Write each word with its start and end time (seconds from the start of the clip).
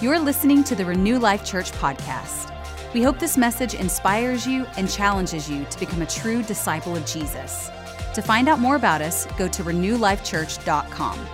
You're 0.00 0.20
listening 0.20 0.62
to 0.62 0.76
the 0.76 0.84
Renew 0.84 1.18
Life 1.18 1.44
Church 1.44 1.72
podcast. 1.72 2.52
We 2.94 3.02
hope 3.02 3.18
this 3.18 3.36
message 3.36 3.74
inspires 3.74 4.46
you 4.46 4.64
and 4.76 4.88
challenges 4.88 5.50
you 5.50 5.64
to 5.64 5.80
become 5.80 6.02
a 6.02 6.06
true 6.06 6.44
disciple 6.44 6.94
of 6.94 7.04
Jesus. 7.04 7.68
To 8.14 8.22
find 8.22 8.48
out 8.48 8.60
more 8.60 8.76
about 8.76 9.02
us, 9.02 9.26
go 9.36 9.48
to 9.48 9.64
renewlifechurch.com. 9.64 11.26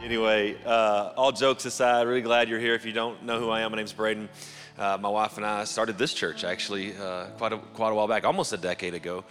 Anyway, 0.00 0.56
uh, 0.64 1.12
all 1.16 1.32
jokes 1.32 1.64
aside, 1.64 2.06
really 2.06 2.20
glad 2.20 2.48
you're 2.48 2.60
here. 2.60 2.74
If 2.74 2.86
you 2.86 2.92
don't 2.92 3.24
know 3.24 3.40
who 3.40 3.50
I 3.50 3.62
am, 3.62 3.72
my 3.72 3.78
name's 3.78 3.92
Braden. 3.92 4.28
Uh, 4.78 4.96
my 5.00 5.08
wife 5.08 5.38
and 5.38 5.44
I 5.44 5.64
started 5.64 5.98
this 5.98 6.14
church 6.14 6.44
actually 6.44 6.96
uh, 6.96 7.24
quite, 7.36 7.52
a, 7.52 7.58
quite 7.58 7.90
a 7.90 7.94
while 7.96 8.06
back, 8.06 8.24
almost 8.24 8.52
a 8.52 8.56
decade 8.56 8.94
ago. 8.94 9.24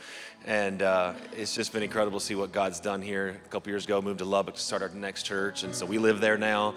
And 0.47 0.81
uh, 0.81 1.11
it's 1.35 1.53
just 1.53 1.73
been 1.73 1.83
incredible 1.83 2.19
to 2.19 2.25
see 2.25 2.33
what 2.33 2.53
God's 2.53 2.79
done 2.79 3.01
here. 3.01 3.35
A 3.45 3.49
couple 3.49 3.69
years 3.69 3.83
ago, 3.83 4.01
moved 4.01 4.19
to 4.19 4.25
Lubbock 4.25 4.55
to 4.55 4.61
start 4.61 4.81
our 4.81 4.87
next 4.87 5.23
church. 5.23 5.63
And 5.63 5.75
so 5.75 5.85
we 5.85 5.97
live 5.97 6.21
there 6.21 6.37
now 6.37 6.73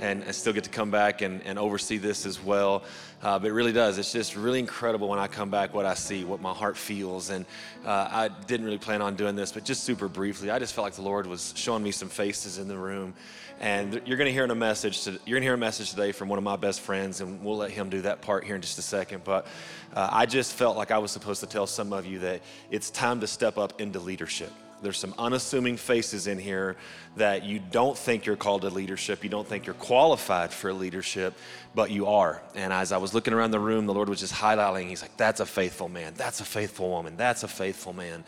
and 0.00 0.24
I 0.24 0.32
still 0.32 0.52
get 0.52 0.64
to 0.64 0.70
come 0.70 0.90
back 0.90 1.22
and, 1.22 1.40
and 1.44 1.56
oversee 1.56 1.98
this 1.98 2.26
as 2.26 2.42
well. 2.42 2.82
Uh, 3.22 3.38
but 3.38 3.46
it 3.46 3.52
really 3.52 3.72
does. 3.72 3.96
It's 3.98 4.12
just 4.12 4.34
really 4.34 4.58
incredible 4.58 5.08
when 5.08 5.20
I 5.20 5.28
come 5.28 5.50
back 5.50 5.72
what 5.72 5.86
I 5.86 5.94
see, 5.94 6.24
what 6.24 6.40
my 6.40 6.52
heart 6.52 6.76
feels. 6.76 7.30
And 7.30 7.46
uh, 7.86 8.08
I 8.10 8.28
didn't 8.28 8.66
really 8.66 8.78
plan 8.78 9.00
on 9.00 9.14
doing 9.14 9.36
this, 9.36 9.52
but 9.52 9.64
just 9.64 9.84
super 9.84 10.08
briefly, 10.08 10.50
I 10.50 10.58
just 10.58 10.74
felt 10.74 10.84
like 10.84 10.94
the 10.94 11.02
Lord 11.02 11.28
was 11.28 11.52
showing 11.56 11.84
me 11.84 11.92
some 11.92 12.08
faces 12.08 12.58
in 12.58 12.66
the 12.66 12.76
room. 12.76 13.14
And 13.62 14.02
you're 14.04 14.16
going 14.16 14.26
to 14.26 14.32
hear 14.32 14.44
a 14.44 14.54
message. 14.56 15.04
To, 15.04 15.12
you're 15.12 15.36
going 15.36 15.42
to 15.42 15.46
hear 15.46 15.54
a 15.54 15.58
message 15.58 15.90
today 15.90 16.10
from 16.10 16.28
one 16.28 16.36
of 16.36 16.42
my 16.42 16.56
best 16.56 16.80
friends, 16.80 17.20
and 17.20 17.44
we'll 17.44 17.58
let 17.58 17.70
him 17.70 17.90
do 17.90 18.02
that 18.02 18.20
part 18.20 18.42
here 18.42 18.56
in 18.56 18.60
just 18.60 18.76
a 18.80 18.82
second. 18.82 19.22
But 19.22 19.46
uh, 19.94 20.08
I 20.10 20.26
just 20.26 20.54
felt 20.54 20.76
like 20.76 20.90
I 20.90 20.98
was 20.98 21.12
supposed 21.12 21.40
to 21.42 21.46
tell 21.46 21.68
some 21.68 21.92
of 21.92 22.04
you 22.04 22.18
that 22.18 22.42
it's 22.72 22.90
time 22.90 23.20
to 23.20 23.28
step 23.28 23.58
up 23.58 23.80
into 23.80 24.00
leadership. 24.00 24.50
There's 24.82 24.98
some 24.98 25.14
unassuming 25.16 25.76
faces 25.76 26.26
in 26.26 26.40
here 26.40 26.76
that 27.14 27.44
you 27.44 27.60
don't 27.60 27.96
think 27.96 28.26
you're 28.26 28.34
called 28.34 28.62
to 28.62 28.70
leadership. 28.70 29.22
You 29.22 29.30
don't 29.30 29.46
think 29.46 29.64
you're 29.64 29.76
qualified 29.76 30.52
for 30.52 30.72
leadership, 30.72 31.34
but 31.74 31.90
you 31.90 32.06
are. 32.06 32.42
And 32.54 32.72
as 32.72 32.92
I 32.92 32.98
was 32.98 33.14
looking 33.14 33.32
around 33.32 33.50
the 33.50 33.60
room, 33.60 33.86
the 33.86 33.94
Lord 33.94 34.08
was 34.08 34.20
just 34.20 34.34
highlighting. 34.34 34.88
He's 34.88 35.02
like, 35.02 35.16
That's 35.16 35.40
a 35.40 35.46
faithful 35.46 35.88
man. 35.88 36.14
That's 36.16 36.40
a 36.40 36.44
faithful 36.44 36.90
woman. 36.90 37.16
That's 37.16 37.42
a 37.42 37.48
faithful 37.48 37.92
man. 37.92 38.24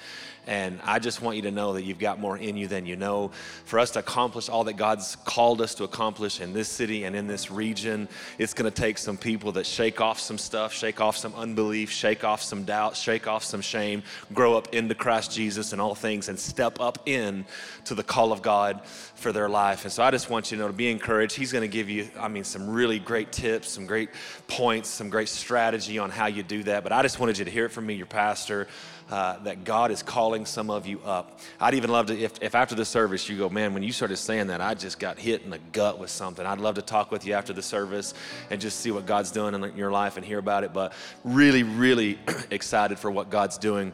And 0.47 0.79
I 0.85 0.99
just 0.99 1.23
want 1.23 1.37
you 1.37 1.43
to 1.43 1.51
know 1.51 1.73
that 1.73 1.85
you've 1.85 1.99
got 1.99 2.21
more 2.21 2.37
in 2.37 2.57
you 2.57 2.69
than 2.69 2.85
you 2.85 2.97
know. 2.97 3.31
For 3.65 3.79
us 3.79 3.93
to 3.93 4.01
accomplish 4.01 4.49
all 4.49 4.65
that 4.65 4.75
God's 4.75 5.17
called 5.25 5.63
us 5.63 5.75
to 5.77 5.85
accomplish 5.85 6.41
in 6.41 6.53
this 6.53 6.69
city 6.69 7.05
and 7.05 7.17
in 7.17 7.27
this 7.27 7.51
region, 7.51 8.09
it's 8.39 8.53
going 8.53 8.71
to 8.71 8.83
take 8.83 8.99
some 8.99 9.17
people 9.17 9.53
that 9.53 9.65
shake 9.65 10.01
off 10.01 10.21
some 10.21 10.37
stuff, 10.37 10.73
shake 10.73 11.01
off 11.01 11.17
some 11.17 11.35
unbelief, 11.35 11.91
shake 11.91 12.25
off 12.25 12.43
some 12.43 12.65
doubt, 12.65 12.95
shake 12.97 13.27
off 13.27 13.43
some 13.43 13.63
shame, 13.63 14.03
grow 14.35 14.57
up 14.57 14.75
into 14.75 14.95
Christ 14.95 15.33
Jesus 15.33 15.73
and 15.73 15.81
all 15.81 15.95
things, 15.95 16.29
and 16.29 16.39
step 16.39 16.79
up 16.79 16.99
in 17.07 17.47
to 17.87 17.95
the 17.95 18.05
call 18.05 18.31
of 18.31 18.43
God 18.43 18.85
for 19.15 19.33
their 19.33 19.49
life. 19.49 19.85
And 19.85 19.93
so 19.93 20.03
I 20.03 20.11
just 20.11 20.29
want 20.29 20.51
you 20.51 20.59
to 20.59 20.63
know 20.63 20.67
to 20.67 20.75
be 20.75 20.91
encouraged. 20.91 21.37
He's 21.37 21.53
going 21.53 21.63
to 21.63 21.69
give 21.69 21.89
you, 21.89 22.09
I 22.19 22.29
mean, 22.29 22.45
some 22.45 22.69
really 22.69 22.99
great 22.99 23.33
tips, 23.35 23.69
some 23.69 23.87
great 23.87 24.11
points, 24.47 24.89
some 24.89 25.11
great 25.11 25.29
strategy 25.29 25.99
on 25.99 26.11
how 26.11 26.27
you 26.27 26.43
do 26.43 26.63
that. 26.65 26.83
But 26.83 26.93
I 26.93 27.03
just 27.03 27.19
wanted 27.19 27.39
you 27.39 27.45
to 27.45 27.51
hear 27.51 27.67
it 27.67 27.71
from 27.71 27.87
me, 27.87 27.95
your 27.95 28.07
pastor 28.07 28.69
uh, 29.11 29.39
that 29.41 29.65
God 29.65 29.91
is 29.91 30.03
calling 30.03 30.47
some 30.47 30.71
of 30.71 30.87
you 30.87 31.01
up. 31.05 31.41
I'd 31.61 31.75
even 31.75 31.91
love 31.91 32.07
to, 32.07 32.19
if, 32.19 32.43
if 32.43 32.55
after 32.55 32.75
the 32.75 32.85
service 32.85 33.29
you 33.29 33.37
go, 33.37 33.49
man, 33.49 33.75
when 33.75 33.83
you 33.83 33.93
started 33.93 34.17
saying 34.17 34.47
that, 34.47 34.61
I 34.61 34.75
just 34.75 34.99
got 34.99 35.19
hit 35.19 35.43
in 35.43 35.51
the 35.51 35.59
gut 35.73 35.99
with 35.99 36.11
something. 36.11 36.45
I'd 36.47 36.61
love 36.61 36.77
to 36.77 36.83
talk 36.83 37.11
with 37.11 37.27
you 37.27 37.35
after 37.35 37.53
the 37.53 37.63
service 37.63 38.15
and 38.51 38.61
just 38.61 38.81
see 38.81 38.91
what 38.91 39.07
God's 39.07 39.31
doing 39.31 39.55
in 39.55 39.77
your 39.77 39.91
life 39.91 40.17
and 40.17 40.25
hear 40.25 40.39
about 40.39 40.65
it. 40.65 40.73
But 40.73 40.95
really, 41.23 41.63
really 41.63 42.19
excited 42.51 42.99
for 42.99 43.11
what 43.11 43.31
God's 43.31 43.59
doing 43.59 43.93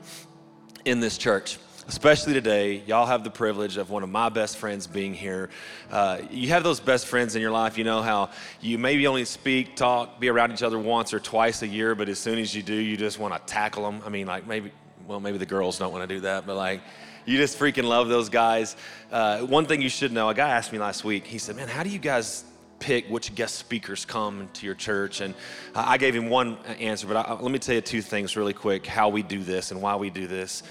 in 0.85 1.01
this 1.01 1.19
church 1.19 1.59
especially 1.91 2.33
today, 2.33 2.85
y'all 2.87 3.05
have 3.05 3.25
the 3.25 3.31
privilege 3.31 3.77
of 3.77 3.91
one 3.91 4.05
of 4.05 4.09
my 4.09 4.29
best 4.29 4.59
friends 4.59 4.87
being 4.87 5.13
here. 5.13 5.51
Uh, 5.91 6.21
you 6.31 6.49
have 6.51 6.63
those 6.63 6.79
best 6.79 7.05
friends 7.05 7.35
in 7.35 7.43
your 7.43 7.51
life. 7.51 7.77
You 7.77 7.83
know 7.83 8.01
how 8.01 8.31
you 8.61 8.79
maybe 8.79 9.09
only 9.09 9.25
speak, 9.25 9.75
talk, 9.75 10.21
be 10.21 10.29
around 10.29 10.53
each 10.53 10.63
other 10.63 10.79
once 10.79 11.13
or 11.13 11.19
twice 11.19 11.63
a 11.63 11.67
year, 11.67 11.97
but 11.97 12.09
as 12.09 12.21
soon 12.21 12.39
as 12.39 12.55
you 12.55 12.63
do, 12.63 12.77
you 12.77 12.97
just 12.97 13.19
want 13.19 13.35
to 13.35 13.53
tackle 13.53 13.83
them. 13.83 14.03
I 14.07 14.09
mean, 14.09 14.29
like 14.29 14.47
maybe 14.47 14.71
well, 15.09 15.19
maybe 15.19 15.37
the 15.37 15.47
girls 15.47 15.81
don't 15.81 15.91
want 15.91 16.09
to 16.09 16.15
do 16.15 16.21
that, 16.21 16.47
but 16.47 16.55
like, 16.55 16.81
you 17.27 17.37
just 17.37 17.59
freaking 17.59 17.83
love 17.83 18.07
those 18.07 18.29
guys. 18.29 18.77
Uh, 19.11 19.41
one 19.41 19.67
thing 19.67 19.83
you 19.83 19.89
should 19.89 20.13
know 20.13 20.29
a 20.29 20.35
guy 20.35 20.51
asked 20.51 20.73
me 20.73 20.79
last 20.79 21.03
week, 21.03 21.27
he 21.27 21.39
said, 21.39 21.57
Man, 21.57 21.67
how 21.67 21.83
do 21.83 21.91
you 21.91 21.99
guys 21.99 22.45
pick 22.79 23.09
which 23.09 23.35
guest 23.35 23.57
speakers 23.57 24.05
come 24.05 24.49
to 24.53 24.65
your 24.65 24.77
church? 24.77 25.23
And 25.23 25.35
I 25.75 25.99
gave 25.99 26.15
him 26.15 26.29
one 26.29 26.57
answer, 26.79 27.09
but 27.09 27.17
I, 27.17 27.33
let 27.33 27.51
me 27.51 27.59
tell 27.59 27.75
you 27.75 27.81
two 27.81 28.01
things 28.01 28.37
really 28.37 28.55
quick 28.55 28.87
how 28.87 29.09
we 29.09 29.25
do 29.25 29.43
this 29.43 29.73
and 29.73 29.83
why 29.83 29.97
we 29.97 30.09
do 30.09 30.29
this. 30.29 30.63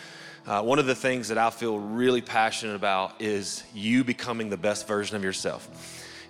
Uh, 0.45 0.61
one 0.63 0.79
of 0.79 0.85
the 0.85 0.95
things 0.95 1.27
that 1.27 1.37
I 1.37 1.49
feel 1.49 1.77
really 1.79 2.21
passionate 2.21 2.75
about 2.75 3.21
is 3.21 3.63
you 3.73 4.03
becoming 4.03 4.49
the 4.49 4.57
best 4.57 4.87
version 4.87 5.15
of 5.15 5.23
yourself. 5.23 5.69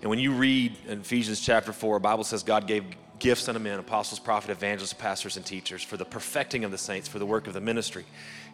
And 0.02 0.10
when 0.10 0.20
you 0.20 0.32
read 0.32 0.76
in 0.88 1.02
Ephesians 1.02 1.40
chapter 1.40 1.74
4, 1.74 1.98
the 1.98 2.00
Bible 2.02 2.24
says 2.24 2.44
God 2.44 2.68
gave 2.68 2.86
gifts 3.20 3.48
unto 3.48 3.60
men 3.60 3.80
apostles, 3.80 4.20
prophets, 4.20 4.52
evangelists, 4.52 4.94
pastors, 4.94 5.38
and 5.38 5.46
teachers 5.46 5.84
for 5.84 5.98
the 5.98 6.06
perfecting 6.06 6.64
of 6.64 6.72
the 6.72 6.78
saints, 6.78 7.08
for 7.08 7.20
the 7.20 7.26
work 7.26 7.48
of 7.48 7.54
the 7.54 7.62
ministry. 7.62 8.06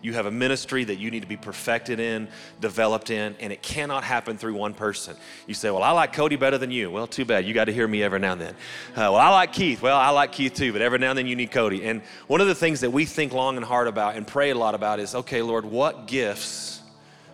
You 0.02 0.14
have 0.14 0.26
a 0.26 0.32
ministry 0.32 0.84
that 0.84 0.98
you 0.98 1.10
need 1.10 1.22
to 1.22 1.28
be 1.28 1.38
perfected 1.38 2.00
in, 2.00 2.28
developed 2.60 3.10
in, 3.10 3.36
and 3.40 3.54
it 3.54 3.62
cannot 3.62 4.04
happen 4.04 4.38
through 4.38 4.56
one 4.56 4.74
person. 4.74 5.16
You 5.48 5.54
say, 5.54 5.72
Well, 5.72 5.84
I 5.84 5.92
like 5.92 6.14
Cody 6.14 6.36
better 6.36 6.58
than 6.58 6.72
you. 6.72 6.92
Well, 6.92 7.08
too 7.08 7.26
bad. 7.26 7.46
You 7.46 7.54
got 7.54 7.66
to 7.66 7.74
hear 7.74 7.88
me 7.88 8.04
every 8.04 8.20
now 8.20 8.34
and 8.34 8.42
then. 8.42 8.54
Uh, 8.92 9.10
well, 9.10 9.16
I 9.16 9.30
like 9.30 9.54
Keith. 9.54 9.82
Well, 9.82 9.98
I 9.98 10.10
like 10.10 10.32
Keith 10.32 10.54
too, 10.54 10.74
but 10.74 10.82
every 10.82 11.00
now 11.00 11.12
and 11.12 11.18
then 11.18 11.28
you 11.28 11.36
need 11.36 11.52
Cody. 11.52 11.84
And 11.86 12.02
one 12.28 12.42
of 12.42 12.48
the 12.48 12.56
things 12.56 12.82
that 12.82 12.92
we 12.92 13.06
think 13.06 13.34
long 13.34 13.56
and 13.58 13.66
hard 13.66 13.88
about 13.88 14.16
and 14.16 14.28
pray 14.28 14.50
a 14.52 14.56
lot 14.56 14.76
about 14.76 15.00
is 15.00 15.16
okay, 15.16 15.42
Lord, 15.42 15.66
what 15.66 16.08
gifts, 16.08 16.82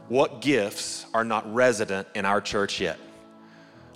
what 0.07 0.41
gifts 0.41 1.05
are 1.13 1.23
not 1.23 1.51
resident 1.53 2.07
in 2.15 2.25
our 2.25 2.41
church 2.41 2.79
yet? 2.79 2.97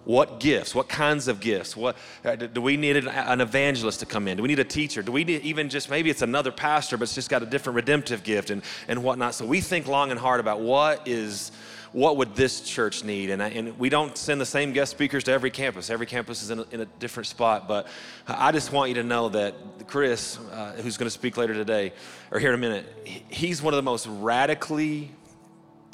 What 0.06 0.40
gifts? 0.40 0.76
What 0.76 0.88
kinds 0.88 1.28
of 1.28 1.40
gifts? 1.40 1.76
What 1.76 1.98
uh, 2.24 2.36
do 2.36 2.62
we 2.62 2.78
need 2.78 2.96
an 2.96 3.42
evangelist 3.42 4.00
to 4.02 4.06
come 4.06 4.28
in? 4.28 4.38
Do 4.38 4.44
we 4.44 4.48
need 4.48 4.60
a 4.60 4.64
teacher? 4.64 5.02
Do 5.02 5.12
we 5.12 5.24
need 5.24 5.42
even 5.42 5.68
just 5.68 5.90
maybe 5.90 6.12
it's 6.12 6.22
another 6.22 6.52
pastor, 6.52 6.96
but 6.96 7.04
it's 7.04 7.16
just 7.16 7.30
got 7.30 7.42
a 7.42 7.46
different 7.48 7.76
redemptive 7.76 8.24
gift 8.24 8.52
and, 8.52 8.62
and 8.88 9.04
whatnot? 9.04 9.34
So 9.34 9.46
we 9.48 9.62
think 9.62 9.88
long 9.88 10.12
and 10.12 10.20
hard 10.20 10.40
about 10.40 10.62
what 10.62 11.08
is 11.08 11.52
what 11.96 12.18
would 12.18 12.36
this 12.36 12.60
church 12.60 13.06
need? 13.06 13.30
And, 13.30 13.42
and 13.42 13.80
we 13.80 13.88
don't 13.88 14.18
send 14.18 14.42
the 14.42 14.46
same 14.46 14.74
guest 14.74 14.92
speakers 14.92 15.24
to 15.24 15.32
every 15.32 15.50
campus. 15.50 15.90
Every 15.90 16.06
campus 16.06 16.44
is 16.44 16.50
in 16.50 16.60
a, 16.60 16.66
in 16.72 16.82
a 16.82 16.86
different 16.86 17.26
spot. 17.26 17.70
But 17.70 17.88
I 18.28 18.52
just 18.52 18.74
want 18.74 18.90
you 18.90 18.96
to 18.96 19.04
know 19.04 19.30
that 19.30 19.56
Chris, 19.88 20.38
uh, 20.52 20.74
who's 20.74 20.98
going 20.98 21.08
to 21.08 21.12
speak 21.12 21.38
later 21.38 21.54
today, 21.54 21.94
or 22.32 22.40
here 22.40 22.50
in 22.50 22.56
a 22.56 22.58
minute, 22.58 22.86
he's 23.30 23.62
one 23.62 23.74
of 23.74 23.78
the 23.78 23.82
most 23.82 24.08
radically 24.08 25.10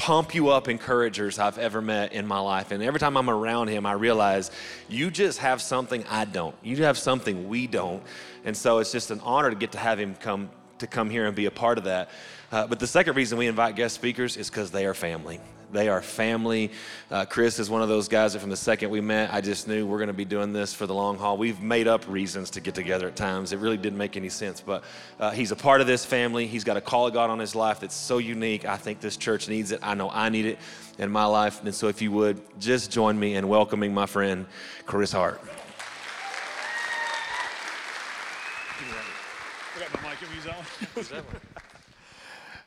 pump 0.02 0.34
you 0.34 0.50
up 0.50 0.68
encouragers 0.68 1.38
I've 1.38 1.60
ever 1.60 1.80
met 1.80 2.12
in 2.12 2.26
my 2.26 2.40
life. 2.40 2.72
And 2.72 2.82
every 2.82 3.00
time 3.00 3.16
I'm 3.16 3.30
around 3.30 3.68
him, 3.68 3.86
I 3.86 3.92
realize 3.92 4.50
you 4.90 5.12
just 5.12 5.38
have 5.38 5.62
something 5.62 6.04
I 6.10 6.26
don't. 6.26 6.56
You 6.64 6.86
have 6.86 6.98
something 6.98 7.48
we 7.48 7.68
don't. 7.68 8.02
And 8.44 8.58
so 8.58 8.80
it's 8.80 8.92
just 8.92 9.12
an 9.12 9.20
honor 9.20 9.52
to 9.52 9.56
get 9.56 9.74
to 9.74 9.78
have 9.78 10.00
him 10.00 10.16
come 10.16 10.50
to 10.80 10.88
come 10.88 11.12
here 11.12 11.28
and 11.28 11.36
be 11.36 11.46
a 11.46 11.52
part 11.52 11.78
of 11.78 11.84
that. 11.84 12.10
Uh, 12.52 12.66
but 12.66 12.80
the 12.80 12.88
second 12.88 13.16
reason 13.16 13.38
we 13.38 13.46
invite 13.46 13.76
guest 13.76 13.94
speakers 13.94 14.38
is 14.38 14.50
because 14.50 14.72
they 14.72 14.88
are 14.88 14.96
family. 14.96 15.40
They 15.72 15.88
are 15.88 16.02
family. 16.02 16.72
Uh, 17.10 17.26
Chris 17.26 17.60
is 17.60 17.70
one 17.70 17.82
of 17.82 17.88
those 17.88 18.08
guys 18.08 18.34
that 18.34 18.40
from 18.40 18.50
the 18.50 18.58
second 18.58 18.90
we 18.90 19.02
met, 19.02 19.34
I 19.34 19.42
just 19.42 19.68
knew 19.68 19.86
we're 19.88 19.98
going 19.98 20.08
to 20.08 20.14
be 20.14 20.26
doing 20.26 20.54
this 20.54 20.74
for 20.74 20.86
the 20.86 20.94
long 20.94 21.18
haul. 21.18 21.38
We've 21.38 21.62
made 21.62 21.88
up 21.88 22.08
reasons 22.08 22.50
to 22.52 22.60
get 22.60 22.76
together 22.76 23.08
at 23.08 23.16
times. 23.16 23.54
It 23.54 23.60
really 23.60 23.78
didn't 23.78 23.98
make 23.98 24.18
any 24.18 24.30
sense, 24.30 24.62
but 24.62 24.84
uh, 25.20 25.32
he's 25.32 25.52
a 25.52 25.56
part 25.56 25.82
of 25.82 25.88
this 25.88 26.06
family. 26.06 26.48
He's 26.48 26.64
got 26.64 26.78
a 26.78 26.82
call 26.82 27.08
of 27.08 27.14
God 27.14 27.30
on 27.30 27.40
his 27.40 27.56
life 27.56 27.80
that's 27.80 27.96
so 27.96 28.18
unique. 28.18 28.66
I 28.66 28.78
think 28.78 29.00
this 29.00 29.18
church 29.18 29.48
needs 29.48 29.72
it. 29.72 29.80
I 29.82 29.96
know 29.96 30.10
I 30.10 30.30
need 30.30 30.46
it 30.46 30.60
in 30.98 31.10
my 31.10 31.26
life. 31.26 31.64
And 31.64 31.74
so 31.74 31.88
if 31.88 32.02
you 32.02 32.12
would, 32.12 32.42
just 32.60 32.92
join 32.92 33.20
me 33.20 33.36
in 33.36 33.48
welcoming 33.48 33.94
my 33.94 34.06
friend, 34.06 34.46
Chris 34.86 35.12
Hart. 35.12 35.42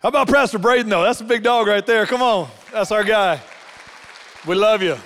How 0.05 0.09
about 0.09 0.29
Pastor 0.29 0.59
Braden, 0.59 0.91
though? 0.91 1.03
That's 1.03 1.23
a 1.23 1.25
big 1.25 1.43
dog 1.43 1.67
right 1.67 1.87
there. 1.87 2.05
Come 2.05 2.21
on. 2.21 2.51
That's 2.71 2.93
our 2.93 3.05
guy. 3.05 3.41
We 4.47 4.55
love 4.55 4.83
you. 4.83 4.99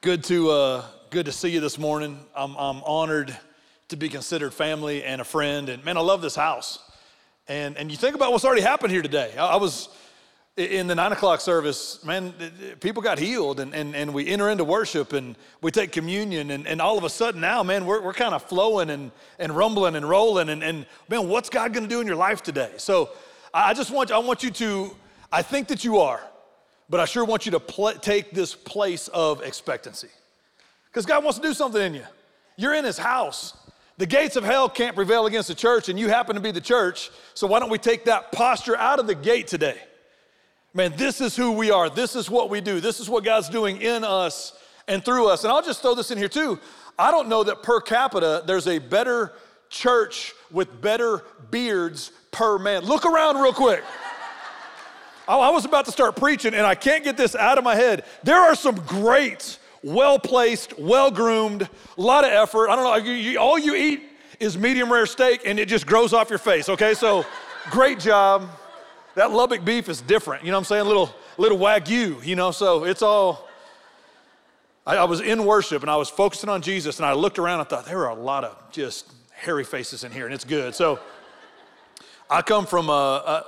Good 0.00 0.22
to, 0.22 0.50
uh, 0.52 0.84
good 1.10 1.26
to 1.26 1.32
see 1.32 1.48
you 1.48 1.58
this 1.58 1.76
morning. 1.76 2.20
I'm, 2.36 2.54
I'm 2.54 2.84
honored 2.84 3.36
to 3.88 3.96
be 3.96 4.08
considered 4.08 4.54
family 4.54 5.02
and 5.02 5.20
a 5.20 5.24
friend. 5.24 5.70
And 5.70 5.84
man, 5.84 5.96
I 5.96 6.02
love 6.02 6.22
this 6.22 6.36
house. 6.36 6.88
And, 7.48 7.76
and 7.76 7.90
you 7.90 7.96
think 7.96 8.14
about 8.14 8.30
what's 8.30 8.44
already 8.44 8.62
happened 8.62 8.92
here 8.92 9.02
today. 9.02 9.34
I, 9.36 9.44
I 9.44 9.56
was 9.56 9.88
in 10.56 10.86
the 10.86 10.94
nine 10.94 11.10
o'clock 11.10 11.40
service, 11.40 12.04
man, 12.04 12.32
people 12.78 13.02
got 13.02 13.18
healed 13.18 13.58
and, 13.58 13.74
and, 13.74 13.94
and 13.96 14.14
we 14.14 14.28
enter 14.28 14.50
into 14.50 14.62
worship 14.62 15.12
and 15.12 15.34
we 15.60 15.72
take 15.72 15.90
communion 15.90 16.52
and, 16.52 16.66
and 16.68 16.80
all 16.80 16.96
of 16.96 17.02
a 17.02 17.10
sudden 17.10 17.40
now, 17.40 17.64
man, 17.64 17.84
we're, 17.86 18.00
we're 18.00 18.12
kind 18.12 18.34
of 18.34 18.42
flowing 18.44 18.90
and, 18.90 19.10
and 19.40 19.56
rumbling 19.56 19.96
and 19.96 20.08
rolling 20.08 20.48
and, 20.50 20.62
and 20.62 20.86
man, 21.08 21.28
what's 21.28 21.50
God 21.50 21.72
gonna 21.72 21.88
do 21.88 22.00
in 22.00 22.06
your 22.06 22.16
life 22.16 22.40
today? 22.40 22.70
So 22.76 23.10
I 23.52 23.74
just 23.74 23.90
want, 23.90 24.12
I 24.12 24.18
want 24.18 24.44
you 24.44 24.50
to, 24.52 24.94
I 25.32 25.42
think 25.42 25.66
that 25.68 25.82
you 25.84 25.98
are, 25.98 26.20
but 26.88 27.00
I 27.00 27.04
sure 27.04 27.24
want 27.24 27.46
you 27.46 27.52
to 27.52 27.60
pl- 27.60 27.94
take 27.94 28.30
this 28.30 28.54
place 28.54 29.08
of 29.08 29.42
expectancy 29.42 30.10
because 30.86 31.04
God 31.04 31.24
wants 31.24 31.40
to 31.40 31.42
do 31.42 31.52
something 31.52 31.82
in 31.82 31.94
you. 31.94 32.04
You're 32.56 32.74
in 32.74 32.84
his 32.84 32.98
house. 32.98 33.56
The 33.98 34.06
gates 34.06 34.36
of 34.36 34.44
hell 34.44 34.68
can't 34.68 34.94
prevail 34.94 35.26
against 35.26 35.48
the 35.48 35.54
church 35.56 35.88
and 35.88 35.98
you 35.98 36.08
happen 36.08 36.36
to 36.36 36.40
be 36.40 36.52
the 36.52 36.60
church. 36.60 37.10
So 37.34 37.48
why 37.48 37.58
don't 37.58 37.70
we 37.70 37.78
take 37.78 38.04
that 38.04 38.30
posture 38.30 38.76
out 38.76 39.00
of 39.00 39.08
the 39.08 39.16
gate 39.16 39.48
today? 39.48 39.78
Man, 40.76 40.92
this 40.96 41.20
is 41.20 41.36
who 41.36 41.52
we 41.52 41.70
are. 41.70 41.88
This 41.88 42.16
is 42.16 42.28
what 42.28 42.50
we 42.50 42.60
do. 42.60 42.80
This 42.80 42.98
is 42.98 43.08
what 43.08 43.22
God's 43.22 43.48
doing 43.48 43.80
in 43.80 44.02
us 44.02 44.58
and 44.88 45.04
through 45.04 45.28
us. 45.28 45.44
And 45.44 45.52
I'll 45.52 45.62
just 45.62 45.82
throw 45.82 45.94
this 45.94 46.10
in 46.10 46.18
here 46.18 46.28
too. 46.28 46.58
I 46.98 47.12
don't 47.12 47.28
know 47.28 47.44
that 47.44 47.62
per 47.62 47.80
capita 47.80 48.42
there's 48.44 48.66
a 48.66 48.80
better 48.80 49.32
church 49.70 50.32
with 50.50 50.82
better 50.82 51.22
beards 51.52 52.10
per 52.32 52.58
man. 52.58 52.82
Look 52.82 53.06
around 53.06 53.40
real 53.40 53.52
quick. 53.52 53.84
I 55.28 55.50
was 55.50 55.64
about 55.64 55.84
to 55.86 55.92
start 55.92 56.16
preaching 56.16 56.54
and 56.54 56.66
I 56.66 56.74
can't 56.74 57.04
get 57.04 57.16
this 57.16 57.36
out 57.36 57.56
of 57.56 57.62
my 57.62 57.76
head. 57.76 58.04
There 58.24 58.36
are 58.38 58.56
some 58.56 58.74
great, 58.74 59.58
well 59.84 60.18
placed, 60.18 60.76
well 60.78 61.10
groomed, 61.10 61.62
a 61.62 62.00
lot 62.00 62.24
of 62.24 62.32
effort. 62.32 62.68
I 62.68 62.74
don't 62.74 62.84
know, 62.84 63.12
you, 63.12 63.38
all 63.38 63.58
you 63.58 63.76
eat 63.76 64.02
is 64.40 64.58
medium 64.58 64.92
rare 64.92 65.06
steak 65.06 65.42
and 65.46 65.60
it 65.60 65.68
just 65.68 65.86
grows 65.86 66.12
off 66.12 66.30
your 66.30 66.40
face, 66.40 66.68
okay? 66.68 66.94
So 66.94 67.24
great 67.70 68.00
job. 68.00 68.50
That 69.14 69.30
Lubbock 69.30 69.64
beef 69.64 69.88
is 69.88 70.00
different, 70.00 70.44
you 70.44 70.50
know 70.50 70.56
what 70.56 70.62
I'm 70.62 70.64
saying? 70.64 70.86
Little, 70.86 71.14
little 71.38 71.58
wagyu, 71.58 72.24
you 72.24 72.36
know, 72.36 72.50
so 72.50 72.84
it's 72.84 73.02
all. 73.02 73.48
I, 74.86 74.96
I 74.96 75.04
was 75.04 75.20
in 75.20 75.44
worship 75.44 75.82
and 75.82 75.90
I 75.90 75.96
was 75.96 76.10
focusing 76.10 76.50
on 76.50 76.60
Jesus 76.60 76.98
and 76.98 77.06
I 77.06 77.12
looked 77.12 77.38
around 77.38 77.60
and 77.60 77.68
thought, 77.68 77.86
there 77.86 78.06
are 78.06 78.10
a 78.10 78.20
lot 78.20 78.44
of 78.44 78.56
just 78.70 79.12
hairy 79.32 79.64
faces 79.64 80.04
in 80.04 80.12
here 80.12 80.26
and 80.26 80.34
it's 80.34 80.44
good. 80.44 80.74
So, 80.74 80.98
I 82.30 82.40
come 82.40 82.66
from 82.66 82.88
uh, 82.88 82.92
uh, 82.94 83.42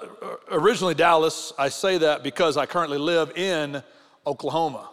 originally 0.51 0.95
Dallas. 0.95 1.53
I 1.59 1.71
say 1.71 1.99
that 1.99 2.23
because 2.23 2.57
I 2.57 2.67
currently 2.67 2.99
live 2.99 3.33
in 3.37 3.83
Oklahoma. 4.27 4.91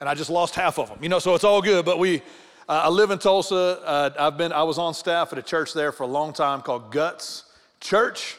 And 0.00 0.08
I 0.08 0.14
just 0.14 0.30
lost 0.30 0.54
half 0.56 0.78
of 0.78 0.88
them, 0.88 0.98
you 1.00 1.08
know, 1.08 1.20
so 1.20 1.34
it's 1.34 1.44
all 1.44 1.62
good. 1.62 1.84
But 1.84 1.98
we, 1.98 2.22
uh, 2.68 2.82
I 2.84 2.88
live 2.88 3.10
in 3.10 3.18
Tulsa. 3.18 3.80
Uh, 3.84 4.10
I've 4.18 4.36
been, 4.36 4.52
I 4.52 4.62
was 4.64 4.78
on 4.78 4.94
staff 4.94 5.32
at 5.32 5.38
a 5.38 5.42
church 5.42 5.74
there 5.74 5.92
for 5.92 6.02
a 6.02 6.08
long 6.08 6.32
time 6.32 6.62
called 6.62 6.90
Guts 6.90 7.44
Church. 7.80 8.36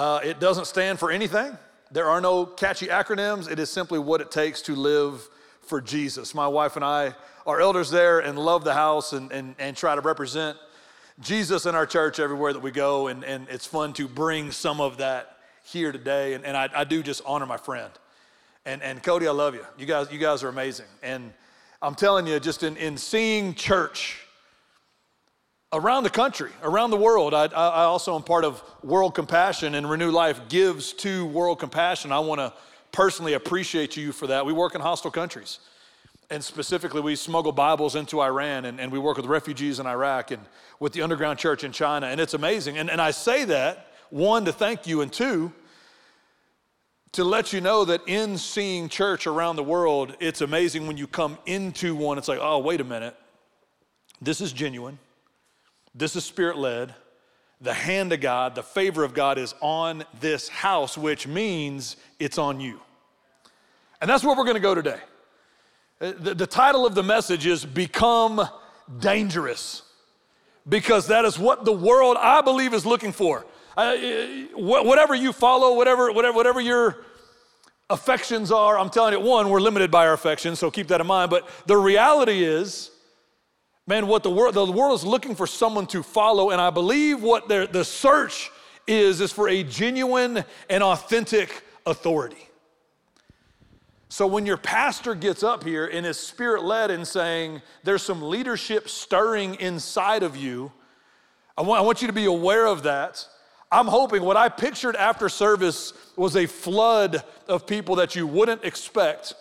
Uh, 0.00 0.18
it 0.24 0.40
doesn't 0.40 0.64
stand 0.64 0.98
for 0.98 1.10
anything. 1.10 1.58
There 1.90 2.08
are 2.08 2.22
no 2.22 2.46
catchy 2.46 2.86
acronyms. 2.86 3.50
It 3.50 3.58
is 3.58 3.68
simply 3.68 3.98
what 3.98 4.22
it 4.22 4.30
takes 4.30 4.62
to 4.62 4.74
live 4.74 5.28
for 5.60 5.82
Jesus. 5.82 6.34
My 6.34 6.48
wife 6.48 6.76
and 6.76 6.82
I 6.82 7.14
are 7.46 7.60
elders 7.60 7.90
there 7.90 8.20
and 8.20 8.38
love 8.38 8.64
the 8.64 8.72
house 8.72 9.12
and, 9.12 9.30
and, 9.30 9.54
and 9.58 9.76
try 9.76 9.94
to 9.94 10.00
represent 10.00 10.56
Jesus 11.20 11.66
in 11.66 11.74
our 11.74 11.84
church 11.84 12.18
everywhere 12.18 12.54
that 12.54 12.62
we 12.62 12.70
go, 12.70 13.08
and, 13.08 13.22
and 13.24 13.46
it's 13.50 13.66
fun 13.66 13.92
to 13.92 14.08
bring 14.08 14.52
some 14.52 14.80
of 14.80 14.96
that 14.96 15.36
here 15.64 15.92
today. 15.92 16.32
And, 16.32 16.46
and 16.46 16.56
I, 16.56 16.70
I 16.74 16.84
do 16.84 17.02
just 17.02 17.20
honor 17.26 17.44
my 17.44 17.58
friend. 17.58 17.92
And, 18.64 18.82
and 18.82 19.02
Cody, 19.02 19.28
I 19.28 19.32
love 19.32 19.54
you. 19.54 19.66
You 19.76 19.84
guys, 19.84 20.10
you 20.10 20.18
guys 20.18 20.42
are 20.42 20.48
amazing. 20.48 20.86
And 21.02 21.30
I'm 21.82 21.94
telling 21.94 22.26
you, 22.26 22.40
just 22.40 22.62
in, 22.62 22.78
in 22.78 22.96
seeing 22.96 23.52
church 23.52 24.26
around 25.72 26.02
the 26.02 26.10
country, 26.10 26.50
around 26.62 26.90
the 26.90 26.96
world, 26.96 27.32
I, 27.34 27.46
I 27.46 27.84
also 27.84 28.16
am 28.16 28.22
part 28.22 28.44
of 28.44 28.62
World 28.82 29.14
Compassion, 29.14 29.74
and 29.74 29.88
Renew 29.88 30.10
Life 30.10 30.48
gives 30.48 30.92
to 30.94 31.26
World 31.26 31.58
Compassion. 31.58 32.12
I 32.12 32.18
want 32.18 32.40
to 32.40 32.52
personally 32.92 33.34
appreciate 33.34 33.96
you 33.96 34.12
for 34.12 34.26
that. 34.26 34.44
We 34.44 34.52
work 34.52 34.74
in 34.74 34.80
hostile 34.80 35.10
countries. 35.10 35.60
And 36.28 36.44
specifically, 36.44 37.00
we 37.00 37.16
smuggle 37.16 37.52
Bibles 37.52 37.96
into 37.96 38.20
Iran, 38.20 38.64
and, 38.64 38.80
and 38.80 38.92
we 38.92 38.98
work 38.98 39.16
with 39.16 39.26
refugees 39.26 39.80
in 39.80 39.86
Iraq. 39.86 40.30
And 40.30 40.42
with 40.80 40.94
the 40.94 41.02
underground 41.02 41.38
church 41.38 41.62
in 41.62 41.70
China. 41.70 42.06
And 42.06 42.20
it's 42.20 42.34
amazing. 42.34 42.78
And, 42.78 42.90
and 42.90 43.00
I 43.00 43.12
say 43.12 43.44
that, 43.44 43.92
one, 44.08 44.46
to 44.46 44.52
thank 44.52 44.86
you, 44.86 45.02
and 45.02 45.12
two, 45.12 45.52
to 47.12 47.22
let 47.22 47.52
you 47.52 47.60
know 47.60 47.84
that 47.84 48.00
in 48.06 48.38
seeing 48.38 48.88
church 48.88 49.26
around 49.26 49.56
the 49.56 49.62
world, 49.62 50.16
it's 50.20 50.40
amazing 50.40 50.86
when 50.86 50.96
you 50.96 51.06
come 51.06 51.38
into 51.46 51.94
one, 51.94 52.18
it's 52.18 52.28
like, 52.28 52.38
oh, 52.40 52.58
wait 52.58 52.80
a 52.80 52.84
minute. 52.84 53.14
This 54.22 54.40
is 54.40 54.52
genuine. 54.52 54.98
This 55.94 56.16
is 56.16 56.24
spirit 56.24 56.56
led. 56.56 56.94
The 57.60 57.74
hand 57.74 58.12
of 58.12 58.20
God, 58.20 58.54
the 58.54 58.62
favor 58.62 59.04
of 59.04 59.12
God 59.12 59.36
is 59.36 59.54
on 59.60 60.04
this 60.20 60.48
house, 60.48 60.96
which 60.96 61.26
means 61.26 61.96
it's 62.18 62.38
on 62.38 62.58
you. 62.58 62.80
And 64.00 64.08
that's 64.08 64.24
where 64.24 64.34
we're 64.34 64.44
going 64.44 64.54
to 64.54 64.60
go 64.60 64.74
today. 64.74 65.00
Uh, 66.00 66.12
the, 66.18 66.34
the 66.34 66.46
title 66.46 66.86
of 66.86 66.94
the 66.94 67.02
message 67.02 67.46
is 67.46 67.66
Become 67.66 68.48
Dangerous 68.98 69.82
because 70.68 71.08
that 71.08 71.24
is 71.24 71.38
what 71.38 71.64
the 71.64 71.72
world, 71.72 72.16
I 72.18 72.40
believe, 72.40 72.72
is 72.72 72.86
looking 72.86 73.12
for. 73.12 73.44
Uh, 73.76 73.96
whatever 74.54 75.14
you 75.14 75.32
follow, 75.32 75.74
whatever, 75.74 76.12
whatever, 76.12 76.34
whatever 76.34 76.60
your 76.60 77.04
affections 77.88 78.50
are, 78.50 78.78
I'm 78.78 78.90
telling 78.90 79.12
you, 79.12 79.20
one, 79.20 79.50
we're 79.50 79.60
limited 79.60 79.90
by 79.90 80.06
our 80.06 80.12
affections, 80.12 80.58
so 80.58 80.70
keep 80.70 80.88
that 80.88 81.00
in 81.00 81.06
mind. 81.06 81.30
But 81.30 81.48
the 81.66 81.76
reality 81.76 82.42
is, 82.44 82.90
man, 83.90 84.06
what 84.06 84.22
the 84.22 84.30
world, 84.30 84.54
the 84.54 84.70
world 84.70 84.94
is 84.94 85.04
looking 85.04 85.34
for 85.34 85.48
someone 85.48 85.84
to 85.84 86.00
follow, 86.00 86.50
and 86.50 86.60
I 86.60 86.70
believe 86.70 87.24
what 87.24 87.48
the 87.48 87.84
search 87.84 88.48
is, 88.86 89.20
is 89.20 89.32
for 89.32 89.48
a 89.48 89.64
genuine 89.64 90.44
and 90.68 90.82
authentic 90.84 91.64
authority. 91.84 92.48
So 94.08 94.28
when 94.28 94.46
your 94.46 94.58
pastor 94.58 95.16
gets 95.16 95.42
up 95.42 95.64
here 95.64 95.86
and 95.86 96.06
is 96.06 96.18
spirit 96.18 96.62
led 96.62 96.92
and 96.92 97.06
saying, 97.06 97.62
there's 97.82 98.02
some 98.02 98.22
leadership 98.22 98.88
stirring 98.88 99.56
inside 99.56 100.22
of 100.22 100.36
you, 100.36 100.70
I 101.58 101.62
want, 101.62 101.80
I 101.80 101.82
want 101.82 102.00
you 102.00 102.06
to 102.06 102.14
be 102.14 102.26
aware 102.26 102.66
of 102.66 102.84
that. 102.84 103.26
I'm 103.72 103.88
hoping 103.88 104.22
what 104.22 104.36
I 104.36 104.50
pictured 104.50 104.94
after 104.94 105.28
service 105.28 105.92
was 106.14 106.36
a 106.36 106.46
flood 106.46 107.24
of 107.48 107.66
people 107.66 107.96
that 107.96 108.14
you 108.14 108.28
wouldn't 108.28 108.64
expect 108.64 109.34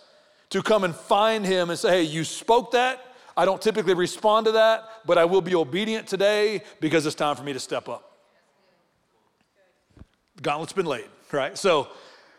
to 0.49 0.63
come 0.63 0.83
and 0.83 0.95
find 0.95 1.45
him 1.45 1.69
and 1.69 1.77
say, 1.77 1.89
hey, 1.89 2.01
you 2.01 2.23
spoke 2.23 2.71
that. 2.71 3.05
I 3.39 3.45
don't 3.45 3.61
typically 3.61 3.93
respond 3.93 4.47
to 4.47 4.51
that, 4.51 4.83
but 5.05 5.17
I 5.17 5.23
will 5.23 5.39
be 5.39 5.55
obedient 5.55 6.07
today 6.07 6.61
because 6.81 7.05
it's 7.05 7.15
time 7.15 7.37
for 7.37 7.43
me 7.43 7.53
to 7.53 7.59
step 7.61 7.87
up. 7.87 8.17
The 10.35 10.41
Gauntlet's 10.41 10.73
been 10.73 10.85
laid, 10.85 11.07
right? 11.31 11.57
So, 11.57 11.87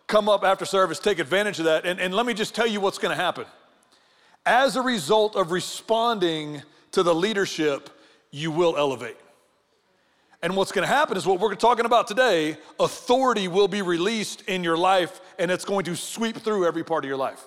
come 0.06 0.29
up 0.29 0.44
after 0.44 0.67
service, 0.67 0.99
take 0.99 1.19
advantage 1.19 1.58
of 1.58 1.64
that. 1.64 1.87
And, 1.87 1.99
and 1.99 2.12
let 2.12 2.26
me 2.26 2.35
just 2.35 2.55
tell 2.55 2.67
you 2.67 2.82
what's 2.82 2.99
going 2.99 3.17
to 3.17 3.23
happen. 3.23 3.47
As 4.44 4.76
a 4.76 4.82
result 4.82 5.37
of 5.37 5.52
responding 5.52 6.61
to 6.93 7.02
the 7.02 7.14
leadership, 7.14 7.88
you 8.31 8.50
will 8.50 8.76
elevate. 8.76 9.17
And 10.43 10.55
what's 10.55 10.70
going 10.70 10.87
to 10.87 10.94
happen 10.94 11.17
is 11.17 11.26
what 11.26 11.41
we're 11.41 11.55
talking 11.55 11.87
about 11.87 12.08
today 12.08 12.58
authority 12.79 13.49
will 13.49 13.69
be 13.69 13.81
released 13.81 14.43
in 14.43 14.62
your 14.62 14.76
life, 14.76 15.23
and 15.38 15.50
it's 15.50 15.64
going 15.64 15.87
to 15.87 15.97
sweep 15.97 16.37
through 16.37 16.67
every 16.67 16.85
part 16.85 17.06
of 17.06 17.08
your 17.08 17.17
life. 17.17 17.43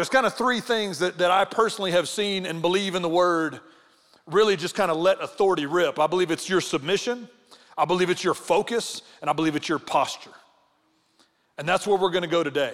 There's 0.00 0.08
kind 0.08 0.24
of 0.24 0.32
three 0.32 0.60
things 0.60 1.00
that, 1.00 1.18
that 1.18 1.30
I 1.30 1.44
personally 1.44 1.90
have 1.90 2.08
seen 2.08 2.46
and 2.46 2.62
believe 2.62 2.94
in 2.94 3.02
the 3.02 3.08
word 3.10 3.60
really 4.26 4.56
just 4.56 4.74
kind 4.74 4.90
of 4.90 4.96
let 4.96 5.22
authority 5.22 5.66
rip. 5.66 5.98
I 5.98 6.06
believe 6.06 6.30
it's 6.30 6.48
your 6.48 6.62
submission, 6.62 7.28
I 7.76 7.84
believe 7.84 8.08
it's 8.08 8.24
your 8.24 8.32
focus, 8.32 9.02
and 9.20 9.28
I 9.28 9.34
believe 9.34 9.56
it's 9.56 9.68
your 9.68 9.78
posture. 9.78 10.30
And 11.58 11.68
that's 11.68 11.86
where 11.86 11.98
we're 11.98 12.08
going 12.08 12.22
to 12.22 12.30
go 12.30 12.42
today. 12.42 12.72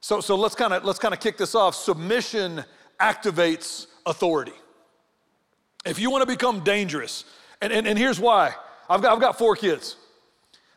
So, 0.00 0.22
so 0.22 0.36
let's 0.36 0.54
kind 0.54 0.72
of 0.72 0.84
let's 0.84 0.98
kind 0.98 1.12
of 1.12 1.20
kick 1.20 1.36
this 1.36 1.54
off. 1.54 1.74
Submission 1.74 2.64
activates 2.98 3.86
authority. 4.06 4.54
If 5.84 5.98
you 5.98 6.10
want 6.10 6.22
to 6.22 6.26
become 6.26 6.60
dangerous, 6.60 7.26
and, 7.60 7.70
and, 7.70 7.86
and 7.86 7.98
here's 7.98 8.18
why. 8.18 8.54
I've 8.88 9.02
got, 9.02 9.12
I've 9.12 9.20
got 9.20 9.36
four 9.36 9.54
kids. 9.54 9.96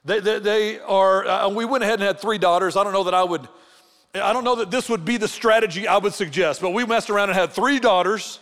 They, 0.04 0.20
they, 0.20 0.40
they 0.40 0.80
are, 0.80 1.26
uh, 1.26 1.48
we 1.48 1.64
went 1.64 1.86
ahead 1.86 2.02
and 2.02 2.04
had 2.04 2.20
three 2.20 2.40
daughters. 2.40 2.76
I 2.76 2.84
don't 2.84 2.92
know 2.92 3.06
that 3.06 3.14
I 3.14 3.24
would, 3.24 3.48
I 4.16 4.34
don't 4.34 4.44
know 4.44 4.56
that 4.56 4.72
this 4.72 4.90
would 4.90 5.06
be 5.06 5.18
the 5.18 5.28
strategy 5.28 5.88
I 5.88 5.98
would 5.98 6.14
suggest, 6.14 6.62
but 6.62 6.72
we 6.72 6.86
messed 6.86 7.10
around 7.10 7.30
and 7.30 7.38
had 7.38 7.52
three 7.52 7.80
daughters. 7.80 8.40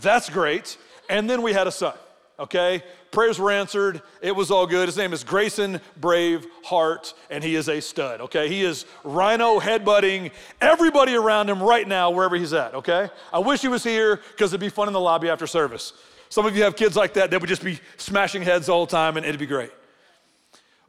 That's 0.00 0.30
great. 0.30 0.78
And 1.08 1.28
then 1.28 1.42
we 1.42 1.52
had 1.52 1.66
a 1.66 1.72
son, 1.72 1.94
okay? 2.38 2.82
prayers 3.10 3.38
were 3.38 3.50
answered. 3.50 4.02
It 4.20 4.34
was 4.34 4.50
all 4.50 4.66
good. 4.66 4.88
His 4.88 4.96
name 4.96 5.12
is 5.12 5.24
Grayson 5.24 5.80
Brave 5.96 6.46
Hart, 6.64 7.14
and 7.28 7.42
he 7.42 7.54
is 7.54 7.68
a 7.68 7.80
stud, 7.80 8.20
okay? 8.20 8.48
He 8.48 8.62
is 8.62 8.86
rhino 9.04 9.58
headbutting 9.58 10.30
everybody 10.60 11.14
around 11.14 11.50
him 11.50 11.62
right 11.62 11.86
now, 11.86 12.10
wherever 12.10 12.36
he's 12.36 12.52
at, 12.52 12.74
okay? 12.74 13.08
I 13.32 13.38
wish 13.38 13.60
he 13.60 13.68
was 13.68 13.84
here 13.84 14.16
because 14.16 14.52
it'd 14.52 14.60
be 14.60 14.68
fun 14.68 14.88
in 14.88 14.94
the 14.94 15.00
lobby 15.00 15.28
after 15.28 15.46
service. 15.46 15.92
Some 16.28 16.46
of 16.46 16.56
you 16.56 16.62
have 16.62 16.76
kids 16.76 16.96
like 16.96 17.14
that, 17.14 17.30
they 17.30 17.38
would 17.38 17.48
just 17.48 17.64
be 17.64 17.80
smashing 17.96 18.42
heads 18.42 18.68
all 18.68 18.86
the 18.86 18.90
time, 18.90 19.16
and 19.16 19.26
it'd 19.26 19.40
be 19.40 19.46
great. 19.46 19.72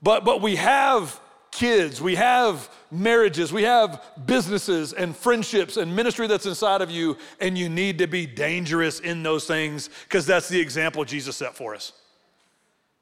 But, 0.03 0.23
but 0.23 0.41
we 0.41 0.55
have 0.57 1.19
kids, 1.61 2.01
we 2.01 2.15
have 2.15 2.71
marriages, 2.89 3.53
we 3.53 3.61
have 3.61 4.03
businesses 4.25 4.93
and 4.93 5.15
friendships 5.15 5.77
and 5.77 5.95
ministry 5.95 6.25
that's 6.25 6.47
inside 6.47 6.81
of 6.81 6.89
you, 6.89 7.15
and 7.39 7.55
you 7.55 7.69
need 7.69 7.99
to 7.99 8.07
be 8.07 8.25
dangerous 8.25 8.99
in 8.99 9.21
those 9.21 9.45
things 9.45 9.91
because 10.05 10.25
that's 10.25 10.49
the 10.49 10.59
example 10.59 11.05
Jesus 11.05 11.35
set 11.35 11.55
for 11.55 11.75
us. 11.75 11.93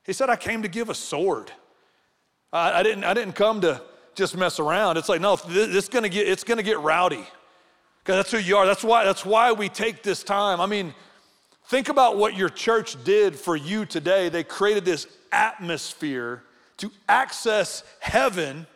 He 0.03 0.11
said, 0.11 0.29
I 0.29 0.35
came 0.35 0.61
to 0.63 0.67
give 0.67 0.89
a 0.89 0.93
sword. 0.93 1.53
I, 2.51 2.81
I 2.81 2.83
didn't, 2.83 3.05
I 3.05 3.13
didn't 3.13 3.35
come 3.35 3.61
to 3.61 3.81
just 4.13 4.35
mess 4.35 4.59
around. 4.59 4.97
It's 4.97 5.07
like, 5.07 5.21
no, 5.21 5.37
this 5.37 5.87
gonna 5.87 6.09
get, 6.09 6.27
it's 6.27 6.43
gonna 6.43 6.61
get 6.61 6.81
rowdy. 6.81 7.25
Because 8.03 8.17
that's 8.17 8.31
who 8.31 8.39
you 8.39 8.57
are. 8.57 8.65
That's 8.65 8.83
why, 8.83 9.05
that's 9.05 9.23
why 9.23 9.53
we 9.53 9.69
take 9.69 10.03
this 10.03 10.21
time. 10.21 10.59
I 10.59 10.65
mean, 10.65 10.93
think 11.67 11.87
about 11.87 12.17
what 12.17 12.35
your 12.35 12.49
church 12.49 13.01
did 13.05 13.37
for 13.37 13.55
you 13.55 13.85
today. 13.85 14.27
They 14.27 14.43
created 14.43 14.83
this 14.83 15.07
atmosphere 15.31 16.43
to 16.79 16.91
access 17.07 17.83
heaven. 17.99 18.67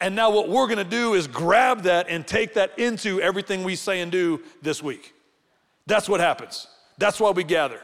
And 0.00 0.16
now 0.16 0.30
what 0.30 0.48
we're 0.48 0.66
gonna 0.66 0.84
do 0.84 1.14
is 1.14 1.26
grab 1.26 1.82
that 1.82 2.06
and 2.08 2.26
take 2.26 2.54
that 2.54 2.78
into 2.78 3.20
everything 3.20 3.62
we 3.62 3.76
say 3.76 4.00
and 4.00 4.10
do 4.10 4.42
this 4.62 4.82
week. 4.82 5.14
That's 5.86 6.08
what 6.08 6.20
happens. 6.20 6.66
That's 6.98 7.20
why 7.20 7.30
we 7.30 7.44
gather. 7.44 7.80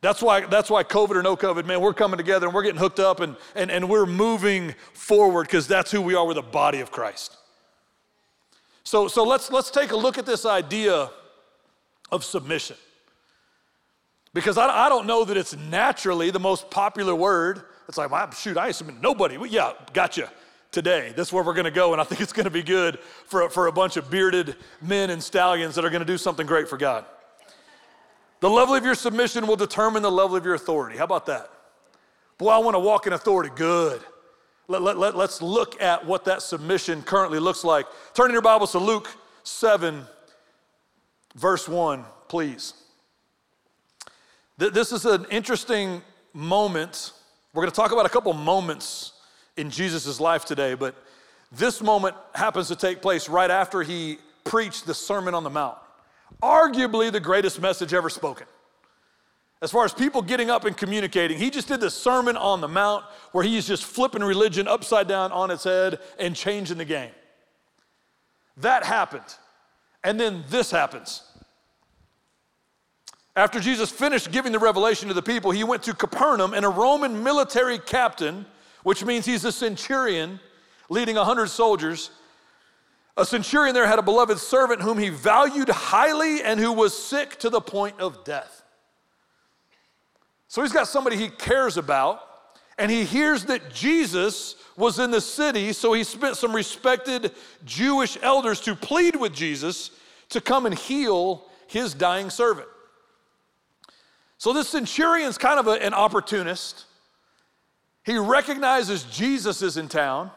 That's 0.00 0.20
why, 0.20 0.40
that's 0.40 0.68
why 0.68 0.84
COVID 0.84 1.12
or 1.12 1.22
no 1.22 1.34
COVID, 1.34 1.64
man, 1.64 1.80
we're 1.80 1.94
coming 1.94 2.18
together 2.18 2.46
and 2.46 2.54
we're 2.54 2.62
getting 2.62 2.78
hooked 2.78 3.00
up 3.00 3.20
and, 3.20 3.36
and, 3.54 3.70
and 3.70 3.88
we're 3.88 4.04
moving 4.04 4.74
forward 4.92 5.46
because 5.46 5.66
that's 5.66 5.90
who 5.90 6.02
we 6.02 6.14
are. 6.14 6.26
We're 6.26 6.34
the 6.34 6.42
body 6.42 6.80
of 6.80 6.90
Christ. 6.90 7.36
So, 8.84 9.08
so 9.08 9.24
let's, 9.24 9.50
let's 9.50 9.70
take 9.70 9.92
a 9.92 9.96
look 9.96 10.18
at 10.18 10.26
this 10.26 10.44
idea 10.44 11.10
of 12.12 12.22
submission. 12.22 12.76
Because 14.34 14.58
I, 14.58 14.68
I 14.68 14.88
don't 14.90 15.06
know 15.06 15.24
that 15.24 15.38
it's 15.38 15.56
naturally 15.56 16.30
the 16.30 16.40
most 16.40 16.70
popular 16.70 17.14
word. 17.14 17.62
It's 17.88 17.98
like, 17.98 18.10
well, 18.10 18.30
shoot, 18.32 18.56
I 18.56 18.70
submit 18.70 19.00
nobody. 19.00 19.36
Well, 19.36 19.50
yeah, 19.50 19.72
gotcha. 19.92 20.30
Today, 20.70 21.12
that's 21.16 21.32
where 21.32 21.44
we're 21.44 21.54
going 21.54 21.66
to 21.66 21.70
go, 21.70 21.92
and 21.92 22.00
I 22.00 22.04
think 22.04 22.20
it's 22.20 22.32
going 22.32 22.44
to 22.44 22.50
be 22.50 22.62
good 22.62 22.98
for, 23.26 23.48
for 23.50 23.68
a 23.68 23.72
bunch 23.72 23.96
of 23.96 24.10
bearded 24.10 24.56
men 24.82 25.10
and 25.10 25.22
stallions 25.22 25.74
that 25.76 25.84
are 25.84 25.90
going 25.90 26.00
to 26.00 26.06
do 26.06 26.18
something 26.18 26.46
great 26.46 26.68
for 26.68 26.76
God. 26.76 27.04
The 28.40 28.50
level 28.50 28.74
of 28.74 28.84
your 28.84 28.94
submission 28.94 29.46
will 29.46 29.56
determine 29.56 30.02
the 30.02 30.10
level 30.10 30.36
of 30.36 30.44
your 30.44 30.54
authority. 30.54 30.98
How 30.98 31.04
about 31.04 31.26
that? 31.26 31.48
Boy, 32.38 32.50
I 32.50 32.58
want 32.58 32.74
to 32.74 32.80
walk 32.80 33.06
in 33.06 33.12
authority. 33.12 33.50
Good. 33.54 34.02
Let, 34.66 34.82
let, 34.82 34.98
let, 34.98 35.16
let's 35.16 35.40
look 35.40 35.80
at 35.80 36.04
what 36.04 36.24
that 36.24 36.42
submission 36.42 37.02
currently 37.02 37.38
looks 37.38 37.64
like. 37.64 37.86
Turn 38.14 38.26
in 38.26 38.32
your 38.32 38.42
Bibles 38.42 38.72
to 38.72 38.78
Luke 38.78 39.08
7, 39.44 40.04
verse 41.36 41.68
1, 41.68 42.04
please. 42.28 42.74
This 44.56 44.92
is 44.92 45.04
an 45.04 45.26
interesting 45.30 46.02
moment. 46.32 47.12
We're 47.54 47.62
going 47.62 47.70
to 47.70 47.76
talk 47.76 47.92
about 47.92 48.04
a 48.04 48.10
couple 48.10 48.32
moments 48.34 49.12
in 49.56 49.70
Jesus' 49.70 50.20
life 50.20 50.44
today, 50.44 50.74
but 50.74 50.94
this 51.50 51.80
moment 51.80 52.16
happens 52.34 52.68
to 52.68 52.76
take 52.76 53.00
place 53.00 53.28
right 53.28 53.50
after 53.50 53.82
he 53.82 54.18
preached 54.42 54.86
the 54.86 54.94
Sermon 54.94 55.34
on 55.34 55.44
the 55.44 55.50
Mount 55.50 55.78
arguably 56.42 57.10
the 57.12 57.20
greatest 57.20 57.60
message 57.60 57.94
ever 57.94 58.10
spoken. 58.10 58.46
As 59.62 59.70
far 59.70 59.84
as 59.84 59.94
people 59.94 60.20
getting 60.20 60.50
up 60.50 60.64
and 60.64 60.76
communicating, 60.76 61.38
he 61.38 61.48
just 61.48 61.68
did 61.68 61.80
the 61.80 61.90
Sermon 61.90 62.36
on 62.36 62.60
the 62.60 62.68
Mount 62.68 63.04
where 63.32 63.44
he's 63.44 63.66
just 63.66 63.84
flipping 63.84 64.22
religion 64.22 64.68
upside 64.68 65.08
down 65.08 65.32
on 65.32 65.50
its 65.50 65.64
head 65.64 66.00
and 66.18 66.36
changing 66.36 66.76
the 66.76 66.84
game. 66.84 67.12
That 68.58 68.84
happened. 68.84 69.24
And 70.02 70.20
then 70.20 70.44
this 70.50 70.70
happens. 70.70 71.22
After 73.36 73.58
Jesus 73.58 73.90
finished 73.90 74.30
giving 74.30 74.52
the 74.52 74.58
revelation 74.58 75.08
to 75.08 75.14
the 75.14 75.22
people, 75.22 75.50
he 75.50 75.64
went 75.64 75.82
to 75.84 75.94
Capernaum, 75.94 76.54
and 76.54 76.64
a 76.64 76.68
Roman 76.68 77.22
military 77.22 77.78
captain, 77.78 78.46
which 78.84 79.04
means 79.04 79.26
he's 79.26 79.44
a 79.44 79.50
centurion 79.50 80.38
leading 80.88 81.16
100 81.16 81.48
soldiers, 81.48 82.10
a 83.16 83.24
centurion 83.24 83.74
there 83.74 83.86
had 83.86 83.98
a 83.98 84.02
beloved 84.02 84.38
servant 84.38 84.82
whom 84.82 84.98
he 84.98 85.08
valued 85.08 85.68
highly 85.68 86.42
and 86.42 86.60
who 86.60 86.72
was 86.72 86.96
sick 86.96 87.38
to 87.38 87.50
the 87.50 87.60
point 87.60 87.98
of 88.00 88.24
death. 88.24 88.62
So 90.48 90.62
he's 90.62 90.72
got 90.72 90.88
somebody 90.88 91.16
he 91.16 91.28
cares 91.28 91.76
about, 91.76 92.20
and 92.78 92.90
he 92.90 93.04
hears 93.04 93.44
that 93.46 93.72
Jesus 93.72 94.56
was 94.76 94.98
in 94.98 95.10
the 95.10 95.20
city, 95.20 95.72
so 95.72 95.92
he 95.92 96.04
spent 96.04 96.36
some 96.36 96.54
respected 96.54 97.32
Jewish 97.64 98.18
elders 98.22 98.60
to 98.62 98.74
plead 98.76 99.16
with 99.16 99.32
Jesus 99.32 99.90
to 100.28 100.40
come 100.40 100.66
and 100.66 100.76
heal 100.76 101.46
his 101.66 101.94
dying 101.94 102.30
servant. 102.30 102.68
So 104.44 104.52
this 104.52 104.68
centurion's 104.68 105.38
kind 105.38 105.58
of 105.58 105.68
a, 105.68 105.82
an 105.82 105.94
opportunist. 105.94 106.84
He 108.04 108.18
recognizes 108.18 109.04
Jesus 109.04 109.62
is 109.62 109.78
in 109.78 109.88
town, 109.88 110.30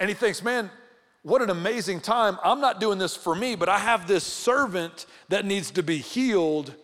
and 0.00 0.08
he 0.08 0.14
thinks, 0.16 0.42
man, 0.42 0.72
what 1.22 1.40
an 1.40 1.50
amazing 1.50 2.00
time. 2.00 2.36
I'm 2.42 2.60
not 2.60 2.80
doing 2.80 2.98
this 2.98 3.14
for 3.14 3.36
me, 3.36 3.54
but 3.54 3.68
I 3.68 3.78
have 3.78 4.08
this 4.08 4.24
servant 4.24 5.06
that 5.28 5.44
needs 5.44 5.70
to 5.70 5.84
be 5.84 5.98
healed. 5.98 6.74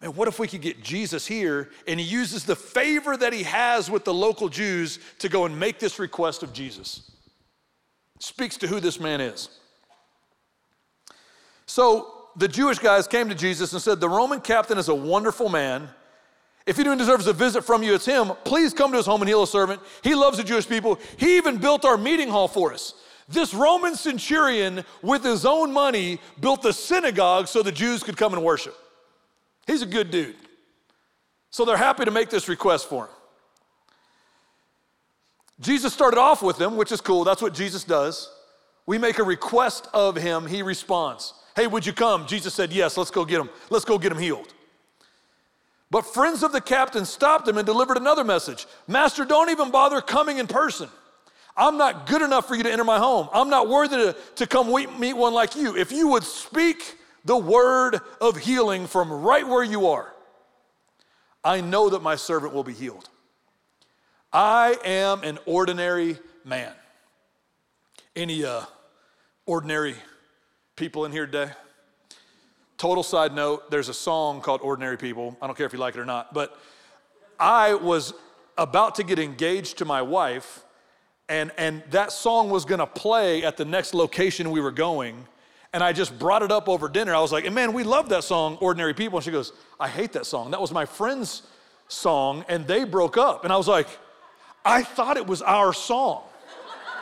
And 0.00 0.16
what 0.16 0.28
if 0.28 0.38
we 0.38 0.48
could 0.48 0.62
get 0.62 0.82
Jesus 0.82 1.26
here 1.26 1.68
and 1.86 2.00
he 2.00 2.06
uses 2.06 2.44
the 2.44 2.56
favor 2.56 3.14
that 3.14 3.34
he 3.34 3.42
has 3.42 3.90
with 3.90 4.06
the 4.06 4.14
local 4.14 4.48
Jews 4.48 4.98
to 5.18 5.28
go 5.28 5.44
and 5.44 5.60
make 5.60 5.78
this 5.78 5.98
request 5.98 6.42
of 6.42 6.54
Jesus? 6.54 7.10
Speaks 8.18 8.56
to 8.56 8.66
who 8.66 8.80
this 8.80 8.98
man 8.98 9.20
is. 9.20 9.50
So 11.66 12.15
the 12.36 12.48
Jewish 12.48 12.78
guys 12.78 13.06
came 13.06 13.28
to 13.28 13.34
Jesus 13.34 13.72
and 13.72 13.80
said, 13.80 14.00
The 14.00 14.08
Roman 14.08 14.40
captain 14.40 14.78
is 14.78 14.88
a 14.88 14.94
wonderful 14.94 15.48
man. 15.48 15.88
If 16.66 16.78
anyone 16.78 16.98
deserves 16.98 17.26
a 17.26 17.32
visit 17.32 17.62
from 17.62 17.82
you, 17.82 17.94
it's 17.94 18.04
him. 18.04 18.32
Please 18.44 18.74
come 18.74 18.90
to 18.90 18.96
his 18.96 19.06
home 19.06 19.22
and 19.22 19.28
heal 19.28 19.42
a 19.42 19.46
servant. 19.46 19.80
He 20.02 20.14
loves 20.14 20.36
the 20.36 20.44
Jewish 20.44 20.68
people. 20.68 20.98
He 21.16 21.36
even 21.36 21.58
built 21.58 21.84
our 21.84 21.96
meeting 21.96 22.28
hall 22.28 22.48
for 22.48 22.72
us. 22.72 22.94
This 23.28 23.54
Roman 23.54 23.94
centurion, 23.94 24.84
with 25.02 25.24
his 25.24 25.46
own 25.46 25.72
money, 25.72 26.20
built 26.40 26.62
the 26.62 26.72
synagogue 26.72 27.48
so 27.48 27.62
the 27.62 27.72
Jews 27.72 28.02
could 28.02 28.16
come 28.16 28.34
and 28.34 28.42
worship. 28.42 28.76
He's 29.66 29.82
a 29.82 29.86
good 29.86 30.10
dude. 30.10 30.36
So 31.50 31.64
they're 31.64 31.76
happy 31.76 32.04
to 32.04 32.10
make 32.10 32.30
this 32.30 32.48
request 32.48 32.88
for 32.88 33.04
him. 33.04 33.10
Jesus 35.60 35.92
started 35.92 36.18
off 36.18 36.42
with 36.42 36.58
them, 36.58 36.76
which 36.76 36.92
is 36.92 37.00
cool. 37.00 37.24
That's 37.24 37.40
what 37.40 37.54
Jesus 37.54 37.82
does. 37.82 38.30
We 38.84 38.98
make 38.98 39.18
a 39.18 39.24
request 39.24 39.88
of 39.94 40.16
him, 40.16 40.46
he 40.46 40.62
responds. 40.62 41.32
Hey, 41.56 41.66
would 41.66 41.86
you 41.86 41.94
come? 41.94 42.26
Jesus 42.26 42.52
said, 42.52 42.70
Yes, 42.70 42.98
let's 42.98 43.10
go 43.10 43.24
get 43.24 43.40
him. 43.40 43.48
Let's 43.70 43.86
go 43.86 43.98
get 43.98 44.12
him 44.12 44.18
healed. 44.18 44.52
But 45.90 46.02
friends 46.02 46.42
of 46.42 46.52
the 46.52 46.60
captain 46.60 47.06
stopped 47.06 47.48
him 47.48 47.56
and 47.56 47.64
delivered 47.64 47.96
another 47.96 48.22
message 48.22 48.66
Master, 48.86 49.24
don't 49.24 49.50
even 49.50 49.70
bother 49.70 50.00
coming 50.00 50.38
in 50.38 50.46
person. 50.46 50.90
I'm 51.56 51.78
not 51.78 52.06
good 52.06 52.20
enough 52.20 52.46
for 52.46 52.54
you 52.54 52.62
to 52.64 52.70
enter 52.70 52.84
my 52.84 52.98
home. 52.98 53.30
I'm 53.32 53.48
not 53.48 53.70
worthy 53.70 53.96
to, 53.96 54.16
to 54.34 54.46
come 54.46 54.70
meet 55.00 55.16
one 55.16 55.32
like 55.32 55.56
you. 55.56 55.74
If 55.74 55.90
you 55.90 56.08
would 56.08 56.22
speak 56.22 56.98
the 57.24 57.36
word 57.36 57.98
of 58.20 58.36
healing 58.36 58.86
from 58.86 59.10
right 59.10 59.46
where 59.48 59.64
you 59.64 59.86
are, 59.86 60.12
I 61.42 61.62
know 61.62 61.88
that 61.88 62.02
my 62.02 62.16
servant 62.16 62.52
will 62.52 62.62
be 62.62 62.74
healed. 62.74 63.08
I 64.30 64.76
am 64.84 65.22
an 65.22 65.38
ordinary 65.46 66.18
man. 66.44 66.74
Any 68.14 68.44
uh, 68.44 68.64
ordinary 69.46 69.96
people 70.76 71.06
in 71.06 71.12
here 71.12 71.26
today? 71.26 71.50
Total 72.76 73.02
side 73.02 73.34
note, 73.34 73.70
there's 73.70 73.88
a 73.88 73.94
song 73.94 74.42
called 74.42 74.60
Ordinary 74.60 74.98
People. 74.98 75.36
I 75.40 75.46
don't 75.46 75.56
care 75.56 75.66
if 75.66 75.72
you 75.72 75.78
like 75.78 75.96
it 75.96 76.00
or 76.00 76.04
not, 76.04 76.34
but 76.34 76.58
I 77.40 77.74
was 77.74 78.12
about 78.58 78.94
to 78.96 79.02
get 79.02 79.18
engaged 79.18 79.78
to 79.78 79.84
my 79.84 80.02
wife 80.02 80.62
and, 81.28 81.50
and 81.56 81.82
that 81.90 82.12
song 82.12 82.50
was 82.50 82.64
gonna 82.64 82.86
play 82.86 83.42
at 83.42 83.56
the 83.56 83.64
next 83.64 83.94
location 83.94 84.50
we 84.50 84.60
were 84.60 84.70
going. 84.70 85.26
And 85.72 85.82
I 85.82 85.92
just 85.92 86.18
brought 86.18 86.42
it 86.42 86.52
up 86.52 86.68
over 86.68 86.88
dinner. 86.88 87.14
I 87.14 87.20
was 87.20 87.32
like, 87.32 87.44
and 87.44 87.54
man, 87.54 87.72
we 87.72 87.82
love 87.82 88.08
that 88.10 88.24
song, 88.24 88.56
Ordinary 88.60 88.94
People. 88.94 89.18
And 89.18 89.24
she 89.24 89.30
goes, 89.30 89.52
I 89.80 89.88
hate 89.88 90.12
that 90.12 90.24
song. 90.24 90.52
That 90.52 90.60
was 90.60 90.72
my 90.72 90.84
friend's 90.84 91.42
song, 91.88 92.44
and 92.48 92.66
they 92.66 92.84
broke 92.84 93.18
up. 93.18 93.44
And 93.44 93.52
I 93.52 93.56
was 93.56 93.68
like, 93.68 93.88
I 94.64 94.82
thought 94.82 95.16
it 95.16 95.26
was 95.26 95.42
our 95.42 95.72
song. 95.72 96.22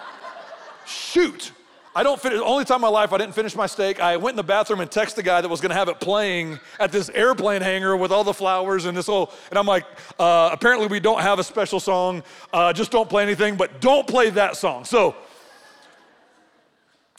Shoot. 0.87 1.53
I 1.97 2.03
don't 2.03 2.21
finish, 2.21 2.41
only 2.45 2.65
time 2.65 2.77
in 2.77 2.83
my 2.83 2.89
life 2.89 3.13
I 3.13 3.19
didn't 3.19 3.37
finish 3.37 3.55
my 3.55 3.67
steak. 3.67 4.01
I 4.01 4.17
went 4.17 4.33
in 4.33 4.37
the 4.37 4.43
bathroom 4.43 4.81
and 4.81 4.91
texted 4.91 5.15
the 5.15 5.23
guy 5.23 5.41
that 5.41 5.49
was 5.49 5.61
gonna 5.61 5.75
have 5.75 5.89
it 5.89 6.01
playing 6.01 6.59
at 6.81 6.91
this 6.91 7.09
airplane 7.11 7.63
hangar 7.63 7.97
with 7.97 8.11
all 8.11 8.25
the 8.25 8.35
flowers 8.35 8.87
and 8.87 8.97
this 8.97 9.07
whole, 9.07 9.33
and 9.51 9.59
I'm 9.59 9.67
like, 9.67 9.85
uh, 10.19 10.51
apparently 10.53 10.89
we 10.89 10.99
don't 10.99 11.21
have 11.21 11.39
a 11.39 11.45
special 11.45 11.79
song. 11.79 12.25
Uh, 12.53 12.73
just 12.73 12.91
don't 12.91 13.09
play 13.09 13.23
anything, 13.23 13.57
but 13.57 13.81
don't 13.81 14.09
play 14.09 14.31
that 14.31 14.57
song. 14.57 14.85
So, 14.85 15.15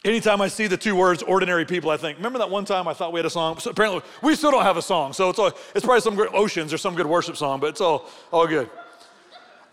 anytime 0.04 0.42
I 0.42 0.50
see 0.50 0.68
the 0.68 0.76
two 0.76 0.94
words 0.94 1.24
ordinary 1.24 1.64
people, 1.64 1.90
I 1.90 1.96
think, 1.96 2.18
remember 2.18 2.40
that 2.40 2.50
one 2.50 2.66
time 2.66 2.90
I 2.90 2.94
thought 2.94 3.14
we 3.14 3.20
had 3.20 3.26
a 3.26 3.30
song? 3.30 3.58
So 3.60 3.72
apparently 3.72 4.02
we 4.22 4.36
still 4.36 4.52
don't 4.52 4.64
have 4.64 4.78
a 4.78 4.82
song. 4.82 5.14
So 5.14 5.30
it's, 5.30 5.40
all, 5.40 5.52
it's 5.74 5.86
probably 5.86 6.02
some 6.02 6.16
good 6.16 6.30
oceans 6.34 6.74
or 6.74 6.78
some 6.78 6.96
good 6.96 7.08
worship 7.08 7.38
song, 7.38 7.62
but 7.62 7.68
it's 7.68 7.82
all, 7.82 8.10
all 8.30 8.46
good. 8.46 8.70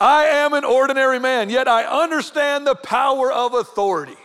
I 0.00 0.26
am 0.26 0.52
an 0.52 0.64
ordinary 0.64 1.18
man, 1.18 1.50
yet 1.50 1.66
I 1.66 1.84
understand 1.84 2.68
the 2.68 2.76
power 2.76 3.32
of 3.32 3.54
authority 3.54 4.16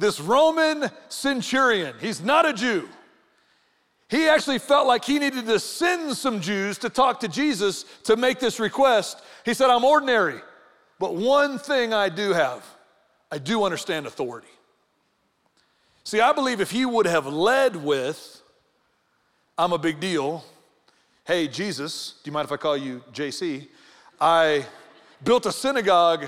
this 0.00 0.20
Roman 0.20 0.90
centurion, 1.08 1.94
he's 2.00 2.20
not 2.20 2.46
a 2.46 2.52
Jew. 2.52 2.88
He 4.08 4.28
actually 4.28 4.58
felt 4.58 4.88
like 4.88 5.04
he 5.04 5.20
needed 5.20 5.46
to 5.46 5.60
send 5.60 6.16
some 6.16 6.40
Jews 6.40 6.78
to 6.78 6.88
talk 6.88 7.20
to 7.20 7.28
Jesus 7.28 7.84
to 8.04 8.16
make 8.16 8.40
this 8.40 8.58
request. 8.58 9.22
He 9.44 9.54
said, 9.54 9.70
I'm 9.70 9.84
ordinary, 9.84 10.40
but 10.98 11.14
one 11.14 11.58
thing 11.58 11.94
I 11.94 12.08
do 12.08 12.32
have 12.32 12.64
I 13.32 13.38
do 13.38 13.62
understand 13.62 14.06
authority. 14.06 14.48
See, 16.02 16.20
I 16.20 16.32
believe 16.32 16.60
if 16.60 16.72
he 16.72 16.84
would 16.84 17.06
have 17.06 17.26
led 17.26 17.76
with, 17.76 18.42
I'm 19.56 19.72
a 19.72 19.78
big 19.78 20.00
deal. 20.00 20.44
Hey, 21.24 21.46
Jesus, 21.46 22.14
do 22.24 22.28
you 22.28 22.32
mind 22.32 22.46
if 22.46 22.52
I 22.52 22.56
call 22.56 22.76
you 22.76 23.04
JC? 23.12 23.68
I 24.20 24.66
built 25.22 25.46
a 25.46 25.52
synagogue 25.52 26.26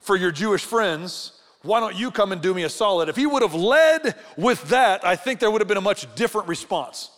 for 0.00 0.16
your 0.16 0.30
Jewish 0.30 0.64
friends 0.64 1.32
why 1.66 1.80
don't 1.80 1.96
you 1.96 2.10
come 2.10 2.32
and 2.32 2.40
do 2.40 2.54
me 2.54 2.62
a 2.62 2.68
solid? 2.68 3.08
If 3.08 3.16
he 3.16 3.26
would 3.26 3.42
have 3.42 3.54
led 3.54 4.14
with 4.36 4.62
that, 4.68 5.04
I 5.04 5.16
think 5.16 5.40
there 5.40 5.50
would 5.50 5.60
have 5.60 5.68
been 5.68 5.76
a 5.76 5.82
much 5.82 6.12
different 6.14 6.48
response. 6.48 7.10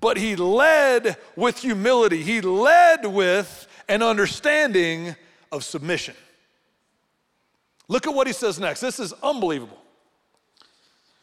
But 0.00 0.16
he 0.16 0.36
led 0.36 1.16
with 1.36 1.58
humility, 1.58 2.22
he 2.22 2.40
led 2.40 3.04
with 3.04 3.66
an 3.88 4.02
understanding 4.02 5.16
of 5.50 5.64
submission. 5.64 6.14
Look 7.88 8.06
at 8.06 8.14
what 8.14 8.26
he 8.26 8.32
says 8.32 8.60
next. 8.60 8.80
This 8.80 9.00
is 9.00 9.12
unbelievable. 9.22 9.78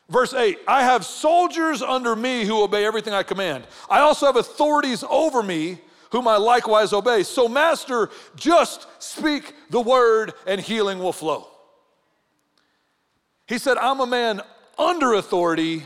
Verse 0.10 0.34
8 0.34 0.60
I 0.68 0.84
have 0.84 1.06
soldiers 1.06 1.82
under 1.82 2.16
me 2.16 2.46
who 2.46 2.64
obey 2.64 2.86
everything 2.86 3.14
I 3.14 3.24
command. 3.24 3.66
I 3.90 4.00
also 4.00 4.26
have 4.26 4.36
authorities 4.36 5.04
over 5.10 5.42
me 5.42 5.80
whom 6.12 6.28
I 6.28 6.38
likewise 6.38 6.94
obey. 6.94 7.24
So, 7.24 7.48
Master, 7.48 8.10
just 8.36 8.88
speak 9.00 9.54
the 9.70 9.82
word 9.82 10.34
and 10.48 10.62
healing 10.62 11.00
will 11.00 11.14
flow. 11.14 11.48
He 13.48 13.58
said, 13.58 13.78
I'm 13.78 14.00
a 14.00 14.08
man 14.08 14.42
under 14.78 15.14
authority 15.14 15.86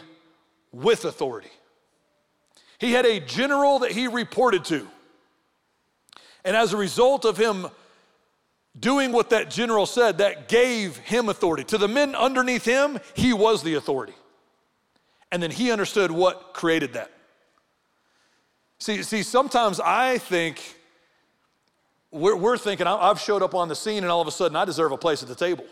with 0.72 1.06
authority. 1.06 1.50
He 2.80 2.94
had 2.94 3.06
a 3.06 3.20
general 3.20 3.80
that 3.80 3.92
he 3.92 4.08
reported 4.08 4.64
to. 4.66 4.88
And 6.46 6.56
as 6.56 6.72
a 6.74 6.78
result 6.78 7.26
of 7.26 7.38
him 7.38 7.68
doing 8.80 9.12
what 9.12 9.32
that 9.32 9.50
general 9.50 9.86
said, 9.86 10.20
that 10.20 10.48
gave 10.48 10.98
him 10.98 11.28
authority. 11.28 11.66
To 11.66 11.78
the 11.78 11.88
men 11.88 12.16
underneath 12.16 12.64
him, 12.64 13.00
he 13.14 13.34
was 13.34 13.62
the 13.64 13.76
authority. 13.76 14.14
And 15.32 15.44
then 15.44 15.52
he 15.52 15.72
understood 15.72 16.12
what 16.12 16.54
created 16.54 16.94
that. 16.94 17.12
See, 18.80 19.04
see 19.04 19.24
sometimes 19.24 19.82
I 19.82 20.18
think 20.18 20.78
we're, 22.12 22.36
we're 22.36 22.58
thinking, 22.58 22.88
I've 22.88 23.20
showed 23.20 23.44
up 23.44 23.54
on 23.54 23.68
the 23.68 23.76
scene 23.76 24.04
and 24.04 24.12
all 24.12 24.22
of 24.22 24.28
a 24.28 24.32
sudden 24.32 24.56
I 24.56 24.64
deserve 24.64 24.94
a 24.94 24.98
place 24.98 25.22
at 25.22 25.28
the 25.28 25.36
table. 25.36 25.66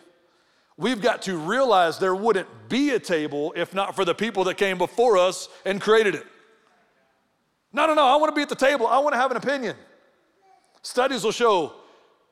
We've 0.77 1.01
got 1.01 1.23
to 1.23 1.37
realize 1.37 1.97
there 1.97 2.15
wouldn't 2.15 2.47
be 2.69 2.91
a 2.91 2.99
table 2.99 3.51
if 3.55 3.73
not 3.73 3.95
for 3.95 4.05
the 4.05 4.13
people 4.13 4.43
that 4.45 4.55
came 4.55 4.77
before 4.77 5.17
us 5.17 5.49
and 5.65 5.81
created 5.81 6.13
it. 6.13 6.25
No, 7.73 7.87
no, 7.87 7.95
no, 7.95 8.05
I 8.05 8.15
want 8.17 8.31
to 8.31 8.35
be 8.35 8.43
at 8.43 8.49
the 8.49 8.55
table. 8.55 8.87
I 8.87 8.99
want 8.99 9.13
to 9.13 9.19
have 9.19 9.31
an 9.31 9.37
opinion. 9.37 9.75
Studies 10.83 11.23
will 11.23 11.31
show, 11.31 11.73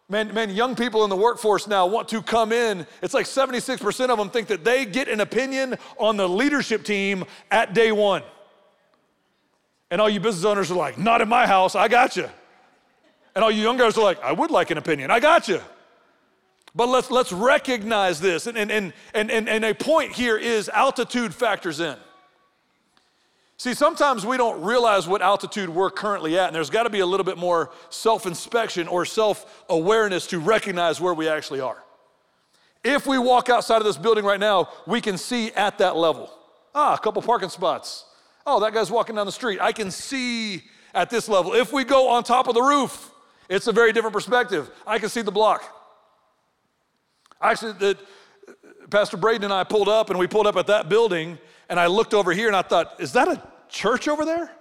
man, 0.08 0.34
man, 0.34 0.52
young 0.52 0.76
people 0.76 1.04
in 1.04 1.10
the 1.10 1.16
workforce 1.16 1.68
now 1.68 1.88
want 1.88 2.08
to 2.10 2.22
come 2.22 2.52
in. 2.52 2.86
It's 3.02 3.14
like 3.14 3.26
76% 3.26 4.10
of 4.10 4.18
them 4.18 4.30
think 4.30 4.48
that 4.48 4.64
they 4.64 4.86
get 4.86 5.08
an 5.08 5.22
opinion 5.22 5.78
on 5.98 6.16
the 6.16 6.30
leadership 6.30 6.84
team 6.84 7.26
at 7.50 7.74
day 7.74 7.92
one. 7.92 8.22
And 9.90 10.00
all 10.00 10.10
you 10.10 10.20
business 10.20 10.46
owners 10.46 10.72
are 10.72 10.76
like, 10.76 10.98
not 10.98 11.22
in 11.22 11.28
my 11.28 11.48
house, 11.48 11.76
I 11.76 11.88
got 11.88 12.16
you. 12.16 12.30
And 13.36 13.44
all 13.44 13.52
you 13.52 13.62
young 13.62 13.78
guys 13.78 13.98
are 13.98 14.04
like, 14.04 14.24
I 14.24 14.32
would 14.32 14.52
like 14.52 14.72
an 14.72 14.78
opinion, 14.78 15.10
I 15.10 15.20
got 15.20 15.48
you. 15.48 15.62
But 16.76 16.90
let's, 16.90 17.10
let's 17.10 17.32
recognize 17.32 18.20
this. 18.20 18.48
And, 18.48 18.58
and, 18.58 18.72
and, 19.14 19.32
and, 19.32 19.48
and 19.48 19.64
a 19.64 19.74
point 19.74 20.12
here 20.12 20.38
is 20.38 20.68
altitude 20.70 21.34
factors 21.34 21.80
in. 21.80 21.96
See, 23.58 23.74
sometimes 23.74 24.26
we 24.26 24.36
don't 24.36 24.62
realize 24.62 25.08
what 25.08 25.22
altitude 25.22 25.70
we're 25.70 25.90
currently 25.90 26.38
at, 26.38 26.48
and 26.48 26.56
there's 26.56 26.70
got 26.70 26.84
to 26.84 26.90
be 26.90 27.00
a 27.00 27.06
little 27.06 27.24
bit 27.24 27.38
more 27.38 27.72
self 27.90 28.26
inspection 28.26 28.90
or 28.90 29.06
self 29.06 29.64
awareness 29.70 30.28
to 30.28 30.40
recognize 30.40 31.00
where 31.00 31.14
we 31.14 31.30
actually 31.30 31.62
are. 31.62 31.82
If 32.84 33.08
we 33.08 33.18
walk 33.18 33.50
outside 33.50 33.78
of 33.78 33.86
this 33.86 33.98
building 33.98 34.26
right 34.26 34.40
now, 34.40 34.70
we 34.86 35.00
can 35.00 35.18
see 35.18 35.52
at 35.54 35.78
that 35.78 35.96
level. 35.96 36.30
Ah, 36.76 36.96
a 36.96 37.00
couple 37.00 37.22
parking 37.22 37.50
spots. 37.50 38.06
Oh, 38.46 38.60
that 38.60 38.74
guy's 38.74 38.92
walking 38.92 39.16
down 39.16 39.26
the 39.26 39.32
street. 39.32 39.60
I 39.62 39.72
can 39.72 39.90
see 39.90 40.64
at 40.94 41.10
this 41.10 41.30
level. 41.30 41.54
If 41.54 41.72
we 41.72 41.86
go 41.86 42.10
on 42.10 42.24
top 42.24 42.50
of 42.50 42.54
the 42.54 42.62
roof, 42.62 43.12
it's 43.50 43.68
a 43.68 43.72
very 43.72 43.94
different 43.94 44.14
perspective. 44.14 44.70
I 44.86 45.00
can 45.00 45.08
see 45.08 45.22
the 45.22 45.32
block. 45.32 45.75
Actually, 47.52 47.74
the, 47.74 47.98
uh, 48.48 48.52
Pastor 48.90 49.18
Braden 49.18 49.44
and 49.44 49.54
I 49.54 49.64
pulled 49.64 49.88
up, 49.88 50.10
and 50.10 50.18
we 50.18 50.28
pulled 50.28 50.48
up 50.48 50.56
at 50.56 50.68
that 50.68 50.90
building, 50.90 51.38
and 51.70 51.80
I 51.80 51.88
looked 51.88 52.14
over 52.14 52.32
here 52.32 52.48
and 52.48 52.56
I 52.56 52.62
thought, 52.62 52.96
is 53.00 53.14
that 53.14 53.28
a 53.28 53.42
church 53.70 54.08
over 54.08 54.26
there? 54.26 54.52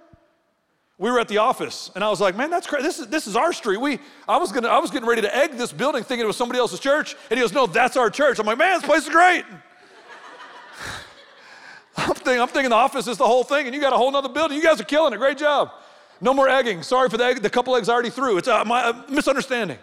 We 0.97 1.11
were 1.11 1.19
at 1.19 1.27
the 1.27 1.39
office, 1.39 1.91
and 1.93 2.03
I 2.03 2.09
was 2.09 2.21
like, 2.21 2.37
man, 2.37 2.49
that's 2.49 2.67
crazy. 2.67 2.83
This 2.83 2.99
is, 2.99 3.07
this 3.07 3.27
is 3.27 3.35
our 3.35 3.51
street. 3.51 3.81
We, 3.81 3.99
I, 4.29 4.37
was 4.37 4.53
gonna, 4.53 4.69
I 4.69 4.79
was 4.79 4.91
getting 4.91 5.07
ready 5.07 5.21
to 5.23 5.35
egg 5.35 5.57
this 5.57 5.73
building 5.73 6.03
thinking 6.03 6.23
it 6.23 6.27
was 6.27 6.37
somebody 6.37 6.59
else's 6.59 6.79
church, 6.79 7.15
and 7.29 7.37
he 7.37 7.43
goes, 7.43 7.51
no, 7.51 7.67
that's 7.67 7.97
our 7.97 8.09
church. 8.09 8.39
I'm 8.39 8.45
like, 8.45 8.57
man, 8.57 8.79
this 8.79 8.85
place 8.85 9.03
is 9.03 9.09
great. 9.09 9.43
I'm 11.97 12.13
thinking, 12.13 12.39
I'm 12.39 12.47
thinking 12.47 12.69
the 12.69 12.75
office 12.75 13.07
is 13.07 13.17
the 13.17 13.27
whole 13.27 13.43
thing, 13.43 13.65
and 13.65 13.75
you 13.75 13.81
got 13.81 13.91
a 13.91 13.97
whole 13.97 14.15
other 14.15 14.29
building. 14.29 14.55
You 14.55 14.63
guys 14.63 14.79
are 14.79 14.85
killing 14.85 15.11
it. 15.11 15.17
Great 15.17 15.37
job. 15.37 15.71
No 16.21 16.33
more 16.33 16.47
egging. 16.47 16.81
Sorry 16.81 17.09
for 17.09 17.17
the, 17.17 17.25
egg, 17.25 17.41
the 17.41 17.49
couple 17.49 17.75
eggs 17.75 17.89
I 17.89 17.93
already 17.93 18.09
threw. 18.09 18.37
It's 18.37 18.47
a, 18.47 18.63
my, 18.63 18.91
a 18.91 19.11
misunderstanding. 19.11 19.79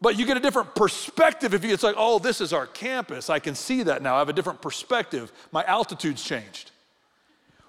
But 0.00 0.18
you 0.18 0.26
get 0.26 0.36
a 0.36 0.40
different 0.40 0.74
perspective 0.74 1.54
if 1.54 1.64
you, 1.64 1.72
it's 1.72 1.82
like, 1.82 1.94
oh, 1.96 2.18
this 2.18 2.40
is 2.40 2.52
our 2.52 2.66
campus. 2.66 3.30
I 3.30 3.38
can 3.38 3.54
see 3.54 3.82
that 3.84 4.02
now. 4.02 4.16
I 4.16 4.18
have 4.18 4.28
a 4.28 4.32
different 4.32 4.60
perspective. 4.60 5.32
My 5.52 5.64
altitude's 5.64 6.22
changed. 6.22 6.70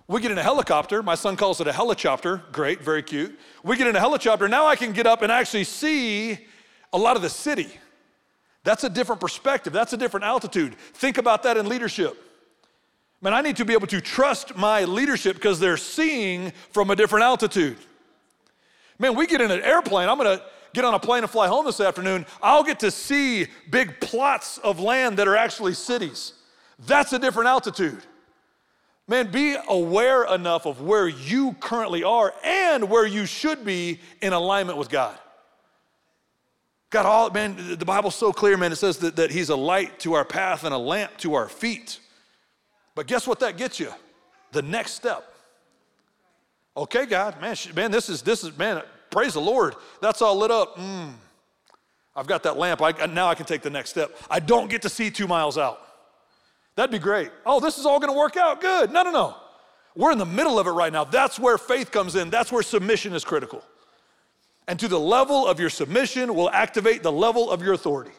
We 0.08 0.22
get 0.22 0.32
in 0.32 0.38
a 0.38 0.44
helicopter. 0.44 1.04
My 1.04 1.16
son 1.16 1.36
calls 1.36 1.62
it 1.62 1.68
a 1.68 1.74
helicopter. 1.74 2.44
Great, 2.52 2.82
very 2.82 3.04
cute. 3.04 3.38
We 3.64 3.78
get 3.78 3.88
in 3.88 3.96
a 3.96 4.00
helicopter. 4.00 4.48
Now 4.48 4.66
I 4.66 4.76
can 4.76 4.92
get 4.92 5.06
up 5.06 5.22
and 5.22 5.32
actually 5.32 5.66
see 5.66 6.40
a 6.94 6.98
lot 6.98 7.16
of 7.16 7.22
the 7.22 7.30
city. 7.30 7.70
That's 8.64 8.84
a 8.84 8.90
different 8.90 9.22
perspective. 9.22 9.72
That's 9.72 9.94
a 9.94 9.98
different 9.98 10.26
altitude. 10.26 10.76
Think 10.76 11.18
about 11.18 11.44
that 11.44 11.56
in 11.56 11.70
leadership. 11.70 12.22
Man, 13.22 13.34
I 13.34 13.42
need 13.42 13.56
to 13.58 13.66
be 13.66 13.74
able 13.74 13.88
to 13.88 14.00
trust 14.00 14.56
my 14.56 14.84
leadership 14.84 15.36
because 15.36 15.60
they're 15.60 15.78
seeing 15.78 16.52
from 16.72 16.90
a 16.92 16.96
different 16.96 17.24
altitude. 17.24 17.78
Man, 19.00 19.16
we 19.16 19.26
get 19.28 19.42
in 19.42 19.52
an 19.52 19.62
airplane. 19.62 20.08
I'm 20.10 20.18
going 20.18 20.38
to 20.38 20.44
get 20.74 20.86
on 20.86 20.94
a 20.94 21.00
plane 21.00 21.24
and 21.24 21.32
fly 21.32 21.48
home 21.48 21.66
this 21.66 21.80
afternoon. 21.80 22.26
I'll 22.42 22.64
get 22.64 22.80
to 22.80 22.92
see 22.92 23.48
big 23.70 24.00
plots 24.00 24.58
of 24.60 24.80
land 24.80 25.18
that 25.18 25.28
are 25.28 25.36
actually 25.36 25.74
cities. 25.74 26.34
That's 26.86 27.14
a 27.14 27.20
different 27.20 27.48
altitude. 27.48 28.02
Man, 29.08 29.32
be 29.32 29.56
aware 29.70 30.26
enough 30.26 30.66
of 30.66 30.82
where 30.82 31.08
you 31.08 31.54
currently 31.60 32.04
are 32.04 32.34
and 32.44 32.90
where 32.90 33.06
you 33.06 33.26
should 33.26 33.64
be 33.64 34.00
in 34.22 34.34
alignment 34.34 34.78
with 34.78 34.90
God. 34.90 35.18
God, 36.90 37.06
all, 37.06 37.30
man, 37.32 37.78
the 37.78 37.86
Bible's 37.86 38.16
so 38.16 38.32
clear, 38.32 38.58
man. 38.58 38.72
It 38.72 38.78
says 38.78 38.98
that, 39.00 39.16
that 39.18 39.32
He's 39.32 39.50
a 39.50 39.56
light 39.56 40.00
to 40.00 40.14
our 40.14 40.26
path 40.26 40.64
and 40.64 40.74
a 40.74 40.78
lamp 40.78 41.18
to 41.20 41.36
our 41.36 41.50
feet. 41.50 42.00
But 42.96 43.08
guess 43.08 43.28
what 43.28 43.40
that 43.42 43.58
gets 43.58 43.80
you? 43.80 43.92
The 44.52 44.62
next 44.62 44.94
step. 44.94 45.34
Okay, 46.76 47.06
God, 47.06 47.40
man, 47.42 47.56
man, 47.76 47.92
this 47.92 48.08
is 48.08 48.22
this 48.22 48.44
is 48.44 48.58
man. 48.58 48.82
Praise 49.18 49.34
the 49.34 49.42
Lord. 49.42 49.74
That's 50.00 50.22
all 50.22 50.38
lit 50.38 50.52
up. 50.52 50.78
Mm. 50.78 51.14
I've 52.16 52.28
got 52.28 52.44
that 52.44 52.56
lamp. 52.56 52.84
I, 52.84 52.92
now 53.08 53.28
I 53.28 53.34
can 53.34 53.48
take 53.48 53.64
the 53.64 53.70
next 53.72 53.90
step. 53.90 54.16
I 54.30 54.40
don't 54.40 54.70
get 54.70 54.84
to 54.84 54.90
see 54.90 55.10
two 55.10 55.28
miles 55.28 55.58
out. 55.58 55.82
That'd 56.76 56.92
be 56.92 57.00
great. 57.00 57.32
Oh, 57.44 57.60
this 57.60 57.80
is 57.80 57.88
all 57.88 58.00
going 58.00 58.14
to 58.14 58.20
work 58.20 58.38
out. 58.38 58.62
Good. 58.62 58.92
No, 58.92 59.02
no, 59.02 59.10
no. 59.10 59.36
We're 59.96 60.12
in 60.12 60.20
the 60.20 60.26
middle 60.28 60.60
of 60.60 60.68
it 60.68 60.70
right 60.70 60.94
now. 60.94 61.04
That's 61.04 61.40
where 61.40 61.58
faith 61.58 61.92
comes 61.92 62.16
in. 62.16 62.30
That's 62.30 62.52
where 62.52 62.62
submission 62.62 63.14
is 63.14 63.26
critical. 63.26 63.64
And 64.68 64.80
to 64.80 64.88
the 64.88 65.00
level 65.00 65.48
of 65.48 65.60
your 65.60 65.72
submission 65.72 66.36
will 66.36 66.52
activate 66.52 67.02
the 67.02 67.12
level 67.12 67.50
of 67.50 67.64
your 67.64 67.74
authority. 67.74 68.14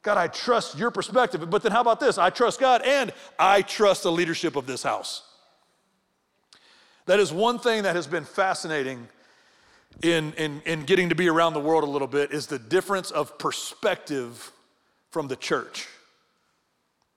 God, 0.00 0.16
I 0.16 0.28
trust 0.28 0.78
your 0.78 0.90
perspective. 0.90 1.50
But 1.50 1.62
then 1.62 1.70
how 1.72 1.82
about 1.82 2.00
this? 2.00 2.16
I 2.16 2.30
trust 2.30 2.60
God 2.60 2.80
and 2.80 3.12
I 3.38 3.60
trust 3.60 4.04
the 4.04 4.12
leadership 4.12 4.56
of 4.56 4.66
this 4.66 4.82
house. 4.82 5.22
That 7.04 7.20
is 7.20 7.30
one 7.30 7.58
thing 7.58 7.82
that 7.82 7.94
has 7.94 8.06
been 8.06 8.24
fascinating 8.24 9.06
in, 10.02 10.32
in, 10.34 10.62
in 10.64 10.84
getting 10.84 11.08
to 11.10 11.14
be 11.14 11.28
around 11.28 11.54
the 11.54 11.60
world 11.60 11.84
a 11.84 11.86
little 11.86 12.08
bit 12.08 12.32
is 12.32 12.46
the 12.46 12.58
difference 12.58 13.10
of 13.10 13.38
perspective 13.38 14.52
from 15.10 15.28
the 15.28 15.36
church. 15.36 15.88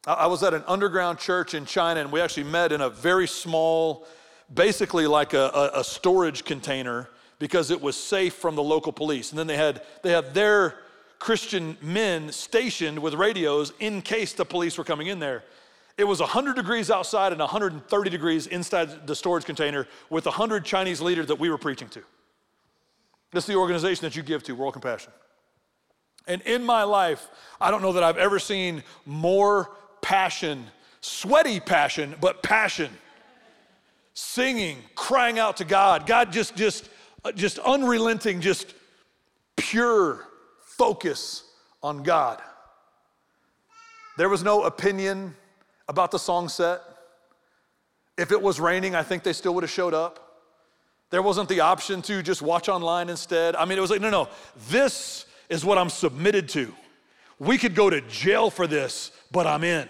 I, 0.05 0.13
I 0.13 0.27
was 0.27 0.43
at 0.43 0.53
an 0.53 0.63
underground 0.67 1.19
church 1.19 1.53
in 1.53 1.65
China 1.65 2.01
and 2.01 2.11
we 2.11 2.21
actually 2.21 2.43
met 2.43 2.71
in 2.71 2.81
a 2.81 2.89
very 2.89 3.27
small, 3.27 4.05
basically 4.53 5.07
like 5.07 5.33
a, 5.33 5.49
a, 5.75 5.79
a 5.79 5.83
storage 5.83 6.43
container 6.43 7.09
because 7.39 7.71
it 7.71 7.81
was 7.81 7.95
safe 7.95 8.33
from 8.33 8.55
the 8.55 8.63
local 8.63 8.91
police. 8.91 9.31
And 9.31 9.39
then 9.39 9.47
they 9.47 9.57
had, 9.57 9.81
they 10.03 10.11
had 10.11 10.33
their 10.33 10.75
Christian 11.19 11.77
men 11.81 12.31
stationed 12.31 12.99
with 12.99 13.13
radios 13.13 13.73
in 13.79 14.01
case 14.01 14.33
the 14.33 14.45
police 14.45 14.77
were 14.77 14.83
coming 14.83 15.07
in 15.07 15.19
there. 15.19 15.43
It 15.97 16.03
was 16.03 16.19
100 16.19 16.55
degrees 16.55 16.91
outside 16.91 17.31
and 17.31 17.39
130 17.39 18.09
degrees 18.09 18.47
inside 18.47 19.07
the 19.07 19.15
storage 19.15 19.45
container 19.45 19.87
with 20.09 20.25
100 20.25 20.65
Chinese 20.65 21.01
leaders 21.01 21.27
that 21.27 21.39
we 21.39 21.49
were 21.49 21.57
preaching 21.57 21.87
to. 21.89 22.03
This 23.35 23.43
is 23.43 23.47
the 23.47 23.55
organization 23.55 24.03
that 24.03 24.15
you 24.15 24.23
give 24.23 24.43
to, 24.43 24.55
World 24.55 24.71
Compassion. 24.71 25.11
And 26.25 26.41
in 26.43 26.63
my 26.63 26.83
life, 26.83 27.27
I 27.59 27.69
don't 27.69 27.81
know 27.81 27.91
that 27.91 28.01
I've 28.01 28.15
ever 28.15 28.39
seen 28.39 28.81
more 29.05 29.71
passion, 30.01 30.65
sweaty 31.01 31.59
passion, 31.59 32.15
but 32.21 32.41
passion. 32.41 32.89
Singing, 34.13 34.77
crying 34.95 35.37
out 35.37 35.57
to 35.57 35.65
God. 35.65 36.07
God 36.07 36.31
just, 36.31 36.55
just, 36.55 36.89
uh, 37.25 37.33
just 37.33 37.59
unrelenting, 37.59 38.39
just 38.39 38.73
pure 39.57 40.25
focus 40.61 41.43
on 41.83 42.03
God. 42.03 42.41
There 44.17 44.29
was 44.29 44.43
no 44.43 44.63
opinion 44.63 45.35
about 45.89 46.11
the 46.11 46.19
song 46.19 46.47
set. 46.47 46.79
If 48.17 48.31
it 48.31 48.41
was 48.41 48.61
raining, 48.61 48.95
I 48.95 49.03
think 49.03 49.23
they 49.23 49.33
still 49.33 49.53
would 49.55 49.65
have 49.65 49.71
showed 49.71 49.93
up. 49.93 50.24
There 51.09 51.21
wasn't 51.21 51.49
the 51.49 51.61
option 51.61 52.01
to 52.03 52.21
just 52.21 52.41
watch 52.41 52.67
online 52.67 53.09
instead. 53.09 53.55
I 53.55 53.65
mean, 53.65 53.77
it 53.77 53.81
was 53.81 53.91
like, 53.91 54.01
no, 54.01 54.09
no, 54.09 54.29
this 54.69 55.25
is 55.49 55.63
what 55.63 55.77
I'm 55.77 55.89
submitted 55.89 56.49
to. 56.49 56.73
We 57.39 57.57
could 57.57 57.75
go 57.75 57.89
to 57.89 58.01
jail 58.01 58.49
for 58.49 58.67
this, 58.67 59.11
but 59.31 59.45
I'm 59.45 59.63
in. 59.63 59.87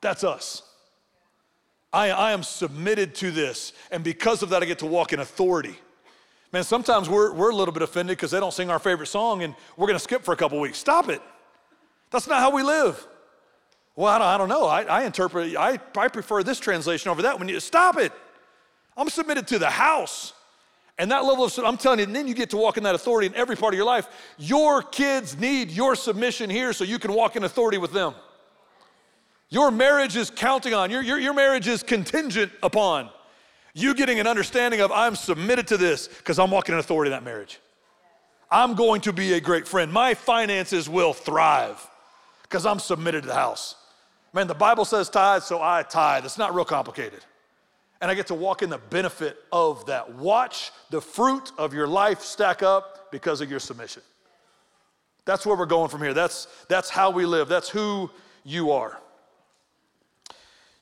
That's 0.00 0.24
us. 0.24 0.62
I, 1.92 2.10
I 2.10 2.32
am 2.32 2.42
submitted 2.42 3.14
to 3.16 3.30
this, 3.30 3.72
and 3.90 4.04
because 4.04 4.42
of 4.42 4.50
that, 4.50 4.62
I 4.62 4.66
get 4.66 4.78
to 4.78 4.86
walk 4.86 5.12
in 5.12 5.20
authority. 5.20 5.76
Man, 6.52 6.64
sometimes 6.64 7.08
we're, 7.08 7.32
we're 7.32 7.50
a 7.50 7.54
little 7.54 7.72
bit 7.72 7.82
offended 7.82 8.16
because 8.16 8.32
they 8.32 8.40
don't 8.40 8.52
sing 8.52 8.70
our 8.70 8.80
favorite 8.80 9.06
song 9.06 9.44
and 9.44 9.54
we're 9.76 9.86
going 9.86 9.98
to 9.98 10.02
skip 10.02 10.24
for 10.24 10.32
a 10.32 10.36
couple 10.36 10.58
weeks. 10.58 10.78
Stop 10.78 11.08
it. 11.08 11.22
That's 12.10 12.26
not 12.26 12.40
how 12.40 12.50
we 12.50 12.64
live. 12.64 13.06
Well, 13.94 14.08
I 14.08 14.18
don't, 14.18 14.26
I 14.26 14.38
don't 14.38 14.48
know. 14.48 14.66
I, 14.66 14.82
I 14.82 15.04
interpret, 15.04 15.56
I, 15.56 15.78
I 15.96 16.08
prefer 16.08 16.42
this 16.42 16.58
translation 16.58 17.10
over 17.10 17.22
that 17.22 17.38
one. 17.38 17.48
You 17.48 17.60
stop 17.60 17.98
it. 17.98 18.12
I'm 19.00 19.08
submitted 19.08 19.48
to 19.48 19.58
the 19.58 19.70
house. 19.70 20.34
And 20.98 21.10
that 21.10 21.24
level 21.24 21.44
of, 21.44 21.58
I'm 21.60 21.78
telling 21.78 22.00
you, 22.00 22.04
and 22.04 22.14
then 22.14 22.28
you 22.28 22.34
get 22.34 22.50
to 22.50 22.58
walk 22.58 22.76
in 22.76 22.82
that 22.82 22.94
authority 22.94 23.26
in 23.26 23.34
every 23.34 23.56
part 23.56 23.72
of 23.72 23.78
your 23.78 23.86
life. 23.86 24.06
Your 24.38 24.82
kids 24.82 25.38
need 25.38 25.70
your 25.70 25.96
submission 25.96 26.50
here 26.50 26.72
so 26.74 26.84
you 26.84 26.98
can 26.98 27.12
walk 27.12 27.36
in 27.36 27.44
authority 27.44 27.78
with 27.78 27.92
them. 27.92 28.14
Your 29.48 29.70
marriage 29.70 30.16
is 30.16 30.30
counting 30.30 30.74
on, 30.74 30.90
your, 30.90 31.02
your, 31.02 31.18
your 31.18 31.34
marriage 31.34 31.66
is 31.66 31.82
contingent 31.82 32.52
upon 32.62 33.08
you 33.72 33.94
getting 33.94 34.18
an 34.18 34.26
understanding 34.26 34.80
of, 34.80 34.90
I'm 34.92 35.14
submitted 35.14 35.68
to 35.68 35.76
this 35.76 36.08
because 36.08 36.38
I'm 36.38 36.50
walking 36.50 36.72
in 36.72 36.80
authority 36.80 37.08
in 37.08 37.12
that 37.12 37.24
marriage. 37.24 37.60
I'm 38.50 38.74
going 38.74 39.00
to 39.02 39.12
be 39.12 39.34
a 39.34 39.40
great 39.40 39.68
friend. 39.68 39.92
My 39.92 40.14
finances 40.14 40.88
will 40.88 41.12
thrive 41.12 41.86
because 42.42 42.66
I'm 42.66 42.80
submitted 42.80 43.22
to 43.22 43.28
the 43.28 43.34
house. 43.34 43.76
Man, 44.32 44.48
the 44.48 44.54
Bible 44.54 44.84
says 44.84 45.08
tithe, 45.08 45.42
so 45.42 45.62
I 45.62 45.82
tithe. 45.84 46.24
It's 46.24 46.38
not 46.38 46.54
real 46.54 46.64
complicated 46.64 47.20
and 48.00 48.10
I 48.10 48.14
get 48.14 48.28
to 48.28 48.34
walk 48.34 48.62
in 48.62 48.70
the 48.70 48.78
benefit 48.78 49.36
of 49.52 49.86
that. 49.86 50.14
Watch 50.14 50.72
the 50.90 51.00
fruit 51.00 51.52
of 51.58 51.74
your 51.74 51.86
life 51.86 52.22
stack 52.22 52.62
up 52.62 53.10
because 53.10 53.40
of 53.40 53.50
your 53.50 53.60
submission. 53.60 54.02
That's 55.24 55.44
where 55.44 55.56
we're 55.56 55.66
going 55.66 55.90
from 55.90 56.02
here. 56.02 56.14
That's, 56.14 56.46
that's 56.68 56.88
how 56.88 57.10
we 57.10 57.26
live, 57.26 57.48
that's 57.48 57.68
who 57.68 58.10
you 58.44 58.70
are. 58.70 58.98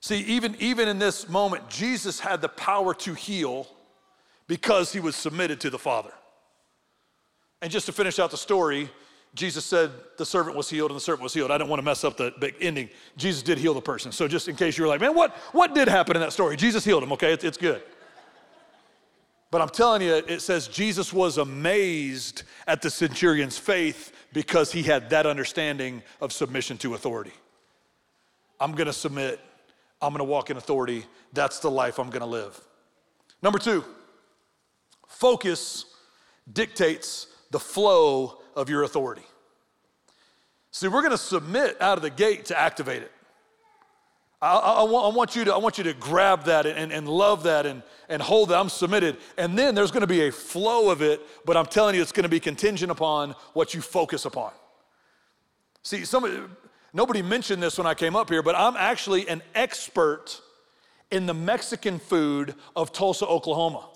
See, 0.01 0.21
even, 0.21 0.57
even 0.61 0.87
in 0.87 1.01
this 1.01 1.29
moment, 1.29 1.69
Jesus 1.69 2.21
had 2.21 2.41
the 2.41 2.49
power 2.49 2.95
to 2.95 3.15
heal 3.15 3.67
because 4.47 4.93
he 4.93 5.01
was 5.01 5.17
submitted 5.17 5.61
to 5.63 5.71
the 5.71 5.79
Father. 5.79 6.13
And 7.61 7.73
just 7.73 7.87
to 7.87 7.93
finish 7.93 8.21
out 8.21 8.31
the 8.31 8.37
story, 8.37 8.91
Jesus 9.35 9.65
said 9.65 9.91
the 10.17 10.27
servant 10.27 10.57
was 10.57 10.71
healed 10.71 10.91
and 10.91 10.97
the 10.97 11.03
servant 11.03 11.23
was 11.23 11.35
healed. 11.35 11.51
I 11.51 11.59
don't 11.59 11.69
want 11.69 11.79
to 11.79 11.85
mess 11.85 12.03
up 12.03 12.17
the 12.17 12.33
big 12.41 12.57
ending. 12.61 12.89
Jesus 13.17 13.43
did 13.43 13.59
heal 13.59 13.75
the 13.75 13.81
person. 13.81 14.11
So 14.11 14.27
just 14.27 14.49
in 14.49 14.57
case 14.57 14.79
you 14.79 14.85
were 14.85 14.89
like, 14.89 15.01
man, 15.01 15.15
what, 15.15 15.33
what 15.53 15.75
did 15.75 15.87
happen 15.89 16.17
in 16.17 16.23
that 16.23 16.33
story? 16.33 16.57
Jesus 16.57 16.85
healed 16.85 17.03
him, 17.03 17.13
okay? 17.13 17.33
It's, 17.33 17.45
it's 17.45 17.59
good. 17.59 17.83
But 19.51 19.63
I'm 19.63 19.69
telling 19.69 20.03
you, 20.03 20.15
it 20.15 20.43
says 20.43 20.69
Jesus 20.69 21.13
was 21.13 21.39
amazed 21.39 22.43
at 22.67 22.83
the 22.83 22.91
centurion's 22.91 23.57
faith 23.57 24.13
because 24.33 24.73
he 24.73 24.83
had 24.83 25.09
that 25.11 25.25
understanding 25.25 26.03
of 26.21 26.33
submission 26.33 26.77
to 26.79 26.95
authority. 26.95 27.33
I'm 28.61 28.73
gonna 28.73 28.93
submit, 28.93 29.41
I'm 30.03 30.13
gonna 30.13 30.25
walk 30.25 30.51
in 30.51 30.57
authority. 30.57 31.05
That's 31.33 31.61
the 31.61 31.71
life 31.71 31.99
I'm 31.99 32.11
gonna 32.11 32.27
live. 32.27 32.61
Number 33.41 33.59
two, 33.59 33.85
focus 35.07 35.87
dictates 36.53 37.29
the 37.51 37.61
flow 37.61 38.38
of 38.59 38.69
your 38.69 38.83
authority. 38.83 39.23
See, 40.73 40.89
we're 40.89 41.01
going 41.01 41.13
to 41.13 41.19
submit 41.19 41.81
out 41.81 41.97
of 41.97 42.03
the 42.03 42.11
gate 42.11 42.47
to 42.47 42.59
activate 42.59 43.03
it. 43.03 43.13
I, 44.43 44.57
I, 44.57 44.85
I, 44.85 45.09
want, 45.09 45.35
you 45.35 45.45
to, 45.45 45.55
I 45.55 45.59
want 45.59 45.79
you 45.79 45.85
to 45.85 45.95
grab 45.95 46.45
that 46.45 46.67
and, 46.67 46.93
and 46.93 47.09
love 47.09 47.45
that 47.45 47.67
and, 47.67 47.83
and 48.09 48.21
hold 48.21 48.51
that. 48.51 48.59
I'm 48.59 48.69
submitted. 48.69 49.17
And 49.37 49.59
then 49.59 49.75
there's 49.75 49.91
going 49.91 50.03
to 50.03 50.07
be 50.07 50.29
a 50.29 50.33
flow 50.33 50.91
of 50.91 51.03
it, 51.03 51.21
but 51.45 51.57
I'm 51.57 51.67
telling 51.67 51.95
you, 51.95 52.03
it's 52.03 52.13
going 52.13 52.25
to 52.25 52.29
be 52.29 52.41
contingent 52.41 52.91
upon 52.91 53.35
what 53.55 53.75
you 53.75 53.81
focus 53.81 54.25
upon. 54.25 54.53
See, 55.83 56.05
somebody, 56.05 56.39
nobody 56.93 57.23
mentioned 57.23 57.63
this 57.63 57.79
when 57.79 57.87
I 57.87 57.95
came 57.95 58.15
up 58.15 58.29
here, 58.29 58.43
but 58.43 58.55
I'm 58.55 58.77
actually 58.77 59.29
an 59.29 59.43
expert 59.55 60.41
in 61.11 61.27
the 61.27 61.35
Mexican 61.35 61.99
food 61.99 62.55
of 62.77 62.93
Tulsa, 62.93 63.27
Oklahoma. 63.27 63.89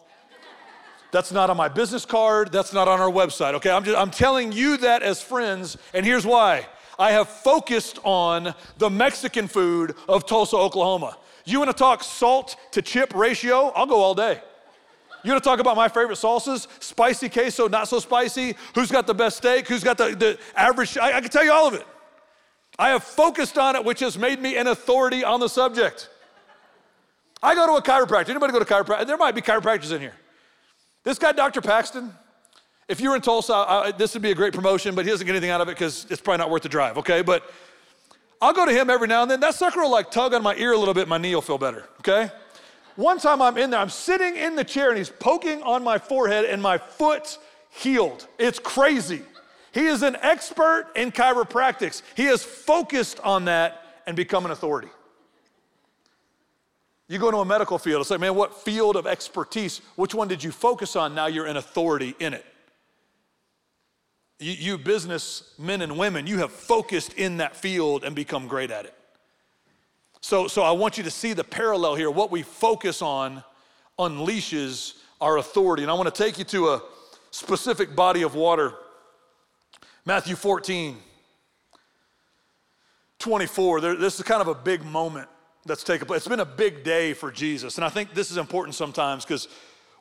That's 1.13 1.31
not 1.31 1.51
on 1.51 1.59
my 1.59 1.69
business 1.69 2.07
card. 2.07 2.51
That's 2.51 2.73
not 2.73 2.89
on 2.89 2.99
our 2.99 3.11
website. 3.11 3.53
Okay, 3.55 3.71
I'm, 3.71 3.85
just, 3.85 3.97
I'm 3.97 4.11
telling 4.11 4.51
you 4.51 4.79
that 4.79 5.03
as 5.03 5.23
friends, 5.23 5.77
and 5.95 6.05
here's 6.05 6.27
why. 6.27 6.67
I 6.99 7.13
have 7.13 7.29
focused 7.29 7.99
on 8.03 8.55
the 8.79 8.89
Mexican 8.89 9.47
food 9.47 9.95
of 10.09 10.27
Tulsa, 10.27 10.57
Oklahoma. 10.57 11.19
You 11.45 11.59
wanna 11.59 11.75
talk 11.75 12.03
salt 12.03 12.57
to 12.73 12.81
chip 12.81 13.15
ratio? 13.15 13.73
I'll 13.75 13.87
go 13.87 14.01
all 14.01 14.15
day. 14.15 14.41
You 15.23 15.31
wanna 15.31 15.41
talk 15.41 15.61
about 15.61 15.77
my 15.77 15.89
favorite 15.89 16.17
salsas? 16.17 16.67
Spicy 16.83 17.29
queso, 17.29 17.69
not 17.69 17.89
so 17.89 17.99
spicy? 17.99 18.57
Who's 18.75 18.91
got 18.91 19.07
the 19.07 19.15
best 19.15 19.37
steak? 19.37 19.69
Who's 19.69 19.85
got 19.85 19.99
the, 19.99 20.17
the 20.17 20.39
average? 20.57 20.97
I, 20.97 21.19
I 21.19 21.21
can 21.21 21.31
tell 21.31 21.45
you 21.45 21.53
all 21.53 21.69
of 21.69 21.75
it. 21.75 21.87
I 22.79 22.89
have 22.89 23.05
focused 23.05 23.59
on 23.59 23.77
it, 23.77 23.85
which 23.85 24.01
has 24.01 24.17
made 24.17 24.41
me 24.41 24.57
an 24.57 24.67
authority 24.67 25.25
on 25.25 25.41
the 25.41 25.49
subject. 25.49 26.09
I 27.43 27.55
go 27.55 27.67
to 27.67 27.73
a 27.75 27.83
chiropractor. 27.83 28.31
Anybody 28.31 28.53
go 28.55 28.61
to 28.61 28.65
chiropractor? 28.65 29.07
There 29.07 29.19
might 29.19 29.35
be 29.35 29.43
chiropractors 29.43 29.93
in 29.93 30.01
here. 30.01 30.15
This 31.05 31.19
guy, 31.19 31.33
Dr. 31.33 31.61
Paxton, 31.61 32.13
if 32.89 33.01
you 33.01 33.11
were 33.11 33.17
in 33.17 33.23
Tulsa, 33.23 33.55
I, 33.55 33.93
this 33.93 34.15
would 34.15 34.23
be 34.23 34.31
a 34.31 34.35
great 34.35 34.53
promotion, 34.53 34.95
but 34.95 35.05
he 35.05 35.11
doesn't 35.11 35.27
get 35.27 35.33
anything 35.33 35.51
out 35.51 35.61
of 35.61 35.69
it 35.69 35.73
because 35.73 36.07
it's 36.11 36.21
probably 36.21 36.39
not 36.39 36.51
worth 36.51 36.63
the 36.63 36.69
drive, 36.69 36.99
okay? 36.99 37.23
But 37.23 37.43
I'll 38.41 38.53
go 38.53 38.67
to 38.67 38.73
him 38.73 38.91
every 38.91 39.09
now 39.09 39.23
and 39.23 39.31
then. 39.31 39.41
That 39.41 39.55
sucker 39.55 39.81
will 39.81 39.91
like 39.91 40.11
tug 40.11 40.35
on 40.35 40.43
my 40.43 40.55
ear 40.57 40.73
a 40.73 40.79
little 40.79 40.95
bit, 40.95 41.09
my 41.09 41.19
knee 41.19 41.35
will 41.35 41.43
feel 41.43 41.59
better, 41.59 41.89
okay? 42.01 42.31
One 42.97 43.19
time 43.19 43.41
I'm 43.41 43.57
in 43.57 43.71
there, 43.71 43.81
I'm 43.81 43.89
sitting 43.89 44.37
in 44.37 44.55
the 44.55 44.65
chair 44.65 44.91
and 44.91 44.99
he's 44.99 45.11
poking 45.11 45.63
on 45.63 45.83
my 45.83 45.99
forehead 45.99 46.45
and 46.45 46.61
my 46.61 46.79
foot 46.79 47.39
healed. 47.71 48.27
It's 48.39 48.59
crazy. 48.59 49.23
He 49.73 49.87
is 49.87 50.03
an 50.03 50.17
expert 50.21 50.91
in 50.95 51.11
chiropractics. 51.11 52.03
He 52.15 52.27
is 52.27 52.45
focused 52.45 53.19
on 53.21 53.47
that 53.47 53.83
and 54.07 54.15
become 54.15 54.45
an 54.45 54.51
authority. 54.51 54.89
You 57.09 57.19
go 57.19 57.31
to 57.31 57.39
a 57.39 57.45
medical 57.45 57.79
field, 57.79 58.01
it's 58.01 58.11
like, 58.11 58.21
man, 58.21 58.35
what 58.35 58.55
field 58.55 58.97
of 58.97 59.07
expertise, 59.07 59.81
which 59.97 60.15
one 60.15 60.29
did 60.29 60.43
you 60.43 60.51
focus 60.51 60.97
on? 60.97 61.15
Now 61.15 61.27
you're 61.27 61.47
an 61.47 61.57
authority 61.57 62.15
in 62.19 62.33
it. 62.33 62.45
You, 64.39 64.53
you 64.53 64.79
business 64.79 65.55
men 65.59 65.83
and 65.83 65.99
women, 65.99 66.27
you 66.27 66.39
have 66.39 66.53
focused 66.53 67.15
in 67.15 67.39
that 67.39 67.55
field 67.57 68.05
and 68.05 68.15
become 68.17 68.49
great 68.49 68.71
at 68.71 68.87
it. 68.87 68.95
So, 70.21 70.47
so 70.47 70.63
I 70.63 70.71
want 70.71 70.97
you 70.97 71.05
to 71.05 71.11
see 71.11 71.33
the 71.33 71.45
parallel 71.45 71.97
here. 71.97 72.11
What 72.11 72.31
we 72.31 72.43
focus 72.43 73.03
on 73.03 73.43
unleashes 73.99 74.95
our 75.21 75.39
authority. 75.39 75.83
And 75.83 75.91
I 75.91 75.95
want 75.95 76.13
to 76.13 76.23
take 76.23 76.39
you 76.39 76.45
to 76.45 76.69
a 76.71 76.83
specific 77.31 77.95
body 77.97 78.23
of 78.23 78.35
water. 78.35 78.75
Matthew 80.05 80.37
14, 80.37 80.97
24. 83.19 83.81
There, 83.81 83.97
this 83.97 84.19
is 84.19 84.23
kind 84.25 84.41
of 84.41 84.49
a 84.49 84.55
big 84.55 84.85
moment 84.85 85.29
that's 85.65 85.85
taken 85.85 86.07
place. 86.07 86.19
It's 86.19 86.29
been 86.29 86.41
a 86.41 86.45
big 86.45 86.83
day 86.83 87.13
for 87.13 87.31
Jesus. 87.31 87.77
And 87.77 87.85
I 87.85 87.89
think 87.89 88.15
this 88.15 88.31
is 88.31 88.37
important 88.37 88.75
sometimes 88.75 89.25
because 89.25 89.49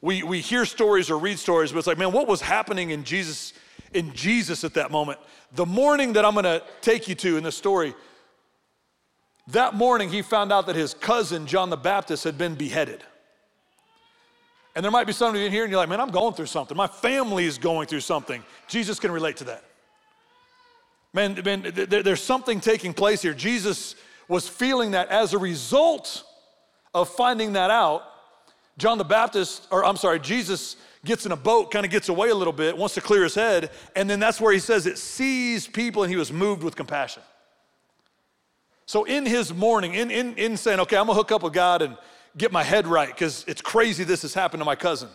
we, 0.01 0.23
we 0.23 0.41
hear 0.41 0.65
stories 0.65 1.11
or 1.11 1.19
read 1.19 1.37
stories, 1.37 1.71
but 1.71 1.79
it's 1.79 1.87
like, 1.87 1.99
man, 1.99 2.11
what 2.11 2.27
was 2.27 2.41
happening 2.41 2.89
in 2.89 3.03
Jesus, 3.03 3.53
in 3.93 4.13
Jesus 4.13 4.63
at 4.63 4.73
that 4.73 4.89
moment? 4.89 5.19
The 5.53 5.65
morning 5.65 6.13
that 6.13 6.25
I'm 6.25 6.33
gonna 6.33 6.61
take 6.81 7.07
you 7.07 7.15
to 7.15 7.37
in 7.37 7.43
this 7.43 7.55
story, 7.55 7.93
that 9.47 9.75
morning 9.75 10.09
he 10.09 10.21
found 10.21 10.51
out 10.51 10.65
that 10.67 10.75
his 10.75 10.93
cousin, 10.93 11.45
John 11.45 11.69
the 11.69 11.77
Baptist, 11.77 12.23
had 12.23 12.37
been 12.37 12.55
beheaded. 12.55 13.03
And 14.75 14.83
there 14.83 14.91
might 14.91 15.05
be 15.05 15.13
somebody 15.13 15.45
in 15.45 15.51
here 15.51 15.63
and 15.63 15.71
you're 15.71 15.79
like, 15.79 15.89
man, 15.89 15.99
I'm 15.99 16.11
going 16.11 16.33
through 16.33 16.45
something. 16.45 16.77
My 16.77 16.87
family 16.87 17.45
is 17.45 17.57
going 17.57 17.87
through 17.87 17.99
something. 17.99 18.43
Jesus 18.67 18.99
can 18.99 19.11
relate 19.11 19.37
to 19.37 19.43
that. 19.45 19.65
Man, 21.13 21.39
man 21.43 21.73
there's 21.73 22.23
something 22.23 22.61
taking 22.61 22.93
place 22.93 23.21
here. 23.21 23.33
Jesus 23.33 23.95
was 24.31 24.47
feeling 24.47 24.91
that 24.91 25.09
as 25.09 25.33
a 25.33 25.37
result 25.37 26.23
of 26.93 27.09
finding 27.09 27.51
that 27.53 27.69
out, 27.69 28.03
John 28.77 28.97
the 28.97 29.03
Baptist, 29.03 29.67
or 29.71 29.83
I'm 29.83 29.97
sorry, 29.97 30.21
Jesus 30.21 30.77
gets 31.03 31.25
in 31.25 31.33
a 31.33 31.35
boat, 31.35 31.69
kind 31.69 31.85
of 31.85 31.91
gets 31.91 32.07
away 32.07 32.29
a 32.29 32.35
little 32.35 32.53
bit, 32.53 32.77
wants 32.77 32.95
to 32.95 33.01
clear 33.01 33.23
his 33.23 33.35
head, 33.35 33.71
and 33.93 34.09
then 34.09 34.21
that's 34.21 34.39
where 34.39 34.53
he 34.53 34.59
says 34.59 34.85
it 34.85 34.97
sees 34.97 35.67
people 35.67 36.03
and 36.03 36.09
he 36.09 36.15
was 36.15 36.31
moved 36.31 36.63
with 36.63 36.77
compassion. 36.77 37.21
So 38.85 39.03
in 39.03 39.25
his 39.25 39.53
mourning, 39.53 39.95
in, 39.95 40.09
in, 40.09 40.33
in 40.37 40.55
saying, 40.55 40.79
okay, 40.79 40.95
I'm 40.95 41.07
gonna 41.07 41.17
hook 41.17 41.33
up 41.33 41.43
with 41.43 41.51
God 41.51 41.81
and 41.81 41.97
get 42.37 42.53
my 42.53 42.63
head 42.63 42.87
right, 42.87 43.09
because 43.09 43.43
it's 43.49 43.61
crazy 43.61 44.05
this 44.05 44.21
has 44.21 44.33
happened 44.33 44.61
to 44.61 44.65
my 44.65 44.77
cousin. 44.77 45.09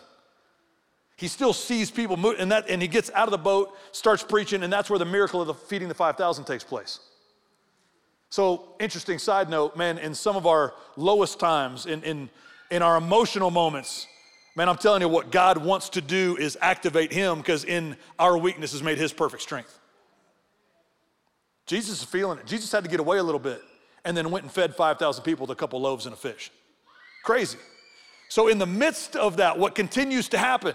He 1.17 1.29
still 1.29 1.55
sees 1.55 1.91
people 1.91 2.19
move, 2.19 2.37
and, 2.39 2.53
that, 2.53 2.69
and 2.69 2.83
he 2.83 2.89
gets 2.89 3.11
out 3.15 3.29
of 3.29 3.33
the 3.33 3.39
boat, 3.39 3.75
starts 3.93 4.23
preaching, 4.23 4.63
and 4.63 4.71
that's 4.71 4.91
where 4.91 4.99
the 4.99 5.07
miracle 5.07 5.41
of 5.41 5.47
the 5.47 5.55
feeding 5.55 5.89
the 5.89 5.95
5,000 5.95 6.45
takes 6.45 6.65
place. 6.65 7.01
So, 8.31 8.75
interesting 8.81 9.19
side 9.19 9.49
note, 9.49 9.77
man, 9.77 9.99
in 9.99 10.15
some 10.15 10.37
of 10.37 10.47
our 10.47 10.75
lowest 10.97 11.39
times, 11.39 11.87
in, 11.87 12.03
in, 12.03 12.29
in 12.71 12.83
our 12.83 12.97
emotional 12.97 13.51
moments, 13.51 14.07
man, 14.57 14.69
I'm 14.69 14.77
telling 14.77 15.01
you, 15.01 15.09
what 15.09 15.31
God 15.31 15.59
wants 15.59 15.91
to 15.91 16.01
do 16.01 16.37
is 16.37 16.59
activate 16.61 17.13
Him 17.13 17.39
because 17.39 17.65
in 17.65 17.97
our 18.19 18.37
weakness 18.37 18.75
is 18.75 18.83
made 18.83 18.99
His 18.99 19.13
perfect 19.13 19.43
strength. 19.43 19.79
Jesus 21.67 22.01
is 22.01 22.05
feeling 22.05 22.39
it. 22.39 22.47
Jesus 22.47 22.71
had 22.71 22.85
to 22.85 22.91
get 22.91 23.01
away 23.01 23.19
a 23.19 23.23
little 23.23 23.41
bit 23.41 23.61
and 24.05 24.17
then 24.17 24.31
went 24.31 24.45
and 24.45 24.53
fed 24.53 24.75
5,000 24.75 25.25
people 25.25 25.47
with 25.47 25.57
a 25.57 25.59
couple 25.59 25.81
loaves 25.81 26.07
and 26.07 26.13
a 26.13 26.17
fish. 26.17 26.51
Crazy. 27.25 27.59
So, 28.29 28.49
in 28.49 28.59
the 28.59 28.67
midst 28.67 29.15
of 29.15 29.37
that, 29.37 29.59
what 29.59 29.75
continues 29.75 30.29
to 30.31 30.39
happen? 30.39 30.75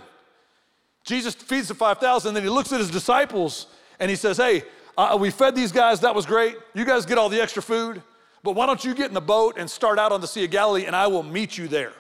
Jesus 1.04 1.34
feeds 1.34 1.68
the 1.68 1.76
5,000, 1.76 2.34
then 2.34 2.44
he 2.44 2.50
looks 2.50 2.72
at 2.72 2.80
his 2.80 2.92
disciples 2.92 3.68
and 4.00 4.10
he 4.10 4.16
says, 4.16 4.38
Hey, 4.38 4.64
uh, 4.98 5.18
we 5.20 5.30
fed 5.32 5.56
these 5.56 5.72
guys, 5.72 6.02
that 6.02 6.14
was 6.14 6.26
great. 6.26 6.58
You 6.74 6.86
guys 6.86 7.06
get 7.06 7.18
all 7.18 7.30
the 7.30 7.42
extra 7.42 7.62
food, 7.62 8.02
but 8.44 8.56
why 8.56 8.66
don't 8.66 8.84
you 8.84 8.94
get 8.94 9.08
in 9.08 9.14
the 9.14 9.22
boat 9.22 9.56
and 9.58 9.70
start 9.70 10.00
out 10.00 10.12
on 10.12 10.22
the 10.22 10.28
Sea 10.28 10.46
of 10.46 10.52
Galilee 10.52 10.86
and 10.86 10.96
I 10.96 11.08
will 11.08 11.24
meet 11.24 11.58
you 11.58 11.68
there? 11.68 11.94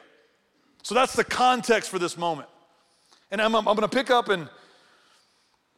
So 0.84 0.96
that's 0.96 1.14
the 1.14 1.24
context 1.24 1.90
for 1.90 2.00
this 2.00 2.18
moment. 2.18 2.50
And 3.30 3.42
I'm, 3.42 3.56
I'm 3.56 3.64
going 3.64 3.82
to 3.82 3.88
pick 3.88 4.10
up 4.10 4.30
in, 4.30 4.50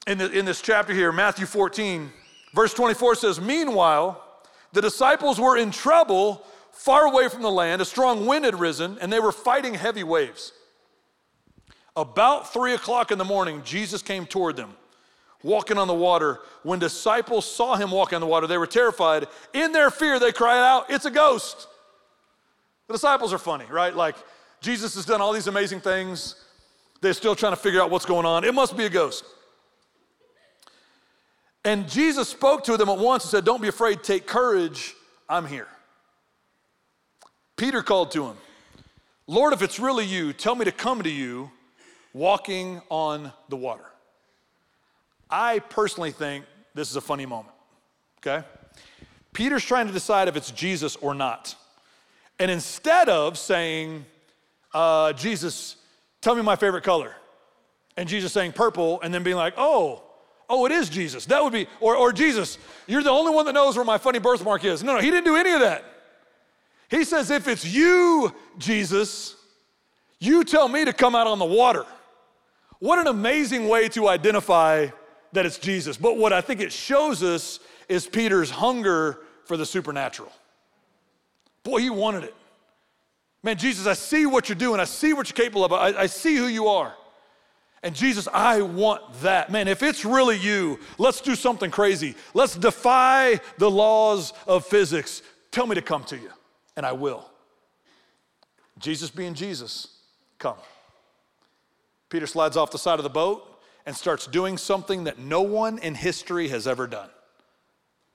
in, 0.08 0.18
the, 0.18 0.32
in 0.32 0.46
this 0.46 0.62
chapter 0.62 0.94
here, 0.94 1.12
Matthew 1.12 1.46
14, 1.46 2.12
verse 2.56 2.74
24 2.74 3.16
says, 3.16 3.40
Meanwhile, 3.40 4.24
the 4.72 4.82
disciples 4.82 5.40
were 5.40 5.58
in 5.58 5.72
trouble 5.72 6.44
far 6.72 7.06
away 7.06 7.30
from 7.30 7.44
the 7.44 7.52
land. 7.52 7.82
A 7.82 7.86
strong 7.86 8.26
wind 8.26 8.46
had 8.46 8.60
risen, 8.60 8.98
and 9.00 9.14
they 9.14 9.20
were 9.20 9.32
fighting 9.32 9.76
heavy 9.76 10.04
waves. 10.04 10.52
About 11.96 12.52
three 12.52 12.74
o'clock 12.74 13.12
in 13.12 13.20
the 13.20 13.24
morning, 13.24 13.62
Jesus 13.64 14.02
came 14.02 14.26
toward 14.26 14.56
them, 14.56 14.74
walking 15.44 15.78
on 15.78 15.88
the 15.88 15.94
water. 15.94 16.40
When 16.64 16.80
disciples 16.80 17.46
saw 17.46 17.76
him 17.76 17.92
walking 17.92 18.16
on 18.16 18.22
the 18.22 18.28
water, 18.28 18.48
they 18.48 18.58
were 18.58 18.68
terrified. 18.68 19.28
In 19.54 19.72
their 19.72 19.92
fear, 19.92 20.20
they 20.20 20.32
cried 20.32 20.66
out, 20.66 20.90
It's 20.90 21.06
a 21.06 21.12
ghost. 21.12 21.68
The 22.88 22.94
disciples 22.94 23.34
are 23.34 23.38
funny, 23.38 23.66
right? 23.70 23.96
Like, 23.96 24.16
Jesus 24.62 24.96
has 24.96 25.06
done 25.06 25.22
all 25.22 25.34
these 25.34 25.48
amazing 25.48 25.82
things. 25.82 26.36
They're 27.02 27.14
still 27.14 27.36
trying 27.36 27.52
to 27.52 27.58
figure 27.58 27.82
out 27.82 27.92
what's 27.92 28.06
going 28.06 28.26
on. 28.26 28.44
It 28.44 28.54
must 28.54 28.78
be 28.78 28.86
a 28.86 28.90
ghost. 28.90 29.26
And 31.66 31.88
Jesus 31.88 32.28
spoke 32.30 32.64
to 32.66 32.78
them 32.78 32.90
at 32.90 32.98
once 32.98 33.24
and 33.24 33.32
said, 33.32 33.46
Don't 33.46 33.62
be 33.62 33.68
afraid, 33.68 34.04
take 34.04 34.26
courage, 34.26 34.96
I'm 35.30 35.46
here. 35.46 35.68
Peter 37.56 37.82
called 37.82 38.12
to 38.12 38.26
him, 38.26 38.38
Lord, 39.28 39.54
if 39.54 39.62
it's 39.62 39.80
really 39.80 40.06
you, 40.06 40.34
tell 40.34 40.56
me 40.56 40.66
to 40.66 40.72
come 40.72 41.04
to 41.04 41.10
you 41.10 41.52
walking 42.14 42.82
on 42.90 43.32
the 43.50 43.56
water. 43.56 43.86
I 45.30 45.60
personally 45.60 46.12
think 46.12 46.46
this 46.76 46.90
is 46.90 46.96
a 46.96 47.02
funny 47.02 47.26
moment, 47.26 47.56
okay? 48.20 48.46
Peter's 49.34 49.64
trying 49.64 49.88
to 49.88 49.94
decide 49.94 50.28
if 50.28 50.36
it's 50.36 50.52
Jesus 50.52 50.96
or 50.98 51.14
not. 51.14 51.56
And 52.40 52.50
instead 52.52 53.10
of 53.10 53.38
saying, 53.38 54.06
uh, 54.74 55.14
Jesus, 55.14 55.78
tell 56.22 56.36
me 56.36 56.42
my 56.42 56.56
favorite 56.56 56.84
color, 56.84 57.16
and 57.98 58.10
Jesus 58.10 58.34
saying 58.34 58.54
purple, 58.54 59.00
and 59.02 59.14
then 59.14 59.24
being 59.24 59.38
like, 59.38 59.54
oh, 59.58 60.04
oh, 60.50 60.66
it 60.66 60.72
is 60.72 60.90
Jesus. 60.90 61.26
That 61.26 61.44
would 61.44 61.54
be, 61.54 61.68
or, 61.80 61.96
or 61.96 62.12
Jesus, 62.12 62.58
you're 62.88 63.04
the 63.04 63.10
only 63.10 63.34
one 63.34 63.46
that 63.46 63.54
knows 63.54 63.76
where 63.76 63.86
my 63.86 63.98
funny 63.98 64.20
birthmark 64.20 64.66
is. 64.66 64.84
No, 64.84 64.96
no, 64.96 65.00
he 65.00 65.10
didn't 65.10 65.26
do 65.26 65.36
any 65.36 65.52
of 65.52 65.60
that. 65.62 65.84
He 66.90 67.04
says, 67.04 67.32
if 67.32 67.48
it's 67.48 67.66
you, 67.66 68.34
Jesus, 68.58 69.36
you 70.20 70.44
tell 70.44 70.68
me 70.68 70.86
to 70.86 70.94
come 70.94 71.16
out 71.16 71.28
on 71.28 71.40
the 71.40 71.46
water. 71.46 71.86
What 72.80 73.00
an 73.00 73.08
amazing 73.08 73.68
way 73.68 73.90
to 73.90 74.08
identify 74.08 74.90
that 75.34 75.46
it's 75.46 75.58
Jesus. 75.58 75.98
But 75.98 76.18
what 76.18 76.32
I 76.32 76.42
think 76.42 76.62
it 76.62 76.72
shows 76.72 77.22
us 77.22 77.60
is 77.90 78.08
Peter's 78.08 78.50
hunger 78.50 79.20
for 79.46 79.58
the 79.58 79.66
supernatural. 79.66 80.32
Boy, 81.64 81.80
he 81.80 81.90
wanted 81.90 82.24
it. 82.24 82.36
Man, 83.42 83.58
Jesus, 83.58 83.86
I 83.88 83.94
see 83.94 84.26
what 84.26 84.48
you're 84.48 84.56
doing. 84.56 84.80
I 84.80 84.86
see 84.86 85.12
what 85.12 85.30
you're 85.30 85.44
capable 85.44 85.66
of. 85.66 85.74
I, 85.74 86.02
I 86.02 86.06
see 86.06 86.36
who 86.36 86.48
you 86.48 86.68
are. 86.68 86.94
And 87.82 87.94
Jesus, 87.94 88.30
I 88.34 88.62
want 88.62 89.02
that. 89.22 89.52
Man, 89.52 89.68
if 89.68 89.84
it's 89.84 90.06
really 90.06 90.38
you, 90.38 90.80
let's 90.98 91.20
do 91.20 91.36
something 91.36 91.70
crazy. 91.70 92.16
Let's 92.34 92.56
defy 92.56 93.42
the 93.58 93.70
laws 93.70 94.32
of 94.48 94.66
physics. 94.66 95.22
Tell 95.52 95.68
me 95.68 95.76
to 95.76 95.82
come 95.82 96.06
to 96.06 96.16
you, 96.16 96.30
and 96.78 96.86
I 96.86 96.94
will. 96.94 97.30
Jesus 98.80 99.10
being 99.10 99.34
Jesus, 99.34 99.90
come. 100.40 100.56
Peter 102.10 102.26
slides 102.26 102.56
off 102.56 102.72
the 102.72 102.78
side 102.78 103.00
of 103.00 103.04
the 103.04 103.10
boat 103.10 103.53
and 103.86 103.96
starts 103.96 104.28
doing 104.28 104.58
something 104.58 105.06
that 105.06 105.20
no 105.20 105.42
one 105.42 105.78
in 105.80 105.96
history 105.96 106.48
has 106.50 106.68
ever 106.68 106.88
done. 106.88 107.10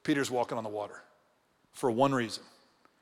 Peter's 0.02 0.30
walking 0.30 0.56
on 0.56 0.64
the 0.64 0.70
water 0.70 1.02
for 1.72 1.90
one 1.90 2.12
reason 2.12 2.42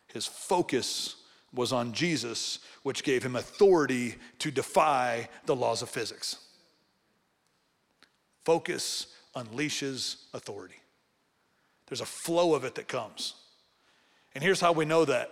his 0.08 0.26
focus 0.26 1.16
was 1.52 1.72
on 1.72 1.92
Jesus, 1.92 2.58
which 2.82 3.04
gave 3.04 3.22
him 3.22 3.36
authority 3.36 4.16
to 4.38 4.50
defy 4.50 5.28
the 5.46 5.56
laws 5.56 5.82
of 5.82 5.90
physics. 5.90 6.38
Focus 8.44 9.08
unleashes 9.34 10.16
authority. 10.32 10.76
There's 11.86 12.00
a 12.00 12.06
flow 12.06 12.54
of 12.54 12.64
it 12.64 12.74
that 12.76 12.88
comes. 12.88 13.34
And 14.34 14.42
here's 14.42 14.60
how 14.60 14.72
we 14.72 14.84
know 14.84 15.04
that. 15.04 15.30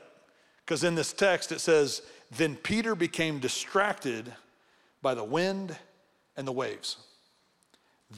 Because 0.65 0.85
in 0.85 0.95
this 0.95 1.13
text 1.13 1.53
it 1.53 1.61
says, 1.61 2.03
Then 2.31 2.57
Peter 2.57 2.95
became 2.95 3.39
distracted 3.39 4.33
by 5.03 5.15
the 5.15 5.25
wind 5.25 5.77
and 6.37 6.47
the 6.47 6.53
waves. 6.53 6.97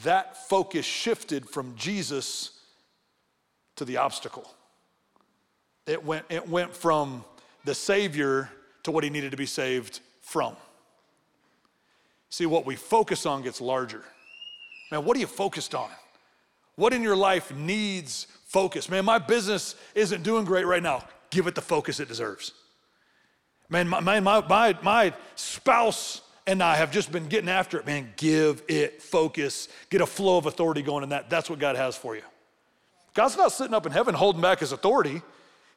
That 0.03 0.37
focus 0.47 0.85
shifted 0.85 1.49
from 1.49 1.75
Jesus 1.75 2.51
to 3.77 3.85
the 3.85 3.97
obstacle. 3.97 4.49
It 5.85 6.03
went, 6.03 6.25
it 6.29 6.47
went 6.47 6.75
from 6.75 7.23
the 7.63 7.73
Savior 7.73 8.49
to 8.83 8.91
what 8.91 9.03
he 9.03 9.09
needed 9.09 9.31
to 9.31 9.37
be 9.37 9.45
saved 9.45 10.01
from. 10.21 10.55
See, 12.29 12.45
what 12.45 12.65
we 12.65 12.75
focus 12.75 13.25
on 13.25 13.41
gets 13.41 13.61
larger. 13.61 14.03
Man, 14.91 15.05
what 15.05 15.15
are 15.17 15.19
you 15.19 15.27
focused 15.27 15.73
on? 15.73 15.89
What 16.75 16.93
in 16.93 17.01
your 17.01 17.15
life 17.15 17.53
needs 17.53 18.27
focus? 18.45 18.89
Man, 18.89 19.05
my 19.05 19.17
business 19.17 19.75
isn't 19.95 20.23
doing 20.23 20.45
great 20.45 20.65
right 20.65 20.83
now. 20.83 21.03
Give 21.29 21.47
it 21.47 21.55
the 21.55 21.61
focus 21.61 21.99
it 21.99 22.07
deserves. 22.07 22.53
Man, 23.69 23.87
my, 23.87 23.99
my, 23.99 24.19
my, 24.19 24.77
my 24.81 25.13
spouse 25.35 26.21
and 26.47 26.63
I 26.63 26.77
have 26.77 26.91
just 26.91 27.11
been 27.11 27.27
getting 27.27 27.49
after 27.49 27.77
it. 27.77 27.85
Man, 27.85 28.11
give 28.15 28.63
it 28.69 29.03
focus. 29.03 29.67
Get 29.89 29.99
a 30.01 30.05
flow 30.05 30.37
of 30.37 30.45
authority 30.45 30.81
going 30.81 31.03
in 31.03 31.09
that. 31.09 31.29
That's 31.29 31.49
what 31.49 31.59
God 31.59 31.75
has 31.75 31.95
for 31.95 32.15
you. 32.15 32.23
God's 33.13 33.35
not 33.35 33.51
sitting 33.51 33.73
up 33.73 33.85
in 33.85 33.91
heaven 33.91 34.15
holding 34.15 34.41
back 34.41 34.59
his 34.59 34.71
authority. 34.71 35.21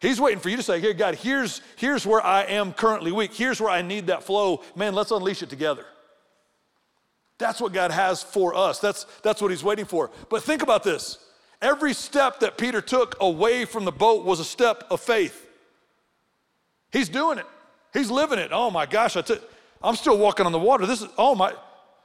He's 0.01 0.21
waiting 0.21 0.39
for 0.39 0.49
you 0.49 0.57
to 0.57 0.63
say, 0.63 0.81
Hey, 0.81 0.95
God, 0.95 1.17
here's, 1.17 1.61
here's 1.77 2.07
where 2.07 2.25
I 2.25 2.45
am 2.45 2.73
currently 2.73 3.13
weak. 3.13 3.35
Here's 3.35 3.61
where 3.61 3.71
I 3.71 3.83
need 3.83 4.07
that 4.07 4.23
flow. 4.23 4.63
Man, 4.77 4.95
let's 4.95 5.11
unleash 5.11 5.43
it 5.43 5.51
together. 5.51 5.85
That's 7.39 7.61
what 7.61 7.73
God 7.73 7.91
has 7.91 8.23
for 8.23 8.55
us. 8.55 8.79
That's, 8.79 9.05
that's 9.23 9.43
what 9.43 9.51
He's 9.51 9.65
waiting 9.65 9.87
for. 9.87 10.11
But 10.29 10.43
think 10.43 10.63
about 10.63 10.85
this 10.85 11.19
every 11.61 11.93
step 11.93 12.41
that 12.41 12.57
Peter 12.57 12.81
took 12.81 13.17
away 13.21 13.65
from 13.65 13.85
the 13.85 13.93
boat 13.93 14.25
was 14.25 14.41
a 14.41 14.45
step 14.45 14.85
of 14.91 15.01
faith. 15.01 15.47
He's 16.93 17.09
doing 17.09 17.39
it, 17.39 17.47
he's 17.93 18.11
living 18.11 18.39
it. 18.39 18.51
Oh 18.53 18.71
my 18.71 18.87
gosh, 18.87 19.17
I 19.17 19.23
t- 19.23 19.39
I'm 19.83 19.97
still 19.97 20.19
walking 20.19 20.47
on 20.47 20.53
the 20.53 20.59
water. 20.59 20.87
This 20.87 21.03
is, 21.03 21.09
oh 21.17 21.35
my, 21.35 21.55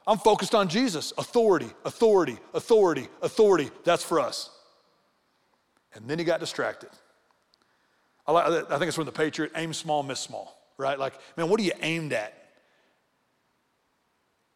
I'm 0.06 0.18
focused 0.18 0.54
on 0.54 0.68
Jesus. 0.68 1.12
Authority, 1.18 1.68
authority, 1.84 2.38
authority, 2.54 3.08
authority. 3.22 3.70
That's 3.84 4.02
for 4.02 4.20
us. 4.20 4.50
And 5.94 6.08
then 6.08 6.18
he 6.18 6.24
got 6.24 6.40
distracted. 6.40 6.90
I, 8.26 8.32
I 8.32 8.62
think 8.78 8.82
it's 8.82 8.96
from 8.96 9.06
the 9.06 9.12
Patriot 9.12 9.52
aim 9.56 9.72
small, 9.72 10.02
miss 10.02 10.20
small, 10.20 10.58
right? 10.78 10.98
Like, 10.98 11.14
man, 11.36 11.48
what 11.48 11.60
are 11.60 11.64
you 11.64 11.72
aimed 11.80 12.12
at? 12.12 12.34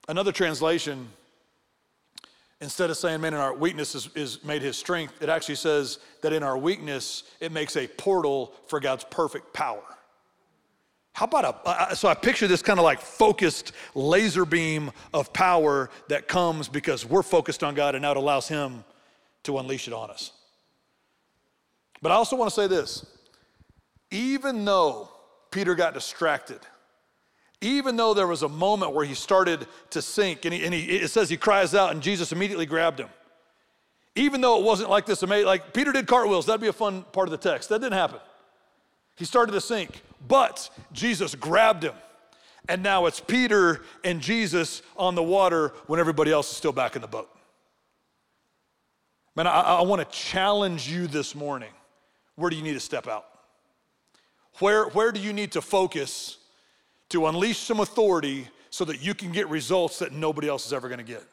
Another 0.08 0.32
translation, 0.32 1.08
instead 2.60 2.90
of 2.90 2.96
saying, 2.96 3.20
man, 3.20 3.34
in 3.34 3.40
our 3.40 3.54
weakness 3.54 3.94
is, 3.94 4.08
is 4.16 4.44
made 4.44 4.62
his 4.62 4.76
strength, 4.76 5.22
it 5.22 5.28
actually 5.28 5.54
says 5.54 5.98
that 6.22 6.32
in 6.32 6.42
our 6.42 6.58
weakness, 6.58 7.22
it 7.38 7.52
makes 7.52 7.76
a 7.76 7.86
portal 7.86 8.52
for 8.66 8.80
God's 8.80 9.04
perfect 9.04 9.52
power. 9.52 9.84
How 11.12 11.26
about 11.26 11.90
a, 11.90 11.96
so 11.96 12.08
I 12.08 12.14
picture 12.14 12.46
this 12.46 12.62
kind 12.62 12.78
of 12.78 12.84
like 12.84 13.00
focused 13.00 13.72
laser 13.94 14.44
beam 14.44 14.90
of 15.12 15.32
power 15.32 15.90
that 16.08 16.28
comes 16.28 16.68
because 16.68 17.04
we're 17.04 17.22
focused 17.22 17.62
on 17.62 17.74
God 17.74 17.94
and 17.94 18.02
now 18.02 18.12
it 18.12 18.16
allows 18.16 18.48
Him 18.48 18.84
to 19.42 19.58
unleash 19.58 19.88
it 19.88 19.94
on 19.94 20.10
us. 20.10 20.32
But 22.02 22.12
I 22.12 22.14
also 22.14 22.36
want 22.36 22.50
to 22.50 22.54
say 22.54 22.66
this 22.66 23.06
even 24.10 24.64
though 24.64 25.08
Peter 25.50 25.74
got 25.74 25.94
distracted, 25.94 26.60
even 27.60 27.96
though 27.96 28.14
there 28.14 28.26
was 28.26 28.42
a 28.42 28.48
moment 28.48 28.92
where 28.94 29.04
he 29.04 29.14
started 29.14 29.66
to 29.90 30.00
sink, 30.00 30.44
and, 30.44 30.54
he, 30.54 30.64
and 30.64 30.72
he, 30.72 30.82
it 30.98 31.10
says 31.10 31.28
he 31.28 31.36
cries 31.36 31.74
out, 31.74 31.92
and 31.92 32.02
Jesus 32.02 32.32
immediately 32.32 32.66
grabbed 32.66 32.98
him. 32.98 33.08
Even 34.16 34.40
though 34.40 34.58
it 34.58 34.64
wasn't 34.64 34.90
like 34.90 35.06
this 35.06 35.22
amazing, 35.22 35.46
like 35.46 35.72
Peter 35.72 35.92
did 35.92 36.06
cartwheels, 36.06 36.46
that'd 36.46 36.60
be 36.60 36.68
a 36.68 36.72
fun 36.72 37.04
part 37.12 37.28
of 37.28 37.32
the 37.32 37.50
text. 37.50 37.68
That 37.68 37.80
didn't 37.80 37.98
happen. 37.98 38.18
He 39.16 39.24
started 39.24 39.52
to 39.52 39.60
sink, 39.60 40.02
but 40.26 40.70
Jesus 40.92 41.34
grabbed 41.34 41.84
him. 41.84 41.94
And 42.68 42.82
now 42.82 43.06
it's 43.06 43.20
Peter 43.20 43.82
and 44.04 44.20
Jesus 44.20 44.82
on 44.96 45.14
the 45.14 45.22
water 45.22 45.72
when 45.86 45.98
everybody 45.98 46.30
else 46.30 46.50
is 46.50 46.56
still 46.56 46.72
back 46.72 46.94
in 46.94 47.02
the 47.02 47.08
boat. 47.08 47.28
Man, 49.34 49.46
I, 49.46 49.60
I 49.60 49.82
want 49.82 50.08
to 50.08 50.16
challenge 50.16 50.88
you 50.88 51.06
this 51.06 51.34
morning. 51.34 51.70
Where 52.36 52.50
do 52.50 52.56
you 52.56 52.62
need 52.62 52.74
to 52.74 52.80
step 52.80 53.08
out? 53.08 53.26
Where, 54.58 54.86
where 54.90 55.10
do 55.10 55.20
you 55.20 55.32
need 55.32 55.52
to 55.52 55.62
focus 55.62 56.38
to 57.10 57.26
unleash 57.26 57.58
some 57.58 57.80
authority 57.80 58.48
so 58.70 58.84
that 58.84 59.04
you 59.04 59.14
can 59.14 59.32
get 59.32 59.48
results 59.48 59.98
that 59.98 60.12
nobody 60.12 60.48
else 60.48 60.66
is 60.66 60.72
ever 60.72 60.88
going 60.88 60.98
to 60.98 61.04
get. 61.04 61.24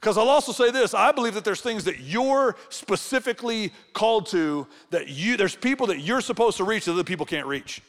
Because 0.00 0.18
I'll 0.18 0.28
also 0.28 0.52
say 0.52 0.70
this 0.70 0.94
I 0.94 1.12
believe 1.12 1.34
that 1.34 1.44
there's 1.44 1.60
things 1.60 1.84
that 1.84 2.00
you're 2.00 2.56
specifically 2.68 3.72
called 3.92 4.26
to, 4.26 4.66
that 4.90 5.08
you, 5.08 5.36
there's 5.36 5.56
people 5.56 5.86
that 5.88 6.00
you're 6.00 6.20
supposed 6.20 6.56
to 6.58 6.64
reach 6.64 6.84
that 6.84 6.92
other 6.92 7.04
people 7.04 7.26
can't 7.26 7.46
reach. 7.46 7.82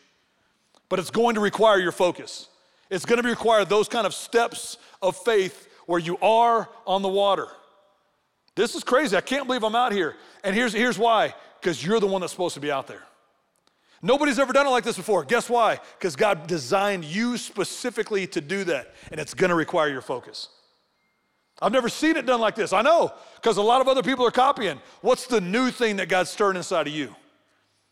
But 0.89 0.99
it's 0.99 1.11
going 1.11 1.35
to 1.35 1.41
require 1.41 1.79
your 1.79 1.91
focus. 1.91 2.49
It's 2.89 3.05
going 3.05 3.21
to 3.21 3.27
require 3.27 3.65
those 3.65 3.89
kind 3.89 4.07
of 4.07 4.13
steps 4.13 4.77
of 5.01 5.17
faith 5.17 5.67
where 5.85 5.99
you 5.99 6.17
are 6.19 6.69
on 6.85 7.01
the 7.01 7.09
water. 7.09 7.47
This 8.55 8.73
is 8.73 8.83
crazy. 8.83 9.15
I 9.15 9.21
can't 9.21 9.45
believe 9.45 9.63
I'm 9.63 9.75
out 9.75 9.91
here. 9.91 10.15
And 10.43 10.55
here's, 10.55 10.73
here's 10.73 10.97
why 10.97 11.33
because 11.61 11.85
you're 11.85 11.99
the 11.99 12.07
one 12.07 12.21
that's 12.21 12.31
supposed 12.31 12.53
to 12.53 12.61
be 12.61 12.71
out 12.71 12.87
there. 12.87 13.03
Nobody's 14.01 14.39
ever 14.39 14.53
done 14.53 14.67
it 14.67 14.69
like 14.69 14.83
this 14.83 14.95
before. 14.95 15.23
Guess 15.23 15.49
why? 15.49 15.79
Because 15.97 16.15
God 16.15 16.47
designed 16.47 17.03
you 17.03 17.37
specifically 17.37 18.27
to 18.27 18.41
do 18.41 18.63
that, 18.65 18.93
and 19.11 19.19
it's 19.19 19.33
gonna 19.33 19.55
require 19.55 19.89
your 19.89 20.01
focus. 20.01 20.49
I've 21.61 21.71
never 21.71 21.89
seen 21.89 22.17
it 22.17 22.25
done 22.25 22.39
like 22.39 22.55
this. 22.55 22.71
I 22.71 22.81
know, 22.81 23.11
because 23.35 23.57
a 23.57 23.61
lot 23.61 23.81
of 23.81 23.87
other 23.87 24.03
people 24.03 24.25
are 24.25 24.31
copying. 24.31 24.79
What's 25.01 25.25
the 25.25 25.41
new 25.41 25.71
thing 25.71 25.95
that 25.95 26.07
God's 26.07 26.29
stirring 26.29 26.57
inside 26.57 26.87
of 26.87 26.93
you? 26.93 27.15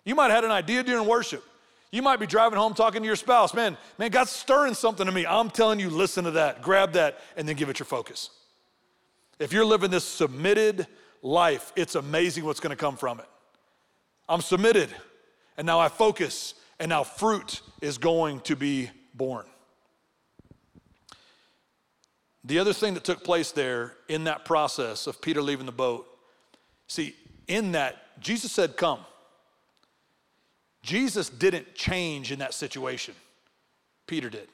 You 0.03 0.13
might 0.13 0.25
have 0.25 0.35
had 0.35 0.43
an 0.43 0.51
idea 0.51 0.83
during 0.83 1.07
worship. 1.07 1.43
You 1.91 2.01
might 2.01 2.19
be 2.19 2.27
driving 2.27 2.59
home 2.59 2.73
talking 2.73 3.01
to 3.01 3.07
your 3.07 3.15
spouse. 3.15 3.53
Man, 3.53 3.77
man, 3.97 4.11
God's 4.11 4.29
stirring 4.29 4.73
something 4.73 5.05
to 5.05 5.11
me. 5.11 5.25
I'm 5.25 5.49
telling 5.49 5.79
you, 5.79 5.89
listen 5.89 6.25
to 6.25 6.31
that, 6.31 6.61
grab 6.61 6.93
that, 6.93 7.19
and 7.37 7.47
then 7.47 7.55
give 7.55 7.69
it 7.69 7.79
your 7.79 7.85
focus. 7.85 8.29
If 9.39 9.51
you're 9.51 9.65
living 9.65 9.91
this 9.91 10.03
submitted 10.03 10.87
life, 11.21 11.73
it's 11.75 11.95
amazing 11.95 12.45
what's 12.45 12.59
gonna 12.59 12.75
come 12.75 12.97
from 12.97 13.19
it. 13.19 13.25
I'm 14.29 14.41
submitted, 14.41 14.89
and 15.57 15.65
now 15.65 15.79
I 15.79 15.87
focus, 15.87 16.53
and 16.79 16.89
now 16.89 17.03
fruit 17.03 17.61
is 17.81 17.97
going 17.97 18.41
to 18.41 18.55
be 18.55 18.91
born. 19.13 19.45
The 22.45 22.59
other 22.59 22.73
thing 22.73 22.93
that 22.93 23.03
took 23.03 23.23
place 23.23 23.51
there 23.51 23.95
in 24.07 24.25
that 24.25 24.45
process 24.45 25.07
of 25.07 25.19
Peter 25.19 25.41
leaving 25.41 25.65
the 25.65 25.71
boat, 25.71 26.07
see, 26.87 27.15
in 27.47 27.71
that, 27.73 28.21
Jesus 28.21 28.51
said, 28.51 28.77
Come. 28.77 28.99
Jesus 30.83 31.29
didn't 31.29 31.73
change 31.73 32.31
in 32.31 32.37
that 32.39 32.53
situation, 32.53 33.15
Peter 34.05 34.29
did. 34.29 34.47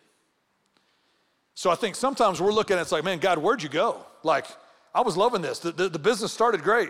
So 1.55 1.69
I 1.69 1.75
think 1.75 1.95
sometimes 1.95 2.41
we're 2.41 2.53
looking 2.53 2.77
at 2.77 2.81
it's 2.83 2.93
like, 2.93 3.03
man, 3.03 3.19
God, 3.19 3.37
where'd 3.37 3.61
you 3.61 3.67
go? 3.67 4.05
Like, 4.23 4.45
I 4.95 5.01
was 5.01 5.17
loving 5.17 5.41
this. 5.41 5.59
The, 5.59 5.73
the, 5.73 5.89
the, 5.89 5.99
business 5.99 6.31
started 6.31 6.63
great. 6.63 6.89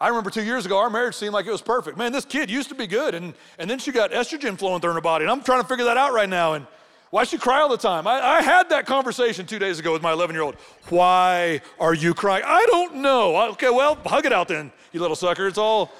I 0.00 0.08
remember 0.08 0.30
two 0.30 0.42
years 0.42 0.66
ago, 0.66 0.78
our 0.78 0.90
marriage 0.90 1.14
seemed 1.14 1.32
like 1.32 1.46
it 1.46 1.52
was 1.52 1.62
perfect. 1.62 1.96
Man, 1.96 2.10
this 2.10 2.24
kid 2.24 2.50
used 2.50 2.68
to 2.70 2.74
be 2.74 2.88
good, 2.88 3.14
and, 3.14 3.34
and 3.58 3.70
then 3.70 3.78
she 3.78 3.92
got 3.92 4.10
estrogen 4.10 4.58
flowing 4.58 4.80
through 4.80 4.94
her 4.94 5.00
body, 5.00 5.24
and 5.24 5.30
I'm 5.30 5.42
trying 5.42 5.62
to 5.62 5.68
figure 5.68 5.84
that 5.84 5.96
out 5.96 6.12
right 6.12 6.28
now. 6.28 6.54
And 6.54 6.66
why 7.12 7.24
she 7.24 7.36
cry 7.36 7.60
all 7.60 7.68
the 7.68 7.76
time? 7.76 8.06
I, 8.06 8.38
I 8.38 8.42
had 8.42 8.70
that 8.70 8.86
conversation 8.86 9.44
two 9.44 9.58
days 9.58 9.78
ago 9.78 9.92
with 9.92 10.00
my 10.00 10.12
11 10.12 10.34
year 10.34 10.42
old. 10.42 10.54
Why 10.88 11.60
are 11.78 11.92
you 11.92 12.14
crying? 12.14 12.42
I 12.46 12.64
don't 12.70 12.96
know. 12.96 13.50
Okay, 13.50 13.68
well, 13.68 13.96
hug 13.96 14.24
it 14.24 14.32
out 14.32 14.48
then, 14.48 14.72
you 14.92 15.00
little 15.00 15.14
sucker. 15.14 15.46
It's 15.46 15.58
all, 15.58 15.92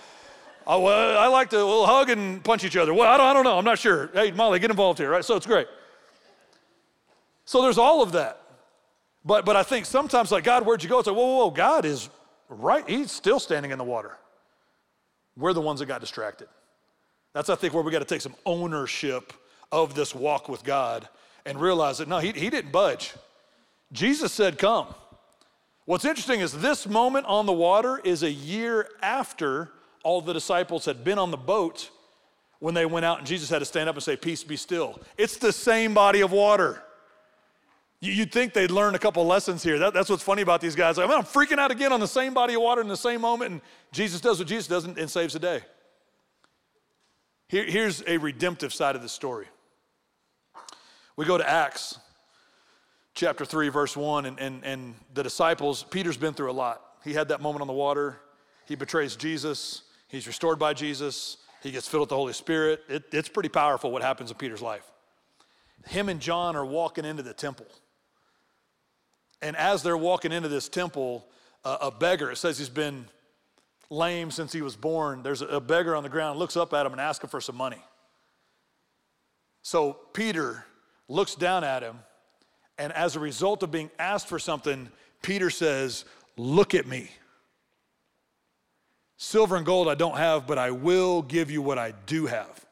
I, 0.66 0.76
I 0.76 1.26
like 1.26 1.50
to 1.50 1.56
we'll 1.56 1.84
hug 1.84 2.08
and 2.08 2.42
punch 2.42 2.64
each 2.64 2.78
other. 2.78 2.94
Well, 2.94 3.06
I 3.06 3.18
don't, 3.18 3.26
I 3.26 3.32
don't 3.34 3.44
know. 3.44 3.58
I'm 3.58 3.64
not 3.66 3.78
sure. 3.78 4.08
Hey, 4.14 4.30
Molly, 4.30 4.58
get 4.58 4.70
involved 4.70 4.98
here, 4.98 5.10
right? 5.10 5.22
So 5.22 5.36
it's 5.36 5.44
great. 5.44 5.66
So 7.44 7.60
there's 7.60 7.76
all 7.76 8.02
of 8.02 8.12
that. 8.12 8.40
But, 9.22 9.44
but 9.44 9.54
I 9.54 9.64
think 9.64 9.84
sometimes, 9.84 10.32
like, 10.32 10.44
God, 10.44 10.64
where'd 10.64 10.82
you 10.82 10.88
go? 10.88 10.98
It's 10.98 11.08
like, 11.08 11.14
whoa, 11.14 11.26
whoa, 11.26 11.44
whoa, 11.44 11.50
God 11.50 11.84
is 11.84 12.08
right. 12.48 12.88
He's 12.88 13.12
still 13.12 13.38
standing 13.38 13.70
in 13.70 13.76
the 13.76 13.84
water. 13.84 14.16
We're 15.36 15.52
the 15.52 15.60
ones 15.60 15.80
that 15.80 15.86
got 15.86 16.00
distracted. 16.00 16.48
That's, 17.34 17.50
I 17.50 17.54
think, 17.54 17.74
where 17.74 17.82
we 17.82 17.92
got 17.92 17.98
to 17.98 18.06
take 18.06 18.22
some 18.22 18.34
ownership 18.46 19.34
of 19.72 19.94
this 19.94 20.14
walk 20.14 20.48
with 20.48 20.62
God 20.62 21.08
and 21.44 21.60
realize 21.60 21.98
that 21.98 22.06
no, 22.06 22.18
he, 22.18 22.30
he 22.32 22.50
didn't 22.50 22.70
budge. 22.70 23.14
Jesus 23.90 24.32
said, 24.32 24.58
Come. 24.58 24.86
What's 25.84 26.04
interesting 26.04 26.40
is 26.40 26.52
this 26.52 26.86
moment 26.86 27.26
on 27.26 27.46
the 27.46 27.52
water 27.52 28.00
is 28.04 28.22
a 28.22 28.30
year 28.30 28.88
after 29.02 29.72
all 30.04 30.20
the 30.20 30.32
disciples 30.32 30.84
had 30.84 31.02
been 31.02 31.18
on 31.18 31.32
the 31.32 31.36
boat 31.36 31.90
when 32.60 32.74
they 32.74 32.86
went 32.86 33.04
out 33.04 33.18
and 33.18 33.26
Jesus 33.26 33.50
had 33.50 33.58
to 33.58 33.64
stand 33.64 33.88
up 33.88 33.96
and 33.96 34.02
say, 34.02 34.16
Peace 34.16 34.44
be 34.44 34.56
still. 34.56 35.00
It's 35.18 35.38
the 35.38 35.52
same 35.52 35.94
body 35.94 36.20
of 36.20 36.30
water. 36.30 36.82
You'd 38.00 38.32
think 38.32 38.52
they'd 38.52 38.70
learn 38.70 38.96
a 38.96 38.98
couple 38.98 39.24
lessons 39.24 39.62
here. 39.62 39.78
That, 39.78 39.94
that's 39.94 40.10
what's 40.10 40.24
funny 40.24 40.42
about 40.42 40.60
these 40.60 40.74
guys. 40.74 40.98
Like, 40.98 41.08
I'm 41.08 41.22
freaking 41.22 41.58
out 41.58 41.70
again 41.70 41.92
on 41.92 42.00
the 42.00 42.08
same 42.08 42.34
body 42.34 42.54
of 42.54 42.62
water 42.62 42.80
in 42.80 42.88
the 42.88 42.96
same 42.96 43.20
moment, 43.20 43.52
and 43.52 43.60
Jesus 43.92 44.20
does 44.20 44.40
what 44.40 44.48
Jesus 44.48 44.66
does 44.66 44.84
and 44.84 45.08
saves 45.08 45.34
the 45.34 45.38
day. 45.38 45.60
Here, 47.46 47.64
here's 47.64 48.02
a 48.08 48.16
redemptive 48.16 48.74
side 48.74 48.96
of 48.96 49.02
the 49.02 49.08
story. 49.08 49.46
We 51.16 51.26
go 51.26 51.36
to 51.36 51.48
Acts 51.48 51.98
chapter 53.14 53.44
3, 53.44 53.68
verse 53.68 53.96
1, 53.96 54.26
and, 54.26 54.40
and, 54.40 54.64
and 54.64 54.94
the 55.12 55.22
disciples, 55.22 55.84
Peter's 55.84 56.16
been 56.16 56.32
through 56.32 56.50
a 56.50 56.52
lot. 56.52 56.80
He 57.04 57.12
had 57.12 57.28
that 57.28 57.40
moment 57.40 57.60
on 57.60 57.66
the 57.66 57.74
water. 57.74 58.18
He 58.64 58.74
betrays 58.76 59.16
Jesus. 59.16 59.82
He's 60.08 60.26
restored 60.26 60.58
by 60.58 60.72
Jesus. 60.72 61.36
He 61.62 61.70
gets 61.70 61.86
filled 61.86 62.02
with 62.02 62.08
the 62.08 62.16
Holy 62.16 62.32
Spirit. 62.32 62.82
It, 62.88 63.04
it's 63.12 63.28
pretty 63.28 63.48
powerful 63.48 63.90
what 63.90 64.02
happens 64.02 64.30
in 64.30 64.36
Peter's 64.36 64.62
life. 64.62 64.90
Him 65.86 66.08
and 66.08 66.20
John 66.20 66.56
are 66.56 66.64
walking 66.64 67.04
into 67.04 67.22
the 67.22 67.34
temple. 67.34 67.66
And 69.42 69.56
as 69.56 69.82
they're 69.82 69.96
walking 69.96 70.32
into 70.32 70.48
this 70.48 70.68
temple, 70.68 71.26
uh, 71.64 71.78
a 71.82 71.90
beggar, 71.90 72.30
it 72.30 72.36
says 72.36 72.58
he's 72.58 72.68
been 72.68 73.06
lame 73.90 74.30
since 74.30 74.52
he 74.52 74.62
was 74.62 74.76
born. 74.76 75.22
There's 75.22 75.42
a, 75.42 75.46
a 75.46 75.60
beggar 75.60 75.94
on 75.94 76.04
the 76.04 76.08
ground, 76.08 76.38
looks 76.38 76.56
up 76.56 76.72
at 76.72 76.86
him 76.86 76.92
and 76.92 77.00
asks 77.00 77.22
him 77.22 77.30
for 77.30 77.40
some 77.40 77.56
money. 77.56 77.82
So 79.62 79.98
Peter 80.12 80.64
looks 81.12 81.34
down 81.34 81.62
at 81.62 81.82
him, 81.82 81.98
and 82.78 82.92
as 82.94 83.16
a 83.16 83.20
result 83.20 83.62
of 83.62 83.70
being 83.70 83.90
asked 83.98 84.28
for 84.28 84.38
something, 84.38 84.88
Peter 85.20 85.50
says, 85.50 86.04
Look 86.36 86.74
at 86.74 86.86
me. 86.86 87.10
Silver 89.18 89.56
and 89.56 89.66
gold 89.66 89.88
I 89.88 89.94
don't 89.94 90.16
have, 90.16 90.46
but 90.46 90.58
I 90.58 90.70
will 90.70 91.22
give 91.22 91.50
you 91.50 91.62
what 91.62 91.78
I 91.78 91.92
do 92.06 92.26
have. 92.26 92.64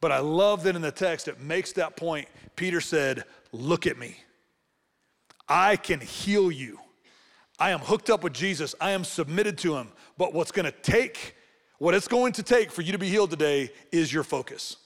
But 0.00 0.12
I 0.12 0.20
love 0.20 0.62
that 0.62 0.76
in 0.76 0.82
the 0.82 0.92
text, 0.92 1.28
it 1.28 1.40
makes 1.40 1.72
that 1.72 1.96
point. 1.96 2.28
Peter 2.56 2.80
said, 2.80 3.24
Look 3.50 3.86
at 3.86 3.98
me. 3.98 4.16
I 5.48 5.76
can 5.76 6.00
heal 6.00 6.50
you. 6.50 6.78
I 7.58 7.70
am 7.70 7.80
hooked 7.80 8.08
up 8.08 8.24
with 8.24 8.32
Jesus. 8.32 8.74
I 8.80 8.92
am 8.92 9.04
submitted 9.04 9.58
to 9.58 9.76
him. 9.76 9.88
But 10.16 10.32
what's 10.32 10.52
going 10.52 10.64
to 10.64 10.72
take, 10.72 11.36
what 11.78 11.94
it's 11.94 12.08
going 12.08 12.32
to 12.34 12.42
take 12.42 12.70
for 12.70 12.82
you 12.82 12.92
to 12.92 12.98
be 12.98 13.08
healed 13.08 13.30
today 13.30 13.72
is 13.90 14.12
your 14.12 14.24
focus. 14.24 14.76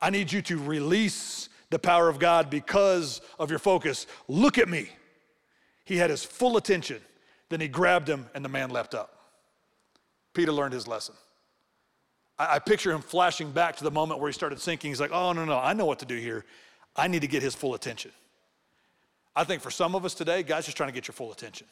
I 0.00 0.10
need 0.10 0.30
you 0.30 0.42
to 0.42 0.58
release 0.58 1.48
the 1.72 1.78
power 1.78 2.08
of 2.08 2.18
God 2.18 2.50
because 2.50 3.20
of 3.38 3.50
your 3.50 3.58
focus. 3.58 4.06
Look 4.28 4.58
at 4.58 4.68
me. 4.68 4.88
He 5.84 5.96
had 5.96 6.10
his 6.10 6.22
full 6.22 6.56
attention. 6.56 7.00
Then 7.48 7.60
he 7.60 7.66
grabbed 7.66 8.08
him, 8.08 8.26
and 8.34 8.44
the 8.44 8.48
man 8.48 8.70
leapt 8.70 8.94
up. 8.94 9.16
Peter 10.34 10.52
learned 10.52 10.74
his 10.74 10.86
lesson. 10.86 11.14
I, 12.38 12.56
I 12.56 12.58
picture 12.58 12.92
him 12.92 13.00
flashing 13.00 13.50
back 13.50 13.76
to 13.76 13.84
the 13.84 13.90
moment 13.90 14.20
where 14.20 14.28
he 14.28 14.32
started 14.32 14.60
sinking. 14.60 14.90
He's 14.90 15.00
like, 15.00 15.12
oh, 15.12 15.32
no, 15.32 15.44
no, 15.44 15.58
I 15.58 15.72
know 15.72 15.84
what 15.84 15.98
to 15.98 16.06
do 16.06 16.16
here. 16.16 16.44
I 16.94 17.08
need 17.08 17.22
to 17.22 17.26
get 17.26 17.42
his 17.42 17.54
full 17.54 17.74
attention. 17.74 18.12
I 19.34 19.44
think 19.44 19.62
for 19.62 19.70
some 19.70 19.94
of 19.94 20.04
us 20.04 20.14
today, 20.14 20.42
God's 20.42 20.66
just 20.66 20.76
trying 20.76 20.90
to 20.90 20.94
get 20.94 21.08
your 21.08 21.14
full 21.14 21.32
attention. 21.32 21.66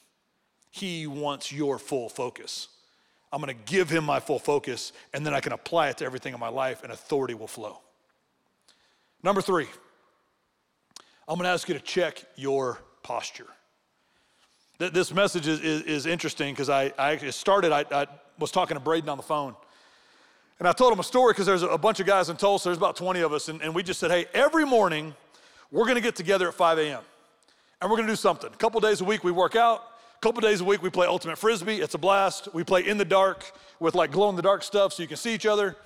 He 0.71 1.07
wants 1.07 1.53
your 1.53 1.79
full 1.79 2.09
focus. 2.09 2.69
I'm 3.33 3.41
gonna 3.41 3.55
give 3.55 3.91
him 3.91 4.05
my 4.05 4.19
full 4.19 4.39
focus, 4.39 4.93
and 5.13 5.25
then 5.25 5.35
I 5.35 5.41
can 5.41 5.53
apply 5.53 5.89
it 5.91 5.99
to 5.99 6.05
everything 6.05 6.33
in 6.35 6.41
my 6.41 6.49
life, 6.49 6.83
and 6.83 6.91
authority 6.91 7.35
will 7.35 7.47
flow. 7.47 7.81
Number 9.23 9.43
three, 9.43 9.67
I'm 11.31 11.37
going 11.37 11.45
to 11.45 11.51
ask 11.51 11.69
you 11.69 11.75
to 11.75 11.81
check 11.81 12.25
your 12.35 12.81
posture. 13.05 13.47
This 14.79 15.15
message 15.15 15.47
is, 15.47 15.61
is, 15.61 15.83
is 15.83 16.07
interesting 16.07 16.53
because 16.53 16.69
I, 16.69 16.93
I 16.99 17.19
started, 17.31 17.71
I, 17.71 17.85
I, 17.93 18.07
was 18.41 18.51
talking 18.51 18.75
to 18.77 18.81
Braden 18.81 19.09
on 19.09 19.17
the 19.17 19.23
phone. 19.23 19.55
And 20.59 20.67
I 20.67 20.73
told 20.73 20.93
him 20.93 20.99
a 20.99 21.05
story 21.05 21.33
because 21.33 21.47
there's 21.47 21.63
a 21.63 21.79
bunch 21.79 22.01
of 22.01 22.07
guys 22.09 22.31
in 22.31 22.37
Tulsa, 22.37 22.71
there's 22.71 22.79
about 22.79 22.97
20 22.97 23.21
of 23.21 23.33
us, 23.33 23.49
and, 23.49 23.63
and 23.63 23.73
we 23.73 23.85
just 23.85 24.01
said, 24.01 24.11
hey, 24.11 24.27
every 24.35 24.65
morning 24.65 25.15
we're 25.71 25.85
going 25.85 25.95
to 25.95 26.01
get 26.01 26.17
together 26.17 26.49
at 26.49 26.55
5 26.55 26.79
a.m. 26.79 27.03
and 27.81 27.89
we're 27.89 27.97
going 27.97 28.09
to 28.09 28.13
do 28.13 28.17
something. 28.17 28.53
A 28.53 28.57
couple 28.57 28.81
days 28.81 29.01
a 29.01 29.05
week 29.05 29.23
we 29.23 29.31
work 29.31 29.55
out, 29.55 29.85
a 30.17 30.21
couple 30.21 30.41
days 30.41 30.61
a 30.61 30.65
week 30.65 30.83
we 30.83 30.91
play 30.91 31.07
ultimate 31.07 31.39
frisbee. 31.39 31.77
It's 31.77 31.95
a 31.95 31.99
blast. 31.99 32.53
We 32.53 32.65
play 32.65 32.85
in 32.89 32.99
the 32.99 33.05
dark 33.05 33.53
with 33.79 33.95
like 33.95 34.11
glow 34.11 34.31
in 34.31 34.35
the 34.35 34.43
dark 34.43 34.65
stuff 34.65 34.95
so 34.95 35.03
you 35.05 35.09
can 35.09 35.17
see 35.17 35.33
each 35.33 35.47
other. 35.47 35.77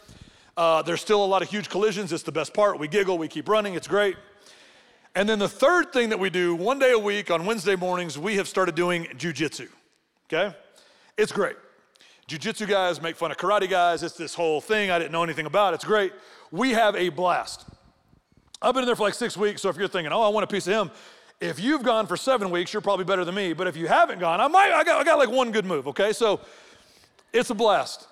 Uh, 0.56 0.80
there's 0.80 1.02
still 1.02 1.22
a 1.22 1.26
lot 1.26 1.42
of 1.42 1.50
huge 1.50 1.68
collisions. 1.68 2.14
It's 2.14 2.22
the 2.22 2.32
best 2.32 2.54
part. 2.54 2.78
We 2.78 2.88
giggle, 2.88 3.18
we 3.18 3.28
keep 3.28 3.46
running, 3.46 3.74
it's 3.74 3.88
great. 3.88 4.16
And 5.14 5.28
then 5.28 5.38
the 5.38 5.48
third 5.48 5.92
thing 5.92 6.08
that 6.08 6.18
we 6.18 6.28
do 6.28 6.54
one 6.56 6.78
day 6.78 6.92
a 6.92 6.98
week 6.98 7.30
on 7.30 7.46
Wednesday 7.46 7.76
mornings, 7.76 8.18
we 8.18 8.36
have 8.36 8.48
started 8.48 8.74
doing 8.74 9.04
jujitsu. 9.16 9.68
Okay? 10.26 10.54
It's 11.16 11.30
great. 11.30 11.56
Jiu-jitsu 12.26 12.66
guys 12.66 13.02
make 13.02 13.16
fun 13.16 13.30
of 13.30 13.36
karate 13.36 13.68
guys. 13.68 14.02
It's 14.02 14.16
this 14.16 14.34
whole 14.34 14.60
thing 14.60 14.90
I 14.90 14.98
didn't 14.98 15.12
know 15.12 15.22
anything 15.22 15.46
about. 15.46 15.74
It's 15.74 15.84
great. 15.84 16.12
We 16.50 16.70
have 16.70 16.96
a 16.96 17.10
blast. 17.10 17.66
I've 18.62 18.72
been 18.72 18.82
in 18.82 18.86
there 18.86 18.96
for 18.96 19.02
like 19.02 19.14
six 19.14 19.36
weeks, 19.36 19.60
so 19.60 19.68
if 19.68 19.76
you're 19.76 19.88
thinking, 19.88 20.10
oh, 20.10 20.22
I 20.22 20.28
want 20.28 20.44
a 20.44 20.46
piece 20.46 20.66
of 20.66 20.72
him, 20.72 20.90
if 21.40 21.60
you've 21.60 21.82
gone 21.82 22.06
for 22.06 22.16
seven 22.16 22.50
weeks, 22.50 22.72
you're 22.72 22.80
probably 22.80 23.04
better 23.04 23.24
than 23.24 23.34
me. 23.34 23.52
But 23.52 23.66
if 23.66 23.76
you 23.76 23.86
haven't 23.86 24.20
gone, 24.20 24.40
I 24.40 24.48
might, 24.48 24.72
I 24.72 24.84
got, 24.84 25.00
I 25.00 25.04
got 25.04 25.18
like 25.18 25.30
one 25.30 25.52
good 25.52 25.66
move, 25.66 25.86
okay? 25.88 26.12
So 26.12 26.40
it's 27.32 27.50
a 27.50 27.54
blast. 27.54 28.08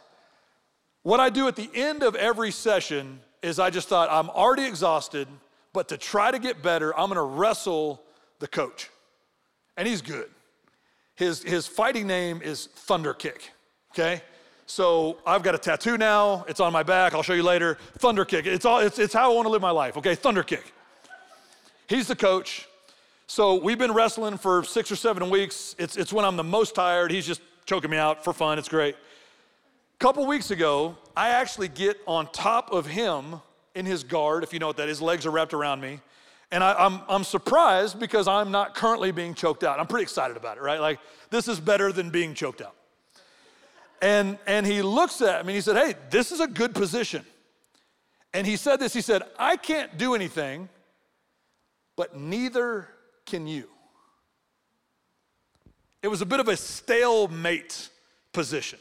What 1.03 1.19
I 1.19 1.31
do 1.31 1.49
at 1.49 1.57
the 1.57 1.71
end 1.75 2.03
of 2.03 2.15
every 2.15 2.51
session 2.51 3.21
is 3.43 3.59
I 3.59 3.71
just 3.71 3.89
thought, 3.89 4.09
I'm 4.11 4.29
already 4.29 4.67
exhausted. 4.67 5.27
But 5.73 5.89
to 5.89 5.97
try 5.97 6.31
to 6.31 6.39
get 6.39 6.63
better, 6.63 6.97
I'm 6.99 7.09
gonna 7.09 7.23
wrestle 7.23 8.03
the 8.39 8.49
coach. 8.49 8.91
And 9.77 9.89
he's 9.89 10.03
good. 10.03 10.29
His, 11.15 11.43
his 11.43 11.67
fighting 11.67 12.07
name 12.07 12.43
is 12.43 12.67
Thunder 12.67 13.15
Kick, 13.15 13.53
okay? 13.93 14.23
So 14.67 15.19
I've 15.27 15.43
got 15.43 15.55
a 15.55 15.59
tattoo 15.59 15.99
now. 15.99 16.45
It's 16.49 16.61
on 16.61 16.73
my 16.73 16.83
back. 16.83 17.15
I'll 17.15 17.23
show 17.23 17.35
you 17.35 17.43
later. 17.43 17.79
Thunder 17.99 18.25
Kick. 18.25 18.47
It's, 18.47 18.65
all, 18.65 18.79
it's, 18.79 18.99
it's 18.99 19.15
how 19.15 19.33
I 19.33 19.35
wanna 19.35 19.49
live 19.49 19.63
my 19.63 19.71
life, 19.71 19.97
okay? 19.97 20.15
Thunder 20.15 20.43
Kick. 20.43 20.73
He's 21.87 22.07
the 22.07 22.17
coach. 22.17 22.67
So 23.27 23.55
we've 23.55 23.79
been 23.79 23.93
wrestling 23.93 24.37
for 24.37 24.63
six 24.65 24.93
or 24.93 24.97
seven 24.97 25.31
weeks. 25.31 25.75
It's, 25.79 25.97
it's 25.97 26.13
when 26.13 26.25
I'm 26.25 26.37
the 26.37 26.45
most 26.45 26.75
tired. 26.75 27.11
He's 27.11 27.27
just 27.27 27.41
choking 27.65 27.91
me 27.91 27.97
out 27.97 28.25
for 28.25 28.33
fun. 28.33 28.59
It's 28.59 28.69
great. 28.69 28.95
A 28.95 29.99
couple 29.99 30.27
weeks 30.27 30.51
ago, 30.51 30.97
I 31.17 31.31
actually 31.31 31.69
get 31.69 31.99
on 32.07 32.31
top 32.33 32.73
of 32.73 32.87
him 32.87 33.41
in 33.75 33.87
his 33.87 34.05
guard, 34.05 34.43
if 34.43 34.53
you 34.53 34.59
know 34.59 34.67
what 34.67 34.77
that 34.77 34.89
is. 34.89 35.01
Legs 35.01 35.27
are 35.27 35.31
wrapped 35.31 35.55
around 35.55 35.81
me. 35.81 36.01
And 36.51 36.63
I, 36.63 36.73
am 36.73 36.77
I'm, 36.79 37.01
I'm 37.09 37.25
surprised 37.25 37.99
because 37.99 38.29
I'm 38.29 38.51
not 38.51 38.75
currently 38.75 39.11
being 39.11 39.35
choked 39.35 39.65
out. 39.65 39.81
I'm 39.81 39.87
pretty 39.87 40.03
excited 40.03 40.37
about 40.37 40.59
it, 40.59 40.63
right? 40.63 40.81
Like, 40.81 41.01
this 41.31 41.49
is 41.49 41.59
better 41.59 41.93
than 41.93 42.11
being 42.11 42.35
choked 42.35 42.61
out. 42.61 42.75
And, 44.03 44.37
and 44.47 44.67
he 44.67 44.83
looks 44.83 45.23
at 45.23 45.47
me 45.47 45.53
and 45.53 45.57
he 45.57 45.61
said, 45.63 45.77
Hey, 45.77 45.95
this 46.11 46.33
is 46.33 46.41
a 46.41 46.47
good 46.47 46.75
position. 46.75 47.25
And 48.35 48.47
he 48.47 48.57
said 48.57 48.81
this 48.81 48.93
He 48.93 49.01
said, 49.01 49.23
I 49.39 49.57
can't 49.57 49.97
do 49.97 50.15
anything, 50.15 50.69
but 51.97 52.19
neither 52.19 52.89
can 53.25 53.47
you. 53.47 53.69
It 56.03 56.09
was 56.09 56.21
a 56.21 56.27
bit 56.27 56.41
of 56.41 56.49
a 56.49 56.57
stalemate 56.57 57.89
position. 58.33 58.81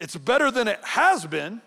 It's 0.00 0.16
better 0.16 0.50
than 0.50 0.66
it 0.68 0.80
has 0.82 1.26
been. 1.26 1.60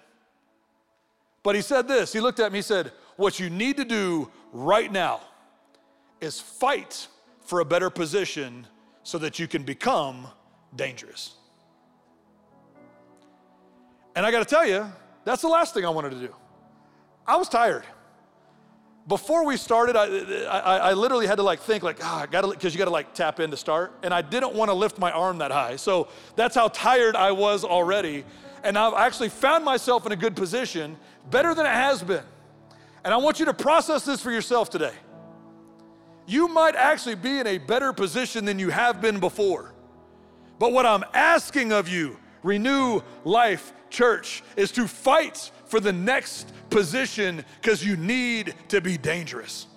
But 1.43 1.55
he 1.55 1.61
said 1.61 1.87
this 1.87 2.13
he 2.13 2.21
looked 2.21 2.39
at 2.39 2.51
me, 2.51 2.59
he 2.59 2.63
said, 2.63 2.91
What 3.17 3.39
you 3.39 3.49
need 3.49 3.77
to 3.77 3.85
do 3.85 4.31
right 4.51 4.91
now 4.91 5.21
is 6.21 6.39
fight 6.39 7.07
for 7.41 7.59
a 7.59 7.65
better 7.65 7.89
position 7.89 8.65
so 9.03 9.17
that 9.17 9.37
you 9.37 9.47
can 9.47 9.63
become 9.63 10.27
dangerous. 10.75 11.33
And 14.15 14.25
I 14.25 14.31
got 14.31 14.39
to 14.39 14.45
tell 14.45 14.65
you, 14.65 14.89
that's 15.25 15.41
the 15.41 15.47
last 15.47 15.73
thing 15.73 15.85
I 15.85 15.89
wanted 15.89 16.11
to 16.11 16.19
do. 16.19 16.33
I 17.27 17.35
was 17.35 17.49
tired. 17.49 17.83
Before 19.07 19.45
we 19.45 19.57
started, 19.57 19.97
I, 19.97 20.05
I, 20.45 20.77
I 20.77 20.93
literally 20.93 21.27
had 21.27 21.35
to 21.35 21.43
like 21.43 21.59
think 21.59 21.83
like, 21.83 21.99
ah, 22.01 22.21
I 22.21 22.25
gotta, 22.25 22.49
because 22.49 22.73
you 22.73 22.77
gotta 22.77 22.91
like 22.91 23.13
tap 23.13 23.41
in 23.41 23.51
to 23.51 23.57
start. 23.57 23.91
And 24.01 24.13
I 24.13 24.21
didn't 24.21 24.53
want 24.53 24.69
to 24.69 24.73
lift 24.73 24.97
my 24.97 25.11
arm 25.11 25.39
that 25.39 25.51
high. 25.51 25.75
So 25.75 26.07
that's 26.37 26.55
how 26.55 26.69
tired 26.69 27.15
I 27.15 27.31
was 27.31 27.65
already. 27.65 28.23
And 28.63 28.77
I've 28.77 28.93
actually 28.93 29.27
found 29.27 29.65
myself 29.65 30.05
in 30.05 30.13
a 30.13 30.15
good 30.15 30.37
position, 30.37 30.97
better 31.29 31.53
than 31.53 31.65
it 31.65 31.73
has 31.73 32.03
been. 32.03 32.23
And 33.03 33.13
I 33.13 33.17
want 33.17 33.39
you 33.39 33.45
to 33.45 33.53
process 33.53 34.05
this 34.05 34.21
for 34.21 34.31
yourself 34.31 34.69
today. 34.69 34.93
You 36.25 36.47
might 36.47 36.75
actually 36.75 37.15
be 37.15 37.39
in 37.39 37.47
a 37.47 37.57
better 37.57 37.91
position 37.91 38.45
than 38.45 38.59
you 38.59 38.69
have 38.69 39.01
been 39.01 39.19
before. 39.19 39.73
But 40.57 40.71
what 40.71 40.85
I'm 40.85 41.03
asking 41.13 41.73
of 41.73 41.89
you, 41.89 42.17
Renew 42.43 43.01
Life 43.25 43.73
Church, 43.89 44.43
is 44.55 44.71
to 44.73 44.87
fight 44.87 45.51
for 45.65 45.79
the 45.79 45.91
next 45.91 46.51
position 46.69 47.43
because 47.61 47.85
you 47.85 47.97
need 47.97 48.53
to 48.69 48.79
be 48.79 48.97
dangerous. 48.97 49.67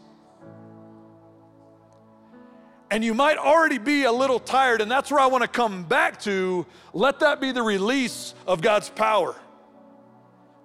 And 2.90 3.04
you 3.04 3.14
might 3.14 3.36
already 3.36 3.78
be 3.78 4.04
a 4.04 4.12
little 4.12 4.38
tired, 4.38 4.80
and 4.80 4.88
that's 4.88 5.10
where 5.10 5.20
I 5.20 5.26
want 5.26 5.42
to 5.42 5.48
come 5.48 5.82
back 5.82 6.20
to. 6.20 6.64
Let 6.92 7.18
that 7.20 7.40
be 7.40 7.50
the 7.50 7.62
release 7.62 8.34
of 8.46 8.60
God's 8.60 8.88
power. 8.90 9.34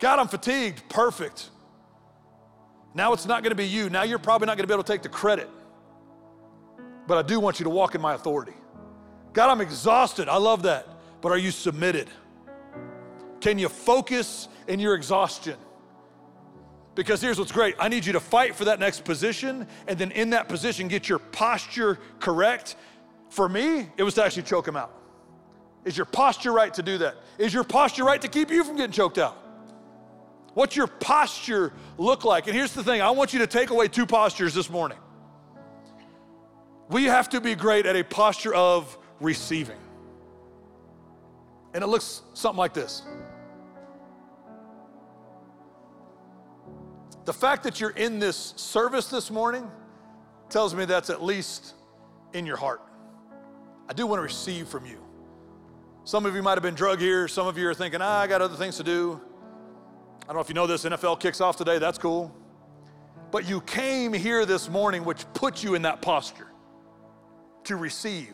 God, 0.02 0.18
I'm 0.18 0.28
fatigued. 0.28 0.90
Perfect. 0.90 1.50
Now 2.94 3.14
it's 3.14 3.26
not 3.26 3.44
going 3.44 3.52
to 3.52 3.56
be 3.56 3.68
you. 3.68 3.90
Now 3.90 4.04
you're 4.04 4.20
probably 4.20 4.48
not 4.48 4.58
going 4.58 4.64
to 4.64 4.68
be 4.68 4.74
able 4.74 4.84
to 4.84 4.92
take 4.92 5.04
the 5.04 5.10
credit. 5.10 5.50
But 7.08 7.20
I 7.20 7.22
do 7.22 7.40
want 7.40 7.60
you 7.60 7.64
to 7.66 7.70
walk 7.70 7.96
in 7.96 8.02
my 8.02 8.16
authority. 8.16 8.54
God, 9.32 9.50
I'm 9.50 9.62
exhausted. 9.62 10.28
I 10.28 10.38
love 10.38 10.64
that. 10.64 10.88
But 11.22 11.32
are 11.32 11.38
you 11.38 11.52
submitted? 11.52 12.10
Can 13.42 13.60
you 13.60 13.70
focus 13.70 14.50
in 14.68 14.80
your 14.80 14.96
exhaustion? 14.96 15.56
Because 16.96 17.22
here's 17.22 17.38
what's 17.38 17.52
great 17.52 17.76
I 17.80 17.88
need 17.88 18.04
you 18.06 18.14
to 18.14 18.20
fight 18.20 18.56
for 18.56 18.66
that 18.66 18.80
next 18.80 19.06
position, 19.06 19.68
and 19.88 20.00
then 20.00 20.12
in 20.12 20.32
that 20.32 20.50
position, 20.50 20.88
get 20.88 21.08
your 21.08 21.20
posture 21.20 22.00
correct. 22.20 22.76
For 23.30 23.48
me, 23.48 23.88
it 23.98 24.04
was 24.04 24.16
to 24.16 24.26
actually 24.26 24.44
choke 24.44 24.68
him 24.68 24.76
out. 24.76 24.94
Is 25.86 25.96
your 25.96 26.06
posture 26.06 26.52
right 26.52 26.74
to 26.74 26.82
do 26.82 26.98
that? 26.98 27.16
Is 27.38 27.54
your 27.54 27.64
posture 27.64 28.04
right 28.04 28.22
to 28.22 28.28
keep 28.28 28.50
you 28.50 28.64
from 28.64 28.76
getting 28.76 28.92
choked 28.92 29.18
out? 29.18 29.41
What's 30.54 30.76
your 30.76 30.88
posture 30.88 31.72
look 31.98 32.26
like? 32.26 32.48
And 32.48 32.56
here's 32.56 32.74
the 32.74 32.84
thing 32.84 33.02
I 33.02 33.12
want 33.12 33.34
you 33.34 33.40
to 33.40 33.48
take 33.48 33.70
away 33.70 33.88
two 33.88 34.06
postures 34.06 34.54
this 34.54 34.70
morning. 34.70 34.98
We 36.90 37.06
have 37.06 37.30
to 37.30 37.40
be 37.40 37.56
great 37.56 37.86
at 37.86 37.96
a 37.96 38.04
posture 38.04 38.54
of 38.54 38.98
receiving. 39.22 39.78
And 41.74 41.84
it 41.84 41.88
looks 41.88 42.22
something 42.34 42.58
like 42.58 42.74
this. 42.74 43.04
The 47.24 47.34
fact 47.34 47.64
that 47.64 47.80
you're 47.80 47.92
in 47.92 48.20
this 48.20 48.54
service 48.58 49.08
this 49.08 49.32
morning 49.32 49.72
tells 50.50 50.76
me 50.76 50.84
that's 50.84 51.10
at 51.10 51.24
least 51.24 51.76
in 52.34 52.46
your 52.46 52.58
heart. 52.58 52.82
I 53.88 53.94
do 53.94 54.06
want 54.06 54.18
to 54.18 54.24
receive 54.24 54.68
from 54.68 54.86
you. 54.86 55.02
Some 56.04 56.26
of 56.26 56.36
you 56.36 56.42
might 56.42 56.54
have 56.56 56.64
been 56.64 56.76
drug 56.76 57.00
here. 57.00 57.28
Some 57.28 57.48
of 57.48 57.58
you 57.58 57.70
are 57.70 57.74
thinking, 57.74 58.02
ah, 58.02 58.20
I 58.20 58.28
got 58.28 58.42
other 58.42 58.56
things 58.56 58.76
to 58.78 58.84
do. 58.84 59.22
I 60.24 60.28
don't 60.28 60.36
know 60.36 60.42
if 60.42 60.50
you 60.50 60.56
know 60.56 60.68
this, 60.68 60.86
NFL 60.86 61.20
kicks 61.20 61.42
off 61.42 61.58
today. 61.58 61.80
That's 61.80 61.98
cool. 61.98 62.34
But 63.32 63.48
you 63.48 63.62
came 63.62 64.14
here 64.14 64.46
this 64.46 64.70
morning, 64.70 65.06
which 65.06 65.26
put 65.34 65.64
you 65.64 65.76
in 65.76 65.82
that 65.84 66.02
posture 66.02 66.48
to 67.66 67.76
receive. 67.76 68.34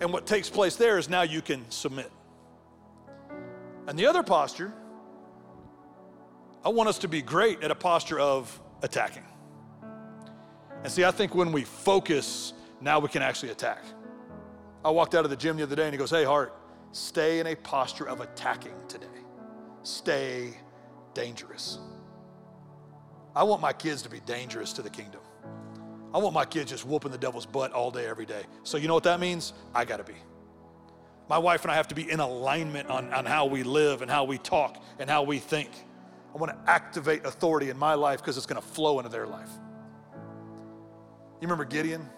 And 0.00 0.12
what 0.12 0.26
takes 0.26 0.50
place 0.50 0.76
there 0.76 0.98
is 0.98 1.08
now 1.08 1.22
you 1.22 1.42
can 1.42 1.70
submit. 1.70 2.10
And 3.86 3.98
the 3.98 4.06
other 4.06 4.22
posture 4.22 4.72
I 6.64 6.68
want 6.68 6.88
us 6.88 6.98
to 6.98 7.08
be 7.08 7.22
great 7.22 7.62
at 7.64 7.72
a 7.72 7.74
posture 7.74 8.20
of 8.20 8.60
attacking. 8.82 9.24
And 10.84 10.92
see, 10.92 11.04
I 11.04 11.10
think 11.10 11.34
when 11.34 11.50
we 11.50 11.64
focus, 11.64 12.52
now 12.80 13.00
we 13.00 13.08
can 13.08 13.20
actually 13.20 13.50
attack. 13.50 13.82
I 14.84 14.90
walked 14.90 15.14
out 15.14 15.24
of 15.24 15.30
the 15.30 15.36
gym 15.36 15.56
the 15.56 15.64
other 15.64 15.74
day 15.74 15.84
and 15.84 15.92
he 15.92 15.98
goes, 15.98 16.10
Hey, 16.10 16.24
Hart, 16.24 16.56
stay 16.92 17.40
in 17.40 17.48
a 17.48 17.56
posture 17.56 18.08
of 18.08 18.20
attacking 18.20 18.74
today. 18.86 19.06
Stay 19.82 20.54
dangerous. 21.14 21.78
I 23.34 23.42
want 23.44 23.60
my 23.60 23.72
kids 23.72 24.02
to 24.02 24.08
be 24.08 24.20
dangerous 24.20 24.72
to 24.74 24.82
the 24.82 24.90
kingdom. 24.90 25.20
I 26.14 26.18
want 26.18 26.34
my 26.34 26.44
kids 26.44 26.70
just 26.70 26.86
whooping 26.86 27.10
the 27.10 27.18
devil's 27.18 27.46
butt 27.46 27.72
all 27.72 27.90
day, 27.90 28.06
every 28.06 28.26
day. 28.26 28.42
So, 28.64 28.76
you 28.76 28.86
know 28.86 28.94
what 28.94 29.04
that 29.04 29.18
means? 29.18 29.54
I 29.74 29.84
gotta 29.84 30.04
be. 30.04 30.14
My 31.28 31.38
wife 31.38 31.62
and 31.62 31.70
I 31.70 31.76
have 31.76 31.88
to 31.88 31.94
be 31.94 32.10
in 32.10 32.20
alignment 32.20 32.88
on, 32.88 33.12
on 33.14 33.24
how 33.24 33.46
we 33.46 33.62
live 33.62 34.02
and 34.02 34.10
how 34.10 34.24
we 34.24 34.36
talk 34.38 34.82
and 34.98 35.08
how 35.08 35.22
we 35.22 35.38
think. 35.38 35.70
I 36.34 36.38
want 36.38 36.52
to 36.52 36.70
activate 36.70 37.24
authority 37.24 37.70
in 37.70 37.78
my 37.78 37.94
life 37.94 38.20
because 38.20 38.36
it's 38.36 38.46
going 38.46 38.60
to 38.60 38.66
flow 38.66 38.98
into 38.98 39.10
their 39.10 39.26
life. 39.26 39.50
You 41.40 41.48
remember 41.48 41.64
Gideon? 41.64 42.08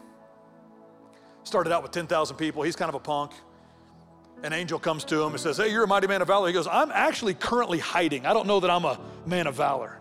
Started 1.42 1.72
out 1.72 1.82
with 1.82 1.92
10,000 1.92 2.36
people. 2.36 2.62
He's 2.62 2.76
kind 2.76 2.88
of 2.88 2.94
a 2.94 3.00
punk. 3.00 3.32
An 4.45 4.53
angel 4.53 4.78
comes 4.78 5.05
to 5.07 5.20
him 5.20 5.32
and 5.32 5.40
says, 5.40 5.57
Hey, 5.57 5.72
you're 5.72 5.82
a 5.82 5.88
mighty 5.88 6.07
man 6.07 6.22
of 6.22 6.28
valor. 6.28 6.47
He 6.47 6.53
goes, 6.53 6.68
I'm 6.68 6.92
actually 6.92 7.34
currently 7.34 7.80
hiding. 7.80 8.26
I 8.26 8.32
don't 8.32 8.47
know 8.47 8.61
that 8.61 8.70
I'm 8.70 8.84
a 8.84 9.01
man 9.26 9.49
of 9.49 9.57
valor. 9.57 9.99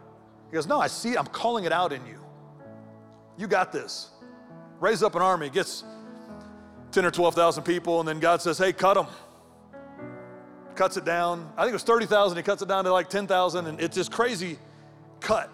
He 0.51 0.53
goes, 0.53 0.67
No, 0.67 0.79
I 0.79 0.87
see, 0.87 1.17
I'm 1.17 1.25
calling 1.25 1.63
it 1.63 1.71
out 1.71 1.91
in 1.91 2.05
you. 2.05 2.19
You 3.37 3.47
got 3.47 3.71
this. 3.71 4.11
Raise 4.79 5.01
up 5.01 5.15
an 5.15 5.23
army, 5.23 5.49
gets 5.49 5.83
10 6.91 7.05
or 7.05 7.11
12,000 7.11 7.63
people, 7.63 7.99
and 7.99 8.07
then 8.07 8.19
God 8.19 8.41
says, 8.41 8.59
Hey, 8.59 8.73
cut 8.73 8.93
them 8.93 9.07
cuts 10.75 10.97
it 10.97 11.05
down. 11.05 11.51
I 11.57 11.61
think 11.61 11.71
it 11.71 11.73
was 11.73 11.83
30,000. 11.83 12.37
He 12.37 12.43
cuts 12.43 12.61
it 12.61 12.67
down 12.67 12.83
to 12.85 12.91
like 12.91 13.09
10,000, 13.09 13.67
and 13.67 13.79
it's 13.79 13.95
this 13.95 14.09
crazy 14.09 14.57
cut. 15.19 15.49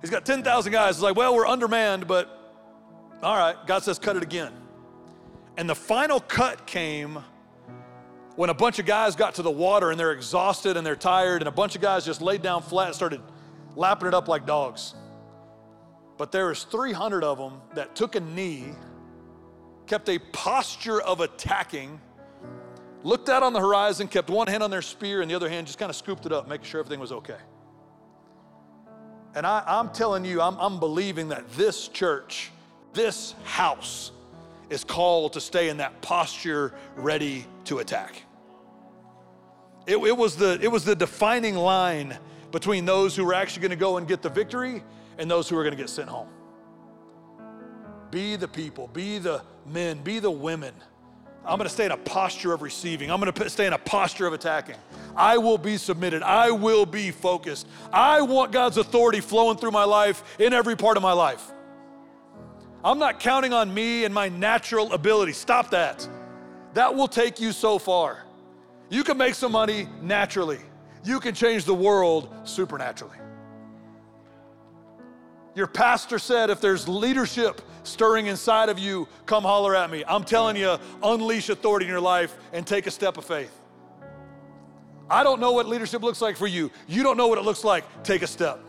He's 0.00 0.10
got 0.10 0.26
10,000 0.26 0.72
guys. 0.72 0.96
It's 0.96 1.02
like, 1.02 1.16
well, 1.16 1.34
we're 1.34 1.46
undermanned, 1.46 2.06
but 2.06 2.28
all 3.22 3.36
right. 3.36 3.56
God 3.66 3.82
says, 3.82 3.98
cut 3.98 4.16
it 4.16 4.22
again. 4.22 4.52
And 5.56 5.68
the 5.68 5.74
final 5.74 6.20
cut 6.20 6.66
came 6.66 7.18
when 8.36 8.50
a 8.50 8.54
bunch 8.54 8.78
of 8.78 8.86
guys 8.86 9.16
got 9.16 9.34
to 9.36 9.42
the 9.42 9.50
water 9.50 9.90
and 9.90 9.98
they're 9.98 10.12
exhausted 10.12 10.76
and 10.76 10.86
they're 10.86 10.94
tired, 10.94 11.42
and 11.42 11.48
a 11.48 11.52
bunch 11.52 11.74
of 11.74 11.80
guys 11.80 12.04
just 12.04 12.20
laid 12.20 12.42
down 12.42 12.62
flat 12.62 12.88
and 12.88 12.94
started 12.94 13.20
lapping 13.74 14.08
it 14.08 14.14
up 14.14 14.28
like 14.28 14.46
dogs. 14.46 14.94
But 16.18 16.32
there 16.32 16.46
was 16.46 16.64
300 16.64 17.24
of 17.24 17.38
them 17.38 17.60
that 17.74 17.96
took 17.96 18.14
a 18.14 18.20
knee, 18.20 18.66
kept 19.86 20.08
a 20.08 20.18
posture 20.18 21.00
of 21.00 21.20
attacking, 21.20 22.00
looked 23.02 23.28
out 23.28 23.42
on 23.42 23.52
the 23.52 23.60
horizon, 23.60 24.08
kept 24.08 24.30
one 24.30 24.46
hand 24.46 24.62
on 24.62 24.70
their 24.70 24.82
spear, 24.82 25.22
and 25.22 25.30
the 25.30 25.34
other 25.34 25.48
hand 25.48 25.66
just 25.66 25.78
kind 25.78 25.90
of 25.90 25.96
scooped 25.96 26.26
it 26.26 26.32
up, 26.32 26.48
making 26.48 26.66
sure 26.66 26.80
everything 26.80 27.00
was 27.00 27.12
okay. 27.12 27.38
And 29.34 29.46
I, 29.46 29.62
am 29.66 29.90
telling 29.90 30.24
you, 30.24 30.40
I'm, 30.40 30.56
I'm 30.58 30.80
believing 30.80 31.28
that 31.28 31.50
this 31.52 31.88
church, 31.88 32.50
this 32.94 33.34
house, 33.44 34.12
is 34.70 34.82
called 34.82 35.34
to 35.34 35.40
stay 35.40 35.68
in 35.68 35.76
that 35.76 36.00
posture 36.00 36.74
ready 36.96 37.46
to 37.64 37.78
attack. 37.78 38.22
It, 39.86 39.96
it, 39.96 40.16
was 40.16 40.36
the, 40.36 40.58
it 40.60 40.68
was 40.68 40.84
the 40.84 40.96
defining 40.96 41.54
line 41.54 42.18
between 42.50 42.84
those 42.84 43.14
who 43.14 43.24
were 43.24 43.34
actually 43.34 43.62
going 43.62 43.70
to 43.70 43.76
go 43.76 43.96
and 43.98 44.08
get 44.08 44.22
the 44.22 44.28
victory 44.28 44.82
and 45.18 45.30
those 45.30 45.48
who 45.48 45.56
were 45.56 45.62
going 45.62 45.76
to 45.76 45.80
get 45.80 45.90
sent 45.90 46.08
home. 46.08 46.28
Be 48.10 48.36
the 48.36 48.48
people, 48.48 48.88
be 48.88 49.18
the 49.18 49.42
men, 49.66 50.02
be 50.02 50.18
the 50.18 50.30
women 50.30 50.74
I'm 51.46 51.58
going 51.58 51.68
to 51.68 51.72
stay 51.72 51.84
in 51.84 51.92
a 51.92 51.96
posture 51.96 52.52
of 52.52 52.60
receiving. 52.60 53.08
I'm 53.08 53.20
going 53.20 53.32
to 53.32 53.50
stay 53.50 53.66
in 53.66 53.72
a 53.72 53.78
posture 53.78 54.26
of 54.26 54.32
attacking. 54.32 54.74
I 55.14 55.38
will 55.38 55.58
be 55.58 55.76
submitted. 55.76 56.22
I 56.24 56.50
will 56.50 56.84
be 56.84 57.12
focused. 57.12 57.68
I 57.92 58.20
want 58.22 58.50
God's 58.50 58.78
authority 58.78 59.20
flowing 59.20 59.56
through 59.56 59.70
my 59.70 59.84
life 59.84 60.24
in 60.40 60.52
every 60.52 60.74
part 60.74 60.96
of 60.96 61.04
my 61.04 61.12
life. 61.12 61.52
I'm 62.82 62.98
not 62.98 63.20
counting 63.20 63.52
on 63.52 63.72
me 63.72 64.04
and 64.04 64.12
my 64.12 64.28
natural 64.28 64.92
ability. 64.92 65.32
Stop 65.32 65.70
that. 65.70 66.06
That 66.74 66.96
will 66.96 67.08
take 67.08 67.40
you 67.40 67.52
so 67.52 67.78
far. 67.78 68.24
You 68.88 69.02
can 69.04 69.16
make 69.16 69.34
some 69.34 69.52
money 69.52 69.88
naturally, 70.00 70.60
you 71.04 71.20
can 71.20 71.34
change 71.34 71.64
the 71.64 71.74
world 71.74 72.32
supernaturally. 72.44 73.16
Your 75.54 75.66
pastor 75.66 76.18
said 76.18 76.50
if 76.50 76.60
there's 76.60 76.86
leadership 76.86 77.62
stirring 77.82 78.26
inside 78.26 78.68
of 78.68 78.78
you, 78.78 79.08
come 79.24 79.42
holler 79.42 79.74
at 79.74 79.90
me. 79.90 80.04
I'm 80.06 80.22
telling 80.22 80.54
you, 80.54 80.76
unleash 81.02 81.48
authority 81.48 81.86
in 81.86 81.90
your 81.90 82.00
life 82.00 82.36
and 82.52 82.66
take 82.66 82.86
a 82.86 82.90
step 82.90 83.16
of 83.16 83.24
faith. 83.24 83.58
I 85.08 85.22
don't 85.22 85.40
know 85.40 85.52
what 85.52 85.66
leadership 85.66 86.02
looks 86.02 86.20
like 86.20 86.36
for 86.36 86.46
you. 86.46 86.70
You 86.86 87.02
don't 87.02 87.16
know 87.16 87.28
what 87.28 87.38
it 87.38 87.44
looks 87.44 87.64
like. 87.64 87.84
Take 88.02 88.20
a 88.20 88.26
step. 88.26 88.60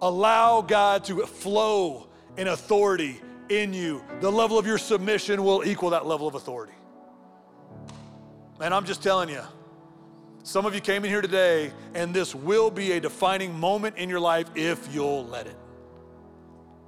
Allow 0.00 0.62
God 0.62 1.04
to 1.04 1.26
flow 1.26 2.08
in 2.38 2.48
authority 2.48 3.20
in 3.50 3.74
you. 3.74 4.02
The 4.20 4.30
level 4.30 4.58
of 4.58 4.66
your 4.66 4.78
submission 4.78 5.42
will 5.42 5.62
equal 5.64 5.90
that 5.90 6.06
level 6.06 6.26
of 6.26 6.36
authority. 6.36 6.72
And 8.60 8.74
I'm 8.74 8.84
just 8.84 9.02
telling 9.02 9.28
you, 9.28 9.42
some 10.42 10.66
of 10.66 10.74
you 10.74 10.80
came 10.80 11.04
in 11.04 11.10
here 11.10 11.20
today, 11.20 11.72
and 11.94 12.12
this 12.14 12.34
will 12.34 12.70
be 12.70 12.92
a 12.92 13.00
defining 13.00 13.58
moment 13.58 13.96
in 13.96 14.08
your 14.08 14.20
life 14.20 14.48
if 14.54 14.92
you'll 14.92 15.26
let 15.26 15.46
it. 15.46 15.56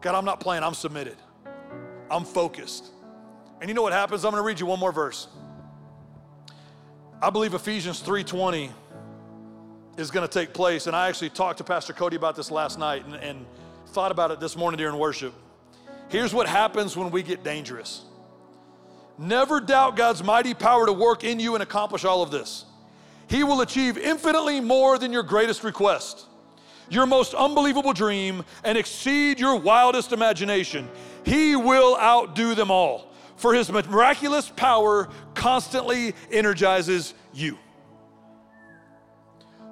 God, 0.00 0.14
I'm 0.14 0.24
not 0.24 0.40
playing, 0.40 0.62
I'm 0.62 0.74
submitted. 0.74 1.16
I'm 2.10 2.24
focused. 2.24 2.86
And 3.60 3.68
you 3.68 3.74
know 3.74 3.82
what 3.82 3.92
happens? 3.92 4.24
I'm 4.24 4.32
gonna 4.32 4.42
read 4.42 4.58
you 4.58 4.66
one 4.66 4.80
more 4.80 4.92
verse. 4.92 5.28
I 7.22 7.30
believe 7.30 7.52
Ephesians 7.52 8.00
3:20 8.00 8.72
is 9.98 10.10
gonna 10.10 10.26
take 10.26 10.54
place, 10.54 10.86
and 10.86 10.96
I 10.96 11.08
actually 11.08 11.30
talked 11.30 11.58
to 11.58 11.64
Pastor 11.64 11.92
Cody 11.92 12.16
about 12.16 12.34
this 12.34 12.50
last 12.50 12.78
night 12.78 13.04
and, 13.04 13.14
and 13.16 13.46
thought 13.88 14.10
about 14.10 14.30
it 14.30 14.40
this 14.40 14.56
morning 14.56 14.78
during 14.78 14.96
worship. 14.98 15.34
Here's 16.08 16.32
what 16.32 16.48
happens 16.48 16.96
when 16.96 17.10
we 17.10 17.22
get 17.22 17.44
dangerous. 17.44 18.02
Never 19.20 19.60
doubt 19.60 19.96
God's 19.96 20.24
mighty 20.24 20.54
power 20.54 20.86
to 20.86 20.94
work 20.94 21.24
in 21.24 21.38
you 21.38 21.52
and 21.52 21.62
accomplish 21.62 22.06
all 22.06 22.22
of 22.22 22.30
this. 22.30 22.64
He 23.28 23.44
will 23.44 23.60
achieve 23.60 23.98
infinitely 23.98 24.62
more 24.62 24.98
than 24.98 25.12
your 25.12 25.22
greatest 25.22 25.62
request, 25.62 26.24
your 26.88 27.04
most 27.04 27.34
unbelievable 27.34 27.92
dream, 27.92 28.42
and 28.64 28.78
exceed 28.78 29.38
your 29.38 29.56
wildest 29.56 30.12
imagination. 30.12 30.88
He 31.22 31.54
will 31.54 31.98
outdo 32.00 32.54
them 32.54 32.70
all, 32.70 33.12
for 33.36 33.52
his 33.52 33.70
miraculous 33.70 34.48
power 34.56 35.10
constantly 35.34 36.14
energizes 36.32 37.12
you. 37.34 37.58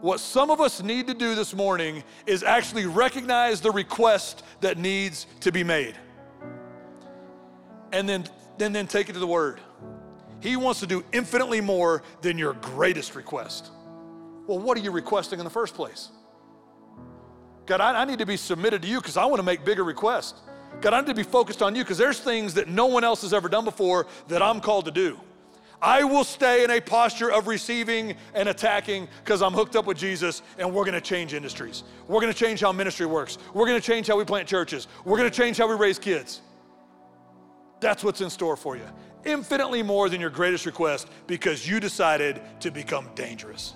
What 0.02 0.20
some 0.20 0.50
of 0.50 0.60
us 0.60 0.82
need 0.82 1.06
to 1.06 1.14
do 1.14 1.34
this 1.34 1.54
morning 1.54 2.04
is 2.26 2.42
actually 2.42 2.84
recognize 2.84 3.62
the 3.62 3.70
request 3.70 4.44
that 4.60 4.76
needs 4.76 5.26
to 5.40 5.50
be 5.50 5.64
made. 5.64 5.94
And 7.92 8.06
then, 8.06 8.26
and 8.60 8.74
then 8.74 8.86
take 8.86 9.08
it 9.08 9.12
to 9.14 9.18
the 9.18 9.26
Word. 9.26 9.60
He 10.40 10.56
wants 10.56 10.80
to 10.80 10.86
do 10.86 11.04
infinitely 11.12 11.60
more 11.60 12.02
than 12.22 12.38
your 12.38 12.52
greatest 12.54 13.14
request. 13.14 13.70
Well, 14.46 14.58
what 14.58 14.78
are 14.78 14.80
you 14.80 14.90
requesting 14.90 15.38
in 15.38 15.44
the 15.44 15.50
first 15.50 15.74
place? 15.74 16.10
God, 17.66 17.80
I, 17.80 18.02
I 18.02 18.04
need 18.04 18.20
to 18.20 18.26
be 18.26 18.36
submitted 18.36 18.82
to 18.82 18.88
you 18.88 19.00
because 19.00 19.16
I 19.16 19.26
want 19.26 19.40
to 19.40 19.42
make 19.42 19.64
bigger 19.64 19.84
requests. 19.84 20.40
God, 20.80 20.94
I 20.94 21.00
need 21.00 21.08
to 21.08 21.14
be 21.14 21.22
focused 21.22 21.60
on 21.60 21.74
you 21.74 21.82
because 21.82 21.98
there's 21.98 22.20
things 22.20 22.54
that 22.54 22.68
no 22.68 22.86
one 22.86 23.04
else 23.04 23.22
has 23.22 23.34
ever 23.34 23.48
done 23.48 23.64
before 23.64 24.06
that 24.28 24.42
I'm 24.42 24.60
called 24.60 24.84
to 24.86 24.90
do. 24.90 25.18
I 25.80 26.02
will 26.02 26.24
stay 26.24 26.64
in 26.64 26.70
a 26.70 26.80
posture 26.80 27.30
of 27.30 27.46
receiving 27.46 28.16
and 28.34 28.48
attacking 28.48 29.06
because 29.22 29.42
I'm 29.42 29.52
hooked 29.52 29.76
up 29.76 29.86
with 29.86 29.96
Jesus 29.96 30.42
and 30.58 30.72
we're 30.74 30.84
going 30.84 30.94
to 30.94 31.00
change 31.00 31.34
industries. 31.34 31.84
We're 32.08 32.20
going 32.20 32.32
to 32.32 32.38
change 32.38 32.60
how 32.60 32.72
ministry 32.72 33.06
works. 33.06 33.38
We're 33.54 33.66
going 33.66 33.80
to 33.80 33.86
change 33.86 34.08
how 34.08 34.16
we 34.16 34.24
plant 34.24 34.48
churches. 34.48 34.88
We're 35.04 35.18
going 35.18 35.30
to 35.30 35.36
change 35.36 35.56
how 35.58 35.68
we 35.68 35.76
raise 35.76 35.98
kids. 35.98 36.40
That's 37.80 38.02
what's 38.02 38.20
in 38.20 38.30
store 38.30 38.56
for 38.56 38.76
you 38.76 38.86
infinitely 39.24 39.82
more 39.82 40.08
than 40.08 40.20
your 40.20 40.30
greatest 40.30 40.66
request 40.66 41.08
because 41.26 41.68
you 41.68 41.80
decided 41.80 42.40
to 42.60 42.70
become 42.70 43.08
dangerous. 43.14 43.74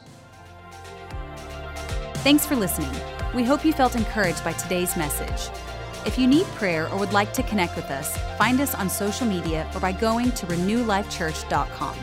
Thanks 2.16 2.46
for 2.46 2.57
listening. 2.57 2.92
We 3.34 3.44
hope 3.44 3.64
you 3.64 3.72
felt 3.72 3.96
encouraged 3.96 4.44
by 4.44 4.53
today's 4.53 4.96
message. 4.96 5.55
If 6.07 6.18
you 6.18 6.26
need 6.26 6.46
prayer 6.57 6.88
or 6.88 6.98
would 6.98 7.12
like 7.12 7.32
to 7.34 7.42
connect 7.42 7.76
with 7.76 7.90
us, 7.90 8.16
find 8.38 8.61
us 8.61 8.74
on 8.74 8.88
social 8.88 9.26
media 9.26 9.70
or 9.74 9.80
by 9.80 9.92
going 9.92 10.32
to 10.32 10.46
renewlifechurch.com. 10.46 11.96